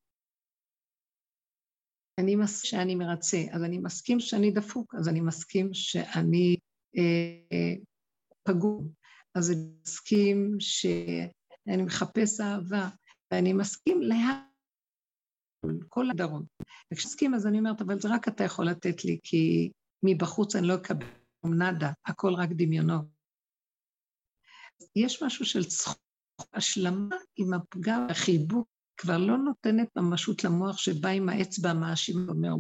אני 2.21 2.37
מסכים 2.37 2.71
שאני 2.71 2.95
מרצה, 2.95 3.39
אז 3.53 3.65
אני 3.65 3.79
מסכים 3.79 4.21
שאני 4.21 4.51
דפוק, 4.51 4.95
אז 4.95 5.09
אני 5.09 5.21
מסכים 5.21 5.75
שאני 5.75 6.57
אה, 6.97 7.75
פגום. 8.43 8.89
אז 9.35 9.51
אני 9.51 9.61
מסכים 9.83 10.57
שאני 10.59 11.83
מחפש 11.83 12.41
אהבה, 12.41 12.89
ואני 13.31 13.53
מסכים 13.53 14.03
לה... 14.03 14.43
כל 15.89 16.11
הדרום. 16.11 16.45
וכשמסכים 16.93 17.35
אז 17.35 17.47
אני 17.47 17.59
אומרת, 17.59 17.81
אבל 17.81 18.01
זה 18.01 18.09
רק 18.15 18.29
אתה 18.29 18.45
יכול 18.45 18.67
לתת 18.67 19.05
לי, 19.05 19.19
כי 19.23 19.71
מבחוץ 20.03 20.57
אני 20.57 20.67
לא 20.67 20.75
אקבל 20.75 21.07
נאדה, 21.45 21.93
הכל 22.07 22.35
רק 22.35 22.49
דמיונות. 22.53 23.07
יש 24.97 25.23
משהו 25.23 25.45
של 25.45 25.65
צחוק, 25.65 25.99
השלמה 26.53 27.17
עם 27.37 27.55
הפגם, 27.55 28.07
החיבוק, 28.11 28.69
כבר 28.97 29.19
לא 29.19 29.39
נותנת 29.39 29.89
ממשות 29.97 30.45
למוח 30.45 30.79
שבא 30.79 31.09
עם 31.09 31.29
האצבע 31.29 31.71
המאשים 31.71 32.17
ואומר, 32.29 32.55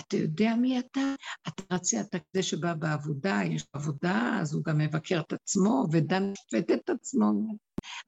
אתה 0.00 0.16
יודע 0.16 0.54
מי 0.54 0.78
אתה? 0.78 1.14
אתה 1.48 1.74
רצה, 1.74 2.00
אתה 2.00 2.18
כזה 2.18 2.42
שבא 2.42 2.74
בעבודה, 2.74 3.40
יש 3.44 3.64
עבודה, 3.72 4.38
אז 4.40 4.54
הוא 4.54 4.64
גם 4.64 4.78
מבקר 4.78 5.20
את 5.20 5.32
עצמו 5.32 5.86
ודן 5.92 6.32
שופט 6.34 6.70
את 6.70 6.90
עצמו. 6.90 7.32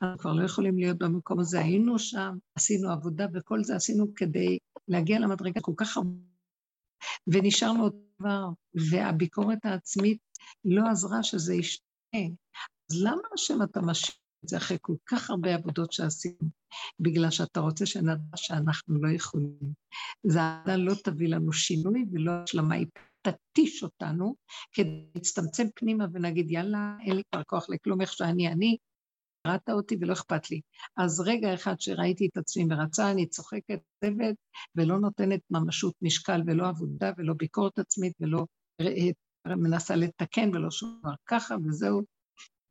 אנחנו 0.02 0.18
כבר 0.18 0.32
לא 0.32 0.44
יכולים 0.44 0.78
להיות 0.78 0.98
במקום 0.98 1.40
הזה, 1.40 1.60
היינו 1.60 1.98
שם, 1.98 2.36
עשינו 2.54 2.90
עבודה 2.90 3.26
וכל 3.34 3.64
זה 3.64 3.76
עשינו 3.76 4.14
כדי 4.14 4.58
להגיע 4.88 5.18
למדרגה 5.18 5.60
כל 5.60 5.72
כך 5.76 5.96
הרבה, 5.96 6.10
ונשארנו 7.26 7.82
עוד 7.82 7.96
דבר, 8.20 8.48
והביקורת 8.90 9.64
העצמית 9.64 10.18
לא 10.64 10.82
עזרה 10.90 11.22
שזה 11.22 11.54
ישתנה. 11.54 12.20
אז 12.90 13.02
למה 13.02 13.22
השם 13.34 13.62
אתה 13.62 13.80
משאיר 13.80 14.16
את 14.44 14.48
זה 14.48 14.56
אחרי 14.56 14.76
כל 14.80 14.94
כך 15.06 15.30
הרבה 15.30 15.54
עבודות 15.54 15.92
שעשינו? 15.92 16.57
בגלל 17.00 17.30
שאתה 17.30 17.60
רוצה 17.60 17.86
שנדע 17.86 18.36
שאנחנו 18.36 19.02
לא 19.02 19.08
יכולים. 19.08 19.72
עדיין 20.30 20.80
לא 20.80 20.94
תביא 21.04 21.28
לנו 21.28 21.52
שינוי 21.52 22.04
ולא 22.12 22.32
השלמה, 22.32 22.74
היא 22.74 22.86
תתיש 23.22 23.82
אותנו, 23.82 24.34
כדי 24.72 25.04
להצטמצם 25.14 25.66
פנימה 25.74 26.06
ונגיד, 26.12 26.50
יאללה, 26.50 26.96
אין 27.06 27.16
לי 27.16 27.22
כבר 27.32 27.42
כוח 27.42 27.70
לכלום, 27.70 28.00
איך 28.00 28.12
שאני 28.12 28.48
אני, 28.48 28.76
קראת 29.46 29.70
אותי 29.70 29.96
ולא 30.00 30.12
אכפת 30.12 30.50
לי. 30.50 30.60
אז 30.96 31.20
רגע 31.20 31.54
אחד 31.54 31.74
שראיתי 31.80 32.28
את 32.32 32.36
עצמי 32.36 32.64
מרצה, 32.64 33.10
אני 33.10 33.26
צוחקת, 33.26 33.80
צוות, 34.04 34.36
ולא 34.74 34.98
נותנת 34.98 35.40
ממשות 35.50 35.94
משקל 36.02 36.40
ולא 36.46 36.68
עבודה 36.68 37.12
ולא 37.16 37.34
ביקורת 37.36 37.78
עצמית 37.78 38.12
ולא 38.20 38.46
אה, 38.80 39.56
מנסה 39.56 39.96
לתקן 39.96 40.56
ולא 40.56 40.70
שום 40.70 40.98
דבר 41.02 41.14
ככה 41.26 41.54
וזהו. 41.64 42.02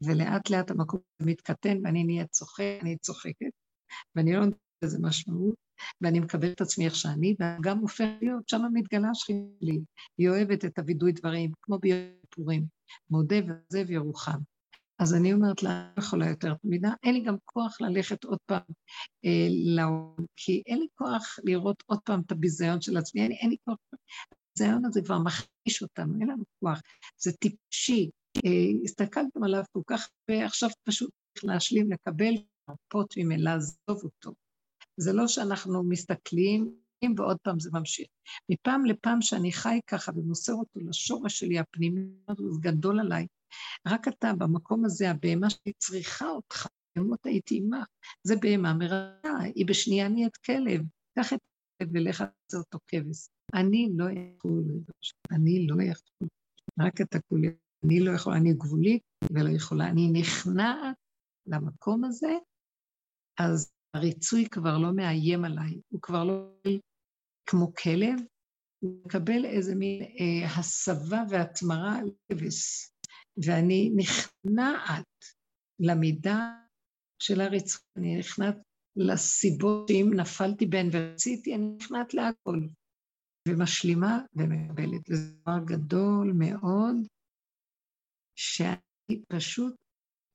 ולאט 0.02 0.50
לאט 0.50 0.72
המקום 0.72 1.00
מתקטן 1.22 1.78
ואני 1.84 2.04
נהיית 2.04 2.32
צוחק, 2.32 2.78
אני 2.82 2.98
צוחקת, 2.98 3.52
ואני 4.16 4.34
לא 4.34 4.40
נותנת 4.40 4.60
לזה 4.84 4.98
משמעות, 5.02 5.56
ואני 6.02 6.20
מקבלת 6.20 6.56
את 6.56 6.62
עצמי 6.62 6.86
איך 6.86 6.96
שאני, 6.96 7.36
וגם 7.40 7.78
הופך 7.78 8.06
להיות, 8.22 8.50
שם 8.50 8.62
מתגלה 8.74 9.10
השכינה 9.10 9.48
שלי. 9.60 9.80
היא 10.18 10.30
אוהבת 10.30 10.66
את 10.66 10.80
הווידוי 10.80 11.12
דברים, 11.12 11.52
כמו 11.62 11.80
ביום 11.80 12.00
פורים, 12.30 12.66
מודה 13.10 13.36
ועזב 13.48 13.92
ירוחם. 13.92 14.40
אז 15.00 15.14
אני 15.14 15.34
אומרת 15.34 15.64
לה, 15.64 15.92
לא 15.98 16.04
יכולה 16.04 16.30
יותר 16.30 16.54
תמידה, 16.54 16.90
אין 17.04 17.14
לי 17.14 17.22
גם 17.22 17.36
כוח 17.46 17.82
ללכת 17.82 18.24
עוד 18.24 18.40
פעם 18.46 18.62
אה, 19.26 19.48
לעולם, 19.50 20.26
כי 20.36 20.64
אין 20.66 20.80
לי 20.80 20.88
כוח 20.96 21.40
לראות 21.44 21.84
עוד 21.86 22.00
פעם 22.06 22.22
את 22.26 22.32
הביזיון 22.32 22.82
של 22.82 22.98
עצמי, 22.98 23.22
אין, 23.22 23.32
אין 23.32 23.50
לי 23.50 23.58
כוח. 23.66 23.78
הביזיון 24.58 24.86
הזה 24.86 25.02
כבר 25.02 25.20
מכחיש 25.20 25.82
אותנו, 25.82 26.14
אין 26.20 26.30
לנו 26.30 26.44
כוח, 26.60 26.82
זה 27.18 27.32
טיפשי. 27.34 28.10
אה, 28.46 28.84
הסתכלתם 28.84 29.44
עליו 29.44 29.64
כל 29.72 29.82
כך, 29.88 30.10
ועכשיו 30.32 30.70
פשוט 30.84 31.10
צריך 31.34 31.46
להשלים, 31.46 31.92
לקבל, 31.92 32.34
להרפות 32.68 33.18
ממנו, 33.18 33.44
לעזוב 33.44 34.04
אותו. 34.04 34.34
זה 34.98 35.14
לא 35.14 35.28
שאנחנו 35.28 35.84
מסתכלים, 35.84 36.76
ועוד 37.18 37.38
פעם 37.38 37.60
זה 37.60 37.70
ממשיך. 37.74 38.08
מפעם 38.50 38.86
לפעם 38.86 39.22
שאני 39.22 39.52
חי 39.52 39.80
ככה 39.88 40.12
ומוסר 40.16 40.54
אותו 40.54 40.80
לשורש 40.80 41.40
שלי 41.40 41.60
הפנימי, 41.60 42.02
זה 42.38 42.60
גדול 42.60 43.00
עליי. 43.00 43.28
רק 43.88 44.08
אתה 44.08 44.34
במקום 44.38 44.86
הזה, 44.86 45.12
הבהמה 45.12 45.50
שלי 45.50 45.74
צריכה 45.78 46.30
אותך, 46.30 46.68
בהמות 46.96 47.26
הייתי 47.26 47.58
עמך. 47.58 47.86
זה 48.24 48.36
בהמה 48.36 48.74
מרעה, 48.74 49.42
היא 49.56 49.66
בשנייה 49.66 50.10
נהיית 50.10 50.38
כלב. 50.38 50.82
קח 51.20 51.34
את 51.34 51.40
הכלב 51.76 51.90
ולך 51.94 52.22
לעשות 52.22 52.66
אותו 52.66 52.80
כבש. 52.88 53.28
אני 53.54 53.90
לא 53.96 54.06
יכול, 54.06 54.64
אני 55.32 55.68
לא 55.68 55.84
יכול. 55.84 56.28
רק 56.80 57.02
אתה 57.02 57.20
כולי, 57.30 57.48
אני 57.84 58.00
לא 58.00 58.12
יכול, 58.12 58.34
אני 58.34 58.54
גבולית 58.54 59.02
ולא 59.32 59.50
יכולה. 59.50 59.90
אני 59.90 60.12
נכנעת 60.12 60.96
למקום 61.48 62.04
הזה, 62.04 62.34
אז 63.40 63.72
הריצוי 63.94 64.50
כבר 64.50 64.78
לא 64.78 64.96
מאיים 64.96 65.46
עליי, 65.46 65.82
הוא 65.90 66.02
כבר 66.02 66.24
לא 66.24 66.50
כמו 67.50 67.74
כלב, 67.74 68.20
הוא 68.80 69.02
מקבל 69.06 69.46
איזה 69.46 69.76
מין 69.76 70.02
אה, 70.02 70.60
הסבה 70.60 71.24
והתמרה 71.30 72.00
על 72.00 72.12
כבש, 72.32 72.90
ואני 73.46 73.92
נכנעת 73.96 75.26
למידה 75.80 76.54
של 77.22 77.42
הריצוי, 77.42 77.82
אני 77.98 78.20
נכנעת 78.20 78.56
לסיבות 78.96 79.88
שאם 79.88 80.10
נפלתי 80.16 80.66
בהן 80.66 80.90
ורציתי, 80.92 81.56
אני 81.56 81.76
נכנעת 81.80 82.14
להכל, 82.14 82.60
ומשלימה 83.48 84.20
ומקבלת. 84.34 85.10
וזה 85.10 85.32
דבר 85.32 85.60
גדול 85.66 86.34
מאוד, 86.34 86.96
שאני 88.40 89.24
פשוט, 89.28 89.76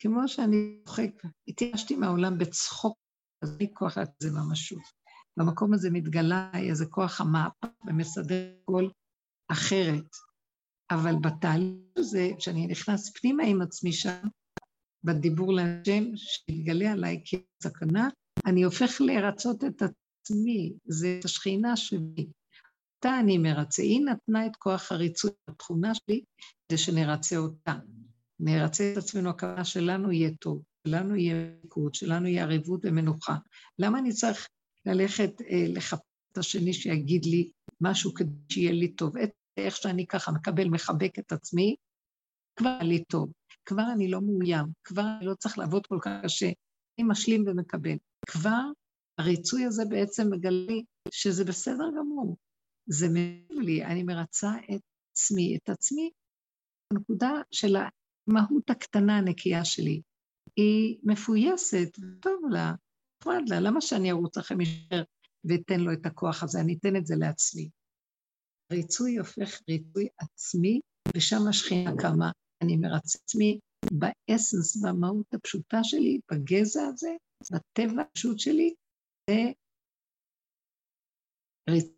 כמו 0.03 0.29
שאני 0.29 0.79
צוחק, 0.87 1.11
התייאשתי 1.49 1.97
מהעולם 1.97 2.39
בצחוק 2.39 2.97
אז 3.43 3.57
בלי 3.57 3.71
כוח 3.75 3.99
זה 4.19 4.31
ממשות. 4.31 4.83
במקום 5.37 5.75
הזה 5.75 5.91
מתגלה 5.91 6.51
איזה 6.55 6.87
כוח 6.87 7.21
המהפך 7.21 7.69
ומסדר 7.87 8.55
הכל 8.63 8.89
אחרת. 9.49 10.09
אבל 10.91 11.15
בתהליך 11.23 11.81
הזה, 11.97 12.31
כשאני 12.39 12.67
נכנס 12.67 13.13
פנימה 13.21 13.43
עם 13.43 13.63
עצמי 13.63 13.93
שם, 13.93 14.27
בדיבור 15.05 15.53
להשם, 15.53 16.05
שיתגלה 16.17 16.93
עליי 16.93 17.23
כסכנה, 17.25 18.09
אני 18.47 18.63
הופך 18.63 19.01
לרצות 19.01 19.65
את 19.65 19.83
עצמי, 19.83 20.73
זה 20.85 21.17
את 21.19 21.25
השכינה 21.25 21.77
שלי. 21.77 22.27
אותה 22.95 23.21
אני 23.21 23.39
מרצה. 23.39 23.83
היא 23.83 24.01
נתנה 24.01 24.47
את 24.47 24.57
כוח 24.57 24.93
הריצוי 24.93 25.31
לתכונה 25.51 25.95
שלי, 25.95 26.25
כדי 26.69 26.79
שנרצה 26.79 27.37
אותה. 27.37 27.75
נרצה 28.45 28.93
את 28.93 28.97
עצמנו, 28.97 29.31
הכוונה 29.31 29.65
שלנו 29.65 30.13
יהיה 30.13 30.31
טוב. 30.41 30.63
שלנו 30.89 31.17
יהיה 31.17 31.35
ריקוד, 31.63 31.95
שלנו 31.95 32.27
יהיה 32.27 32.45
ערבות 32.45 32.81
ומנוחה. 32.85 33.37
למה 33.79 33.99
אני 33.99 34.13
צריך 34.13 34.49
ללכת 34.87 35.41
אה, 35.41 35.65
לחפש 35.69 36.01
את 36.33 36.39
השני 36.39 36.73
שיגיד 36.73 37.25
לי 37.25 37.51
משהו 37.81 38.15
כדי 38.15 38.31
שיהיה 38.53 38.73
לי 38.73 38.93
טוב? 38.93 39.17
את, 39.17 39.31
איך 39.57 39.77
שאני 39.77 40.07
ככה 40.07 40.33
מקבל, 40.33 40.69
מחבק 40.69 41.19
את 41.19 41.33
עצמי, 41.33 41.77
כבר 42.57 42.79
לי 42.83 43.05
טוב, 43.05 43.33
כבר 43.65 43.85
אני 43.93 44.11
לא 44.11 44.21
מאוים, 44.21 44.67
כבר 44.85 45.03
אני 45.19 45.27
לא 45.27 45.35
צריך 45.35 45.59
לעבוד 45.59 45.87
כל 45.87 45.99
כך 46.03 46.11
קשה, 46.25 46.47
אני 46.47 47.09
משלים 47.09 47.45
ומקבל. 47.47 47.97
כבר 48.27 48.63
הריצוי 49.19 49.65
הזה 49.65 49.85
בעצם 49.85 50.31
מגלה 50.31 50.75
שזה 51.11 51.45
בסדר 51.45 51.91
גמור. 51.99 52.37
זה 52.87 53.07
מעבר 53.09 53.61
לי, 53.61 53.85
אני 53.85 54.03
מרצה 54.03 54.51
את 54.75 54.81
עצמי, 55.13 55.57
את 55.57 55.69
עצמי, 55.69 56.11
הנקודה 56.93 57.33
של 57.51 57.77
המהות 58.33 58.71
הקטנה 58.71 59.19
הנקייה 59.19 59.65
שלי. 59.65 60.03
היא 60.57 60.99
מפויסת, 61.03 61.89
טוב 62.21 62.43
לה, 62.51 62.73
נפרד 63.21 63.49
לה, 63.49 63.61
למה 63.61 63.81
שאני 63.81 64.11
ארוץ 64.11 64.37
לכם 64.37 64.61
יותר 64.61 65.03
ואתן 65.45 65.81
לו 65.81 65.93
את 65.93 66.07
הכוח 66.07 66.43
הזה? 66.43 66.61
אני 66.61 66.77
אתן 66.79 66.97
את 66.97 67.07
זה 67.07 67.15
לעצמי. 67.19 67.69
ריצוי 68.73 69.19
הופך 69.19 69.61
ריצוי 69.69 70.09
עצמי, 70.19 70.81
ושם 71.17 71.49
השכינה 71.49 71.91
קמה. 71.99 72.31
אני 72.63 72.77
מרצה 72.77 73.19
עצמי 73.25 73.59
באסנס, 73.93 74.77
במהות 74.85 75.35
הפשוטה 75.35 75.85
שלי, 75.85 76.21
בגזע 76.33 76.83
הזה, 76.83 77.11
בטבע 77.53 78.03
הפשוט 78.03 78.39
שלי, 78.39 78.75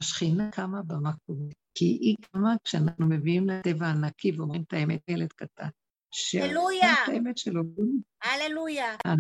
השכינה 0.01 0.51
קמה 0.51 0.83
במקום. 0.83 1.49
כי 1.75 1.85
היא 1.85 2.17
קמה 2.21 2.55
כשאנחנו 2.65 3.07
מביאים 3.07 3.49
לטבע 3.49 3.87
הנקי 3.87 4.33
ואומרים 4.37 4.63
את 4.63 4.73
האמת, 4.73 5.03
ילד 5.09 5.33
קטן. 5.33 5.69
הללויה. 6.43 6.95
האמת 7.07 7.39
שלו. 7.39 7.63
הללויה. 8.23 8.97
אה, 9.07 9.15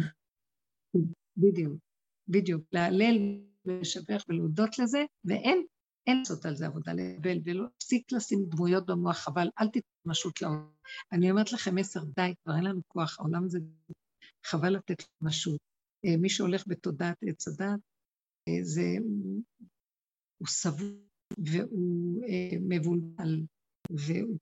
בדיוק, 1.36 1.74
בדיוק. 2.28 2.62
להלל 2.72 3.16
ולשבח 3.64 4.24
ולהודות 4.28 4.78
לזה, 4.78 5.04
ואין 5.24 5.64
אין 6.06 6.18
לעשות 6.18 6.46
על 6.46 6.56
זה 6.56 6.66
עבודה, 6.66 6.92
לקבל, 6.92 7.38
ולא 7.44 7.62
להפסיק 7.64 8.12
לשים 8.12 8.44
דמויות 8.48 8.86
במוח, 8.86 9.16
חבל, 9.16 9.48
אל 9.60 9.68
תיתנו 9.68 9.90
משות 10.06 10.42
לעולם. 10.42 10.68
אני 11.12 11.30
אומרת 11.30 11.52
לכם 11.52 11.74
מסר, 11.74 12.04
די, 12.04 12.34
כבר 12.44 12.56
אין 12.56 12.64
לנו 12.64 12.80
כוח, 12.88 13.20
העולם 13.20 13.44
הזה, 13.44 13.58
חבל 14.46 14.76
לתת 14.76 15.02
משות. 15.20 15.60
אה, 16.04 16.16
מי 16.16 16.28
שהולך 16.28 16.64
בתודעת 16.66 17.16
עץ 17.22 17.48
הדת, 17.48 17.80
אה, 18.48 18.62
זה, 18.62 18.86
הוא 20.38 20.48
סבור 20.48 20.88
והוא 21.38 22.22
מבולבל, 22.60 23.42
והוא 23.90 24.38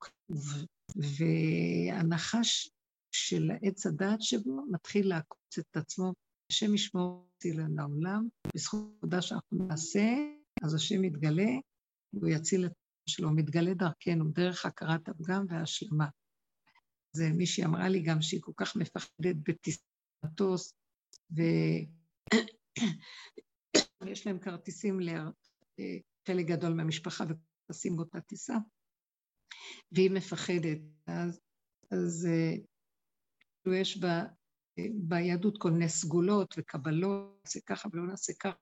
והנחש 0.97 2.71
של 3.15 3.51
עץ 3.63 3.87
הדעת 3.87 4.23
שבו 4.23 4.65
מתחיל 4.71 5.09
לעקוץ 5.09 5.59
את 5.59 5.77
עצמו. 5.77 6.13
השם 6.53 6.75
ישמור 6.75 7.27
אותי 7.35 7.53
לעולם, 7.53 8.29
בזכות 8.55 8.81
העבודה 8.95 9.23
שאנחנו 9.23 9.67
נעשה, 9.69 10.07
אז 10.63 10.75
השם 10.75 11.05
יתגלה, 11.05 11.51
והוא 12.13 12.29
יציל 12.29 12.67
את 12.67 12.73
שלו, 13.09 13.31
מתגלה 13.31 13.75
דרכנו, 13.75 14.31
דרך 14.31 14.67
הכרת 14.67 15.09
הפגם 15.09 15.45
וההשלמה. 15.49 16.07
זה 17.17 17.29
מישהי 17.37 17.65
אמרה 17.65 17.89
לי 17.89 18.03
גם 18.03 18.23
שהיא 18.23 18.41
כל 18.43 18.53
כך 18.57 18.77
מפחדת 18.77 19.37
בטיסת 19.49 19.83
ויש 21.31 21.87
להם 24.27 24.39
כרטיסים 24.39 25.01
לחלק 25.01 26.47
גדול 26.47 26.75
מהמשפחה 26.75 27.25
וטסים 27.69 27.97
באותה 27.97 28.21
טיסה, 28.21 28.55
והיא 29.93 30.11
מפחדת, 30.11 30.79
אז, 31.07 31.41
אז 31.91 32.27
אה, 32.31 32.57
כאילו 33.63 33.77
יש 33.77 34.01
בה, 34.01 34.25
אה, 34.79 34.85
ביהדות 34.95 35.59
כל 35.59 35.71
מיני 35.71 35.89
סגולות 35.89 36.55
וקבלות, 36.59 37.41
נעשה 37.45 37.61
ככה 37.67 37.89
ולא 37.93 38.07
נעשה 38.07 38.33
ככה, 38.41 38.57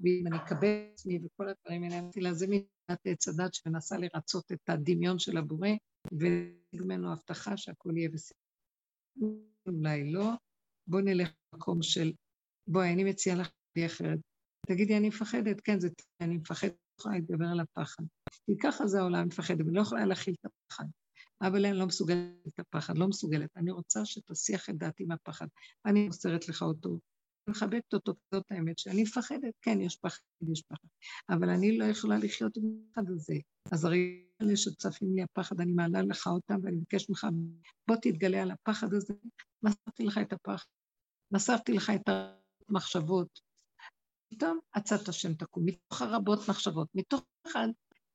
ואם 0.00 0.24
אני 0.26 0.36
אקבל 0.36 0.68
את 0.68 0.92
עצמי 0.92 1.18
וכל 1.24 1.48
הדברים 1.48 1.82
האלה, 1.82 1.98
אמרתי 1.98 2.20
לה, 2.20 2.34
זה 2.34 2.46
מדינת 2.46 3.00
עץ 3.04 3.28
הדת 3.28 3.54
שמנסה 3.54 3.96
לרצות 3.98 4.52
את 4.52 4.68
הדמיון 4.68 5.18
של 5.18 5.36
הבורא, 5.36 5.68
ולהגיד 6.12 6.82
ממנו 6.82 7.12
הבטחה 7.12 7.56
שהכל 7.56 7.96
יהיה 7.96 8.08
בסדר. 8.08 8.38
אולי 9.66 10.12
לא, 10.12 10.30
בוא 10.86 11.00
נלך 11.00 11.30
למקום 11.52 11.82
של, 11.82 12.12
בואי, 12.68 12.92
אני 12.92 13.04
מציעה 13.04 13.36
לך 13.36 13.50
אחרת. 13.86 14.18
תגידי, 14.66 14.96
אני 14.96 15.08
מפחדת, 15.08 15.60
כן, 15.60 15.80
זה, 15.80 15.88
אני 16.20 16.36
מפחדת, 16.36 16.70
אני 16.70 16.78
יכולה 17.00 17.14
להתגבר 17.14 17.46
על 17.52 17.60
הפחד. 17.60 18.02
כי 18.46 18.52
ככה 18.62 18.86
זה 18.86 18.98
העולם 18.98 19.26
מפחד, 19.26 19.54
ואני 19.58 19.72
לא 19.72 19.80
יכולה 19.80 20.06
להכיל 20.06 20.34
את 20.40 20.46
הפחד. 20.46 20.84
אבל 21.42 21.66
אני 21.66 21.78
לא 21.78 21.86
מסוגלת 21.86 22.48
את 22.48 22.58
הפחד, 22.58 22.98
לא 22.98 23.08
מסוגלת. 23.08 23.50
אני 23.56 23.70
רוצה 23.70 24.04
שתסיח 24.04 24.70
את 24.70 24.78
דעתי 24.78 25.04
מהפחד. 25.04 25.46
אני 25.86 26.06
מוסרת 26.06 26.48
לך 26.48 26.62
אותו, 26.62 26.88
אני 26.88 27.52
מחבקת 27.56 27.94
אותו, 27.94 28.14
זאת 28.34 28.44
האמת 28.50 28.78
שאני 28.78 29.02
מפחדת, 29.02 29.54
כן, 29.62 29.80
יש 29.80 29.96
פחד, 29.96 30.20
יש 30.52 30.62
פחד. 30.62 30.88
אבל 31.30 31.50
אני 31.50 31.78
לא 31.78 31.84
יכולה 31.84 32.18
לחיות 32.18 32.56
עם 32.56 32.64
הפחד 32.90 33.10
הזה. 33.10 33.34
אז 33.72 33.84
הרי 33.84 34.26
אלה 34.42 34.56
שצפים 34.56 35.14
לי 35.14 35.22
הפחד, 35.22 35.60
אני 35.60 35.72
מעלה 35.72 36.02
לך 36.02 36.26
אותם 36.26 36.54
ואני 36.62 36.76
מבקש 36.76 37.10
ממך, 37.10 37.26
בוא 37.88 37.96
תתגלה 37.96 38.42
על 38.42 38.50
הפחד 38.50 38.94
הזה. 38.94 39.14
מסרתי 39.62 40.04
לך 40.04 40.18
את 40.18 40.32
הפחד, 40.32 40.66
מסרתי 41.32 41.72
לך 41.72 41.90
את 41.90 42.08
המחשבות. 42.68 43.40
פתאום 44.30 44.58
עצת 44.72 45.08
השם 45.08 45.34
תקום, 45.34 45.64
מתוך 45.66 46.02
הרבות 46.02 46.38
מחשבות, 46.48 46.88
מתוך 46.94 47.22
אחד, 47.46 47.68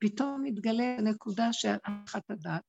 פתאום 0.04 0.44
מתגלה 0.44 0.96
הנקודה 0.98 1.54
של 1.54 1.76
הנחת 1.86 2.32
הדעת, 2.32 2.62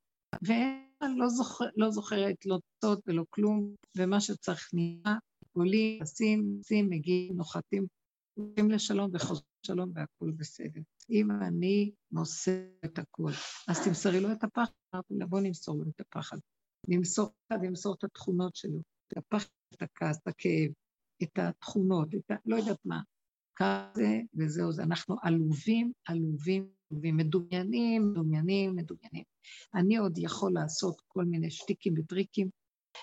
ואין 0.43 1.17
לא, 1.17 1.29
זוכר, 1.29 1.65
לא 1.77 1.91
זוכרת 1.91 2.47
לא 2.47 2.59
צות 2.81 3.01
ולא 3.07 3.25
כלום, 3.31 3.75
ומה 3.97 4.21
שצריך 4.21 4.71
נראה, 4.73 5.15
עולים, 5.53 6.01
עושים, 6.01 6.55
עושים, 6.59 6.91
מגיעים, 6.91 7.37
נוחתים, 7.37 7.87
הולכים 8.35 8.71
לשלום 8.71 9.11
וחוזרים 9.13 9.49
לשלום 9.65 9.93
והכול 9.95 10.33
בסדר. 10.37 10.81
אם 11.11 11.31
אני 11.31 11.93
מוסר 12.13 12.61
את 12.85 12.99
הכול, 12.99 13.33
אז 13.69 13.85
תמסרי 13.85 14.21
לו 14.21 14.33
את 14.33 14.45
הפחד. 14.45 14.73
אמרתי 14.95 15.15
לה, 15.15 15.27
בוא 15.27 15.41
נמסור 15.41 15.77
לו 15.79 15.91
את 15.91 16.01
הפחד. 16.01 16.39
נמסור 16.89 17.31
נמסור 17.63 17.95
את 17.99 18.05
התכונות 18.05 18.57
שלו, 18.57 18.81
את 19.09 19.19
הפחד, 19.19 19.49
את 19.75 19.83
הכעס, 19.83 20.19
את 20.23 20.29
הכאב, 20.29 20.71
את 21.23 21.39
התכונות, 21.39 22.09
את 22.15 22.31
ה... 22.31 22.35
לא 22.47 22.57
יודעת 22.57 22.79
מה. 22.85 23.01
כזה 23.57 24.21
וזהו 24.35 24.73
זה. 24.73 24.83
אנחנו 24.83 25.17
עלובים, 25.23 25.93
עלובים, 26.09 26.69
עלובים, 26.91 27.17
מדומיינים, 27.17 28.11
מדומיינים, 28.11 28.77
מדומיינים. 28.77 29.25
אני 29.75 29.97
עוד 29.97 30.19
יכול 30.19 30.53
לעשות 30.55 31.03
כל 31.09 31.25
מיני 31.25 31.51
שטיקים 31.51 31.95
וטריקים 31.97 32.49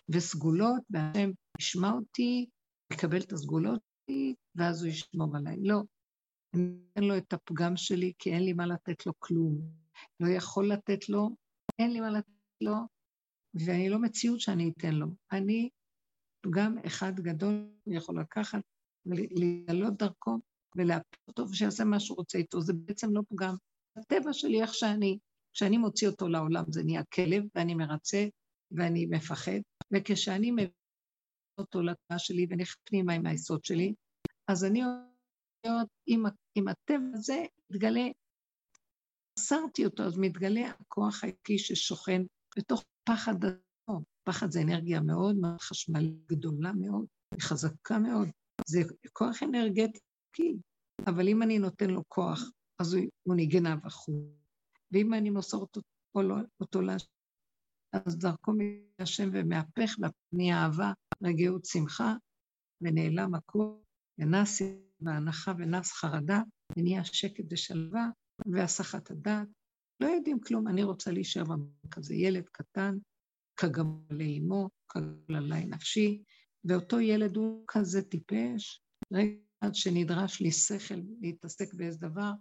וסגולות, 0.10 0.82
והשם 0.90 1.32
ישמע 1.60 1.92
אותי, 1.92 2.46
יקבל 2.94 3.22
את 3.22 3.34
הסגולות 3.34 3.82
שלי, 4.06 4.36
ואז 4.56 4.84
הוא 4.84 4.92
ישמור 4.92 5.38
עליי. 5.38 5.58
לא, 5.62 5.82
אני 6.56 6.78
אתן 6.94 7.04
לו 7.04 7.18
את 7.18 7.34
הפגם 7.34 7.78
שלי, 7.78 8.14
כי 8.20 8.34
אין 8.34 8.44
לי 8.44 8.54
מה 8.54 8.66
לתת 8.66 9.06
לו 9.06 9.14
כלום. 9.20 9.62
לא 10.20 10.28
יכול 10.28 10.72
לתת 10.72 11.10
לו, 11.10 11.30
אין 11.80 11.94
לי 11.94 12.00
מה 12.00 12.10
לתת 12.10 12.28
לו, 12.62 12.76
ואני 13.66 13.90
לא 13.90 14.00
מציאות 14.00 14.40
שאני 14.40 14.72
אתן 14.78 14.94
לו. 14.94 15.08
אני 15.32 15.70
פגם 16.42 16.78
אחד 16.86 17.20
גדול 17.20 17.68
יכול 17.88 18.20
לקחת 18.20 18.62
ולגלות 19.06 19.98
דרכו 19.98 20.40
ולהפיל 20.78 21.20
אותו 21.28 21.50
ושיעשה 21.50 21.84
מה 21.84 22.00
שהוא 22.00 22.18
רוצה 22.18 22.38
איתו. 22.38 22.62
זה 22.62 22.74
בעצם 22.74 23.14
לא 23.14 23.22
פגם. 23.30 23.56
הטבע 23.98 24.34
שלי 24.34 24.62
איך 24.62 24.74
שאני, 24.74 25.18
כשאני 25.54 25.78
מוציא 25.78 26.08
אותו 26.08 26.28
לעולם 26.28 26.64
זה 26.68 26.84
נהיה 26.84 27.04
כלב 27.04 27.44
ואני 27.56 27.76
מרצה 27.76 28.28
ואני 28.72 29.06
מפחד, 29.06 29.60
וכשאני 29.92 30.52
מביא 30.52 30.68
אותו 31.58 31.82
לתנועה 31.82 32.20
שלי 32.20 32.48
ונכנס 32.50 32.76
פנימה 32.84 33.14
עם 33.14 33.26
היסוד 33.26 33.66
שלי, 33.66 33.94
אז 34.48 34.66
אני 34.66 34.84
אומרת, 34.84 35.88
אם, 36.08 36.24
אם 36.58 36.68
הטבע 36.68 37.06
הזה 37.14 37.46
מתגלה, 37.70 38.08
מסרתי 39.40 39.86
אותו, 39.86 40.04
אז 40.04 40.18
מתגלה 40.18 40.70
הכוח 40.70 41.24
העיקי 41.24 41.58
ששוכן 41.58 42.22
בתוך 42.58 42.84
פחד 43.04 43.36
עצמו. 43.46 44.02
פחד 44.24 44.52
זה 44.52 44.62
אנרגיה 44.62 45.02
מאוד 45.02 45.36
מאוד 45.36 45.62
חשמלית 45.62 46.28
גדולה 46.28 46.74
מאוד, 46.74 47.06
חזקה 47.42 48.00
מאוד. 48.00 48.28
זה 48.68 48.82
כוח 49.14 49.44
אנרגטי, 49.44 50.58
אבל 51.08 51.28
אם 51.28 51.44
אני 51.44 51.60
נותן 51.60 51.90
לו 51.90 52.04
כוח, 52.08 52.40
אז 52.80 52.94
הוא, 52.94 53.06
הוא 53.24 53.36
נגנב 53.36 53.86
וכו'. 53.86 54.42
ואם 54.92 55.14
אני 55.14 55.30
מוסר 55.30 55.58
אותו, 55.58 55.82
אותו 56.62 56.82
להשם, 56.82 57.08
אז 57.94 58.18
דרכו 58.18 58.52
מהשם 58.52 59.30
ומהפך, 59.34 59.96
והפני 60.00 60.54
אהבה, 60.54 60.92
רגיעות 61.24 61.66
שמחה, 61.66 62.16
ונעלם 62.82 63.36
הכל, 63.36 63.74
ונס 64.18 64.62
בהנחה 65.00 65.54
ונס 65.58 65.92
חרדה, 65.92 66.42
ונהיה 66.78 67.04
שקט 67.04 67.44
ושלווה, 67.52 68.10
והסחת 68.46 69.12
הדעת. 69.12 69.48
לא 70.00 70.08
יודעים 70.08 70.40
כלום, 70.40 70.68
אני 70.68 70.84
רוצה 70.84 71.12
להישאר 71.12 71.44
במקום 71.44 71.90
כזה, 71.92 72.16
ילד 72.16 72.50
קטן, 72.52 72.98
כגמול 73.58 74.02
לאמו, 74.10 74.70
כגמול 74.90 75.36
עליי 75.36 75.66
נפשי, 75.66 76.24
ואותו 76.66 77.00
ילד 77.00 77.36
הוא 77.36 77.66
כזה 77.68 78.02
טיפש, 78.02 78.82
רגע 79.14 79.36
עד 79.62 79.76
שנדרש 79.76 80.42
לי 80.42 80.52
שכל 80.52 81.02
להתעסק 81.22 81.74
באיזה 81.74 82.00
דבר, 82.00 82.32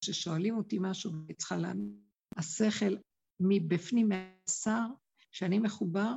כששואלים 0.00 0.56
אותי 0.56 0.78
משהו 0.80 1.12
ואני 1.12 1.34
צריכה 1.34 1.56
לענות, 1.56 1.94
השכל 2.36 2.96
מבפנים 3.40 4.08
מהשר, 4.08 4.86
שאני 5.30 5.58
מחובר, 5.58 6.14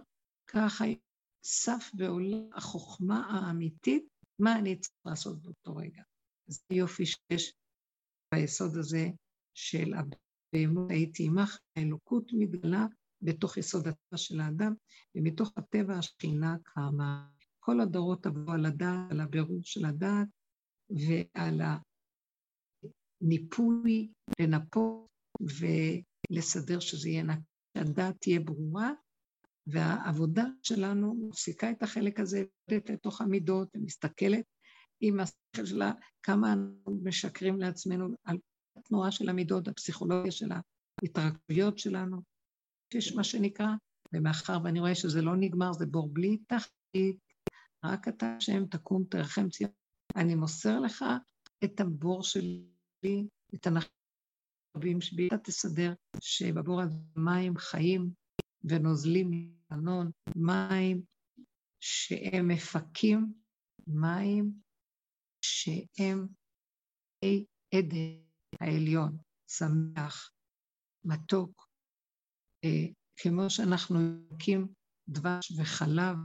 ככה 0.48 0.86
סף 1.46 1.92
ועולה 1.98 2.38
החוכמה 2.54 3.28
האמיתית, 3.28 4.08
מה 4.40 4.60
אני 4.60 4.80
צריך 4.80 4.96
לעשות 5.06 5.42
באותו 5.42 5.76
רגע. 5.76 6.04
זה 6.48 6.62
יופי 6.72 7.06
שיש 7.06 7.54
ביסוד 8.34 8.78
הזה 8.78 9.10
של 9.58 9.94
הבהמות. 9.94 10.92
הייתי 10.92 11.28
עמך, 11.28 11.58
האלוקות 11.76 12.32
מתגלה 12.34 12.86
בתוך 13.22 13.58
יסוד 13.58 13.88
הטבע 13.88 14.18
של 14.18 14.40
האדם, 14.40 14.74
ומתוך 15.16 15.52
הטבע 15.58 15.98
השכינה 15.98 16.56
קמה. 16.64 17.28
כל 17.60 17.80
הדורות 17.80 18.26
עברו 18.26 18.52
על 18.52 18.66
הדעת, 18.66 19.12
על 19.12 19.20
הבירור 19.20 19.60
של 19.64 19.86
הדעת, 19.86 20.28
ועל 20.90 21.62
הניפוי, 23.22 24.12
לנפות 24.40 25.08
ולסדר 26.32 26.80
שזה 26.80 27.10
יהיה 27.10 27.24
נקי, 27.24 27.42
שהדעת 27.78 28.16
תהיה 28.20 28.40
ברורה, 28.40 28.92
והעבודה 29.68 30.46
שלנו 30.64 31.28
מפסיקה 31.30 31.72
את 31.72 31.84
החלק 31.84 32.20
הזה, 32.20 32.44
יורדת 32.70 32.90
לתוך 32.90 33.22
המידות 33.22 33.70
ומסתכלת 33.76 34.46
עם 35.02 35.20
השכל 35.20 35.66
שלה, 35.66 35.92
כמה 36.24 36.54
אנחנו 36.54 37.00
משקרים 37.04 37.60
לעצמנו 37.60 38.16
על 38.24 38.38
התנועה 38.78 39.12
של 39.12 39.30
המידות, 39.30 39.68
הפסיכולוגיה 39.68 40.32
של 40.32 40.50
ההתרכבויות 41.02 41.78
שלנו, 41.78 42.22
יש 42.94 43.16
מה 43.16 43.24
שנקרא, 43.24 43.68
ומאחר 44.14 44.58
ואני 44.64 44.80
רואה 44.80 44.96
שזה 44.96 45.22
לא 45.22 45.36
נגמר, 45.36 45.74
זה 45.74 45.86
בור 45.86 46.10
בלי 46.14 46.38
תחתית, 46.38 47.20
רק 47.86 48.08
אתה 48.08 48.36
השם 48.38 48.66
תקום 48.66 49.04
תרחם 49.10 49.50
ציון. 49.50 49.72
אני 50.16 50.36
מוסר 50.36 50.80
לך 50.80 51.06
את 51.64 51.80
הבור 51.80 52.24
שלי, 52.24 53.28
את 53.56 53.68
הנחבים 53.68 55.02
שבי, 55.02 55.28
אתה 55.28 55.38
תסדר 55.38 55.94
שבבור 56.22 56.82
הזה 56.82 56.96
מים 57.16 57.58
חיים 57.58 58.12
ונוזלים 58.64 59.54
מענון, 59.70 60.12
מים 60.36 61.02
שהם 61.80 62.48
מפקים, 62.48 63.34
מים 63.88 64.54
שהם 65.42 66.28
עדן 67.76 68.22
העליון, 68.62 69.18
שמח, 69.48 70.32
מתוק, 71.06 71.71
כמו 73.18 73.50
שאנחנו 73.50 74.00
יונקים 74.00 74.68
דבש 75.10 75.52
וחלב, 75.58 76.18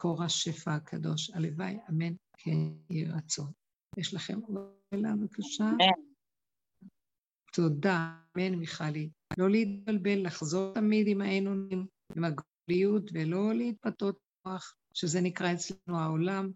קור 0.00 0.22
השפע 0.22 0.74
הקדוש. 0.74 1.30
הלוואי, 1.30 1.78
אמן, 1.90 2.14
כן 2.38 2.56
יהי 2.90 3.04
רצון. 3.04 3.52
יש 3.96 4.14
לכם 4.14 4.40
עוד 4.40 4.56
שאלה 4.90 5.16
בבקשה? 5.16 5.70
תודה, 7.52 8.18
אמן, 8.36 8.54
מיכלי. 8.54 9.10
לא 9.38 9.50
להתבלבל, 9.50 10.26
לחזור 10.26 10.74
תמיד 10.74 11.06
עם 11.08 11.20
העינונים, 11.20 11.86
עם 12.16 12.24
הגבוליות, 12.24 13.10
ולא 13.14 13.54
להתפתות 13.54 14.18
כוח, 14.42 14.74
שזה 14.94 15.20
נקרא 15.20 15.52
אצלנו 15.52 15.98
העולם, 15.98 16.50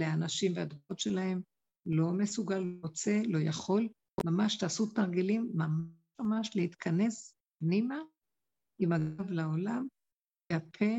לאנשים 0.00 0.52
והדעות 0.56 0.98
שלהם, 0.98 1.40
לא 1.86 2.12
מסוגל, 2.12 2.62
רוצה, 2.82 3.22
לא 3.26 3.38
יכול. 3.38 3.88
ממש 4.26 4.58
תעשו 4.58 4.86
תרגילים, 4.86 5.50
ממש 5.54 6.00
ממש 6.20 6.56
להתכנס 6.56 7.34
פנימה, 7.60 7.98
עם 8.78 8.92
הגב 8.92 9.30
לעולם, 9.30 9.86
והפה 10.52 10.94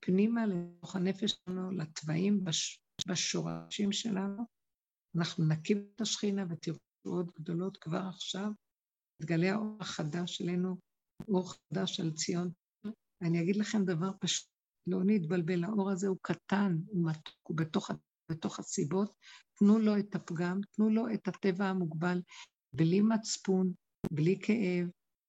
פנימה 0.00 0.46
לתוך 0.46 0.96
הנפש 0.96 1.34
שלנו, 1.46 1.70
לתוואים 1.70 2.44
בש, 2.44 2.78
בשורשים 3.08 3.92
שלנו. 3.92 4.42
אנחנו 5.16 5.44
נקים 5.48 5.88
את 5.94 6.00
השכינה 6.00 6.44
ותראו 6.50 6.76
עוד 7.06 7.30
גדולות 7.38 7.76
כבר 7.76 8.02
עכשיו. 8.08 8.50
יתגלה 9.22 9.52
האור 9.52 9.76
החדש 9.80 10.36
שלנו, 10.36 10.76
אור 11.28 11.52
חדש 11.52 12.00
על 12.00 12.10
ציון. 12.10 12.50
אני 13.22 13.42
אגיד 13.42 13.56
לכם 13.56 13.84
דבר 13.84 14.10
פשוט, 14.20 14.48
לא 14.86 14.98
נתבלבל, 15.06 15.64
האור 15.64 15.90
הזה 15.90 16.08
הוא 16.08 16.18
קטן, 16.22 16.76
הוא 16.86 17.10
מתוק, 17.10 17.34
הוא 17.42 17.56
בתוך, 17.56 17.90
בתוך 18.30 18.58
הסיבות. 18.58 19.14
תנו 19.58 19.78
לו 19.78 19.98
את 19.98 20.14
הפגם, 20.14 20.60
תנו 20.76 20.90
לו 20.90 21.14
את 21.14 21.28
הטבע 21.28 21.64
המוגבל, 21.64 22.20
בלי 22.74 23.00
מצפון, 23.00 23.72
בלי 24.12 24.38
כאב, 24.42 24.88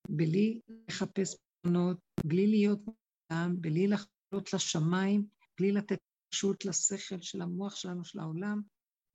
בלי 0.09 0.59
לחפש 0.89 1.35
פתרונות, 1.35 1.97
בלי 2.25 2.47
להיות 2.47 2.79
מוקדם, 2.85 3.55
בלי 3.59 3.87
לחלות 3.87 4.53
לשמיים, 4.53 5.25
בלי 5.59 5.71
לתת 5.71 5.99
פשוט 6.29 6.65
לשכל 6.65 7.21
של 7.21 7.41
המוח 7.41 7.75
שלנו, 7.75 8.05
של 8.05 8.19
העולם, 8.19 8.61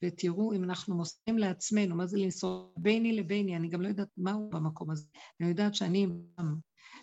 ותראו 0.05 0.53
אם 0.53 0.65
אנחנו 0.65 0.97
מוסרים 0.97 1.39
לעצמנו, 1.39 1.97
מה 1.97 2.07
זה 2.07 2.19
למסור 2.19 2.75
ביני 2.77 3.13
לביני, 3.13 3.57
אני 3.57 3.69
גם 3.69 3.83
לא 3.83 3.89
יודעת 3.89 4.09
מהו 4.17 4.51
במקום 4.51 4.91
הזה, 4.91 5.07
אני 5.41 5.49
יודעת 5.49 5.75
שאני 5.75 6.03
עם 6.03 6.23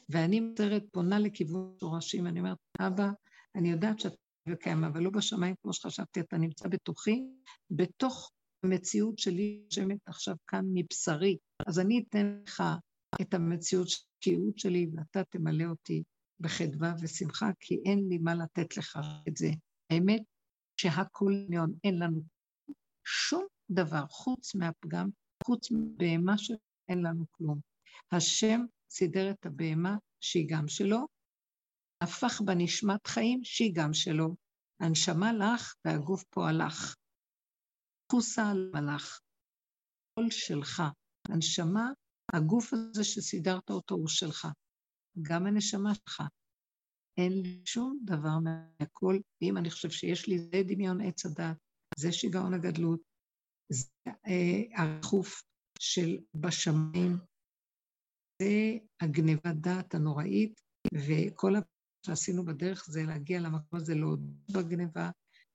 ואני 0.10 0.40
מוסרת, 0.40 0.84
פונה 0.92 1.20
לכיוון 1.20 1.76
שורשים, 1.80 2.28
אני 2.28 2.40
אומרת, 2.40 2.58
אבא, 2.80 3.10
אני 3.56 3.72
יודעת 3.72 4.00
שאתה 4.00 4.16
וקיים, 4.50 4.84
אבל 4.84 5.04
לא 5.04 5.10
בשמיים 5.10 5.56
כמו 5.62 5.74
שחשבתי, 5.74 6.20
אתה 6.20 6.38
נמצא 6.38 6.68
בתוכי, 6.70 7.24
בתוך 7.72 8.32
המציאות 8.64 9.20
שלי, 9.20 9.64
שמת 9.70 9.98
עכשיו 10.06 10.36
כאן 10.48 10.66
מבשרי, 10.74 11.38
אז 11.68 11.80
אני 11.80 12.04
אתן 12.10 12.42
לך 12.48 12.64
את 13.22 13.34
המציאות 13.34 13.88
שקיעות 13.88 14.60
שלי, 14.60 14.88
ואתה 14.96 15.24
תמלא 15.24 15.66
אותי 15.66 16.04
בחדווה 16.40 16.94
ושמחה, 17.02 17.50
כי 17.60 17.82
אין 17.86 18.08
לי 18.10 18.18
מה 18.18 18.36
לתת 18.36 18.78
לך 18.78 19.00
את 19.28 19.38
זה. 19.38 19.48
האמת 19.90 20.22
שהכל 20.82 21.34
עניון, 21.46 21.74
אין 21.84 22.00
לנו 22.00 22.22
שום 23.06 23.46
דבר 23.72 24.08
חוץ 24.10 24.56
מהפגם, 24.56 25.10
חוץ 25.44 25.72
מבהמה 25.72 26.38
שאין 26.38 27.02
לנו 27.02 27.26
כלום. 27.32 27.60
השם 28.12 28.62
סידר 28.90 29.32
את 29.32 29.46
הבהמה 29.46 29.98
שהיא 30.22 30.48
גם 30.50 30.68
שלו, 30.68 31.08
הפך 32.02 32.42
בנשמת 32.46 33.08
חיים 33.08 33.40
שהיא 33.44 33.72
גם 33.76 33.94
שלו. 33.94 34.36
הנשמה 34.80 35.34
לך 35.34 35.76
והגוף 35.86 36.24
פועלך. 36.24 36.96
חוסה 38.12 38.52
על 38.52 38.72
מלאך. 38.74 39.22
כל 40.16 40.30
שלך. 40.30 40.84
הנשמה, 41.30 41.90
הגוף 42.38 42.74
הזה 42.74 43.04
שסידרת 43.04 43.70
אותו 43.70 43.96
הוא 43.96 44.08
שלך. 44.08 44.48
גם 45.22 45.46
הנשמה 45.46 45.96
שלך. 45.96 46.22
אין 47.18 47.32
לי 47.42 47.62
שום 47.66 48.00
דבר 48.04 48.38
מהכל, 48.40 49.20
ואם 49.42 49.58
אני 49.58 49.70
חושב 49.70 49.90
שיש 49.90 50.28
לי, 50.28 50.40
זה 50.40 50.62
דמיון 50.68 51.02
עץ 51.02 51.26
הדת, 51.26 51.58
זה 52.00 52.12
שיגעון 52.12 52.54
הגדלות, 52.54 53.00
זה 53.72 53.90
אה, 54.06 54.84
הרכוף 54.84 55.44
של 55.80 56.18
בשמיים, 56.34 57.18
זה 58.42 58.78
הגניבת 59.02 59.56
דעת 59.56 59.96
הנוראית, 59.96 60.62
וכל 60.94 61.56
ה... 61.56 61.60
שעשינו 62.06 62.46
בדרך 62.46 62.86
זה 62.90 63.04
להגיע 63.04 63.40
למקום 63.40 63.80
הזה, 63.80 63.96
להודות 63.96 64.52
בגניבה, 64.52 65.10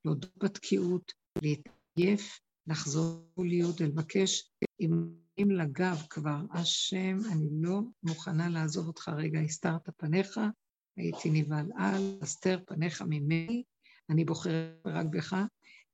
להודות 0.04 0.36
בתקיעות, 0.36 1.12
להתעייף, 1.42 2.40
לחזור 2.66 3.24
להיות 3.38 3.80
ולבקש, 3.80 4.50
אם 5.38 5.50
לגב 5.50 6.02
כבר, 6.10 6.40
השם, 6.50 7.18
אני 7.32 7.48
לא 7.52 7.80
מוכנה 8.02 8.48
לעזוב 8.48 8.86
אותך 8.86 9.08
רגע, 9.08 9.40
הסתרת 9.40 9.88
פניך, 9.96 10.40
הייתי 10.96 11.30
נבהל 11.30 11.70
על, 11.76 12.18
הסתר 12.22 12.58
פניך 12.66 13.02
ממני, 13.02 13.62
אני 14.10 14.24
בוחרת 14.24 14.82
רק 14.86 15.06
בך. 15.10 15.36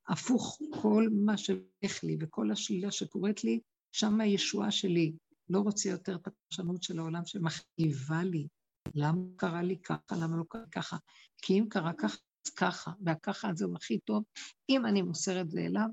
הפוך, 0.08 0.58
כל 0.82 1.08
מה 1.24 1.36
שהולך 1.36 2.04
לי 2.04 2.16
וכל 2.20 2.50
השלילה 2.50 2.90
שקורית 2.90 3.44
לי, 3.44 3.60
שם 3.92 4.20
הישועה 4.20 4.70
שלי. 4.70 5.12
לא 5.50 5.60
רוצה 5.60 5.88
יותר 5.88 6.16
את 6.16 6.26
הפרשנות 6.26 6.82
של 6.82 6.98
העולם 6.98 7.26
שמכאיבה 7.26 8.22
לי. 8.22 8.46
למה 8.94 9.20
קרה 9.36 9.62
לי 9.62 9.78
ככה? 9.78 10.16
למה 10.16 10.36
לא 10.36 10.44
קרה 10.48 10.66
ככה? 10.70 10.96
כי 11.42 11.58
אם 11.58 11.66
קרה 11.68 11.92
ככה, 11.92 12.16
אז 12.46 12.52
ככה, 12.52 12.92
והככה 13.04 13.54
זהו 13.54 13.76
הכי 13.76 13.98
טוב. 13.98 14.24
אם 14.68 14.86
אני 14.86 15.02
מוסר 15.02 15.40
את 15.40 15.50
זה 15.50 15.60
אליו, 15.60 15.88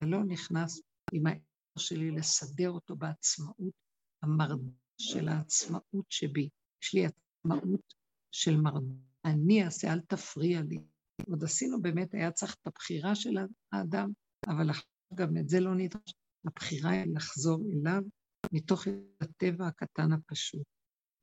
זה 0.00 0.06
לא 0.06 0.24
נכנס 0.24 0.80
עם 1.12 1.26
האמור 1.26 1.78
שלי 1.78 2.10
לסדר 2.10 2.70
אותו 2.70 2.96
בעצמאות, 2.96 3.74
המרדה 4.22 4.70
של 5.00 5.28
העצמאות 5.28 6.06
שבי. 6.08 6.48
יש 6.82 6.94
לי 6.94 7.06
עצמאות 7.06 7.94
של 8.32 8.56
מרדה. 8.56 8.94
אני 9.24 9.64
אעשה, 9.64 9.92
אל 9.92 10.00
תפריע 10.00 10.62
לי. 10.62 10.78
עוד 11.26 11.44
עשינו 11.44 11.82
באמת, 11.82 12.14
היה 12.14 12.30
צריך 12.30 12.54
את 12.54 12.66
הבחירה 12.66 13.14
של 13.14 13.30
האדם, 13.72 14.10
אבל 14.46 14.70
גם 15.14 15.36
את 15.36 15.48
זה 15.48 15.60
לא 15.60 15.74
נדרש. 15.74 16.14
הבחירה 16.46 16.90
היא 16.90 17.14
לחזור 17.14 17.60
אליו 17.72 18.02
מתוך 18.52 18.84
הטבע 19.20 19.66
הקטן 19.66 20.12
הפשוט. 20.12 20.62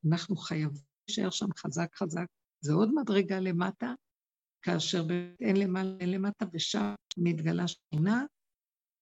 אנחנו 0.10 0.36
חייבים 0.36 0.82
להישאר 1.08 1.30
שם 1.30 1.48
חזק 1.58 1.96
חזק. 1.96 2.26
זה 2.62 2.74
עוד 2.74 2.90
מדרגה 2.96 3.40
למטה, 3.40 3.94
כאשר 4.62 5.06
אין 5.40 5.58
למעלה, 5.58 5.98
אין 6.00 6.12
למטה, 6.12 6.46
ושם 6.54 6.94
מתגלה 7.18 7.68
שכינה, 7.68 8.26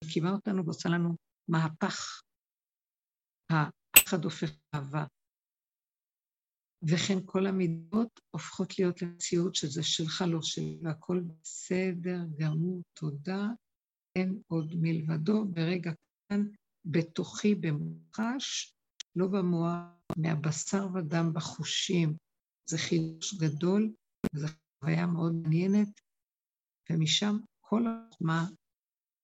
מקימה 0.05 0.31
אותנו 0.31 0.65
ועושה 0.65 0.89
לנו 0.89 1.15
מהפך. 1.47 2.21
הפחד 3.51 4.23
הופך 4.23 4.49
אהבה. 4.75 5.05
וכן 6.87 7.17
כל 7.25 7.45
המידות 7.45 8.19
הופכות 8.31 8.79
להיות 8.79 9.01
למציאות 9.01 9.55
שזה 9.55 9.83
שלך, 9.83 10.23
לא 10.27 10.41
שלי, 10.41 10.79
והכל 10.83 11.19
בסדר 11.19 12.19
גמור, 12.39 12.81
תודה, 12.93 13.47
אין 14.15 14.41
עוד 14.47 14.73
מלבדו, 14.75 15.45
ברגע 15.45 15.91
כאן, 16.29 16.47
בתוכי 16.85 17.55
במוחש, 17.55 18.73
לא 19.15 19.27
במוח, 19.27 19.71
מהבשר 20.17 20.87
ודם 20.93 21.33
בחושים. 21.33 22.17
זה 22.69 22.77
חידוש 22.77 23.33
גדול, 23.33 23.93
וזו 24.33 24.47
חוויה 24.79 25.05
מאוד 25.05 25.33
מעניינת, 25.33 26.01
ומשם 26.89 27.37
כל 27.61 27.83
החוכמה 27.87 28.45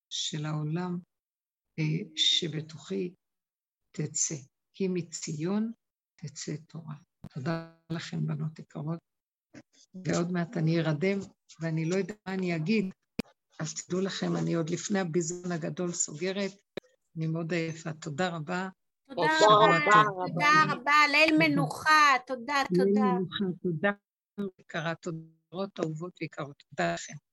של 0.10 0.46
העולם 0.46 1.00
אה, 1.80 1.84
שבתוכי 2.16 3.14
תצא. 3.92 4.36
כי 4.74 4.88
מציון 4.88 5.72
תצא 6.16 6.56
תורה. 6.68 6.96
תודה 7.34 7.72
לכם, 7.90 8.28
בנות 8.28 8.60
יקרות. 8.60 9.00
ועוד 10.06 10.32
מעט 10.32 10.58
אני 10.58 10.80
ארדם, 10.80 11.20
ואני 11.62 11.90
לא 11.90 11.96
יודע 11.96 12.14
מה 12.28 12.34
אני 12.34 12.56
אגיד, 12.56 12.94
אז 13.60 13.74
תדעו 13.74 14.02
לכם, 14.02 14.38
אני 14.38 14.54
עוד 14.54 14.70
לפני 14.70 15.00
הביזון 15.00 15.52
הגדול 15.52 15.92
סוגרת. 15.92 16.52
אני 17.18 17.28
מאוד 17.28 17.54
עייפה. 17.54 17.94
תודה 17.94 18.30
רבה. 18.30 18.70
תודה 19.08 19.28
רבה, 19.52 20.04
תודה 20.28 20.74
רבה, 20.74 20.94
ליל 21.12 21.38
מנוחה, 21.40 22.14
תודה, 22.28 22.64
תודה. 22.68 22.84
ליל 22.84 22.96
מנוחה, 22.96 23.46
תודה. 23.62 23.92
יקרה, 24.60 24.96
תודות 24.96 25.80
אהובות 25.80 26.14
ויקרות. 26.22 26.64
תודה 26.70 26.94
לכם. 26.94 27.29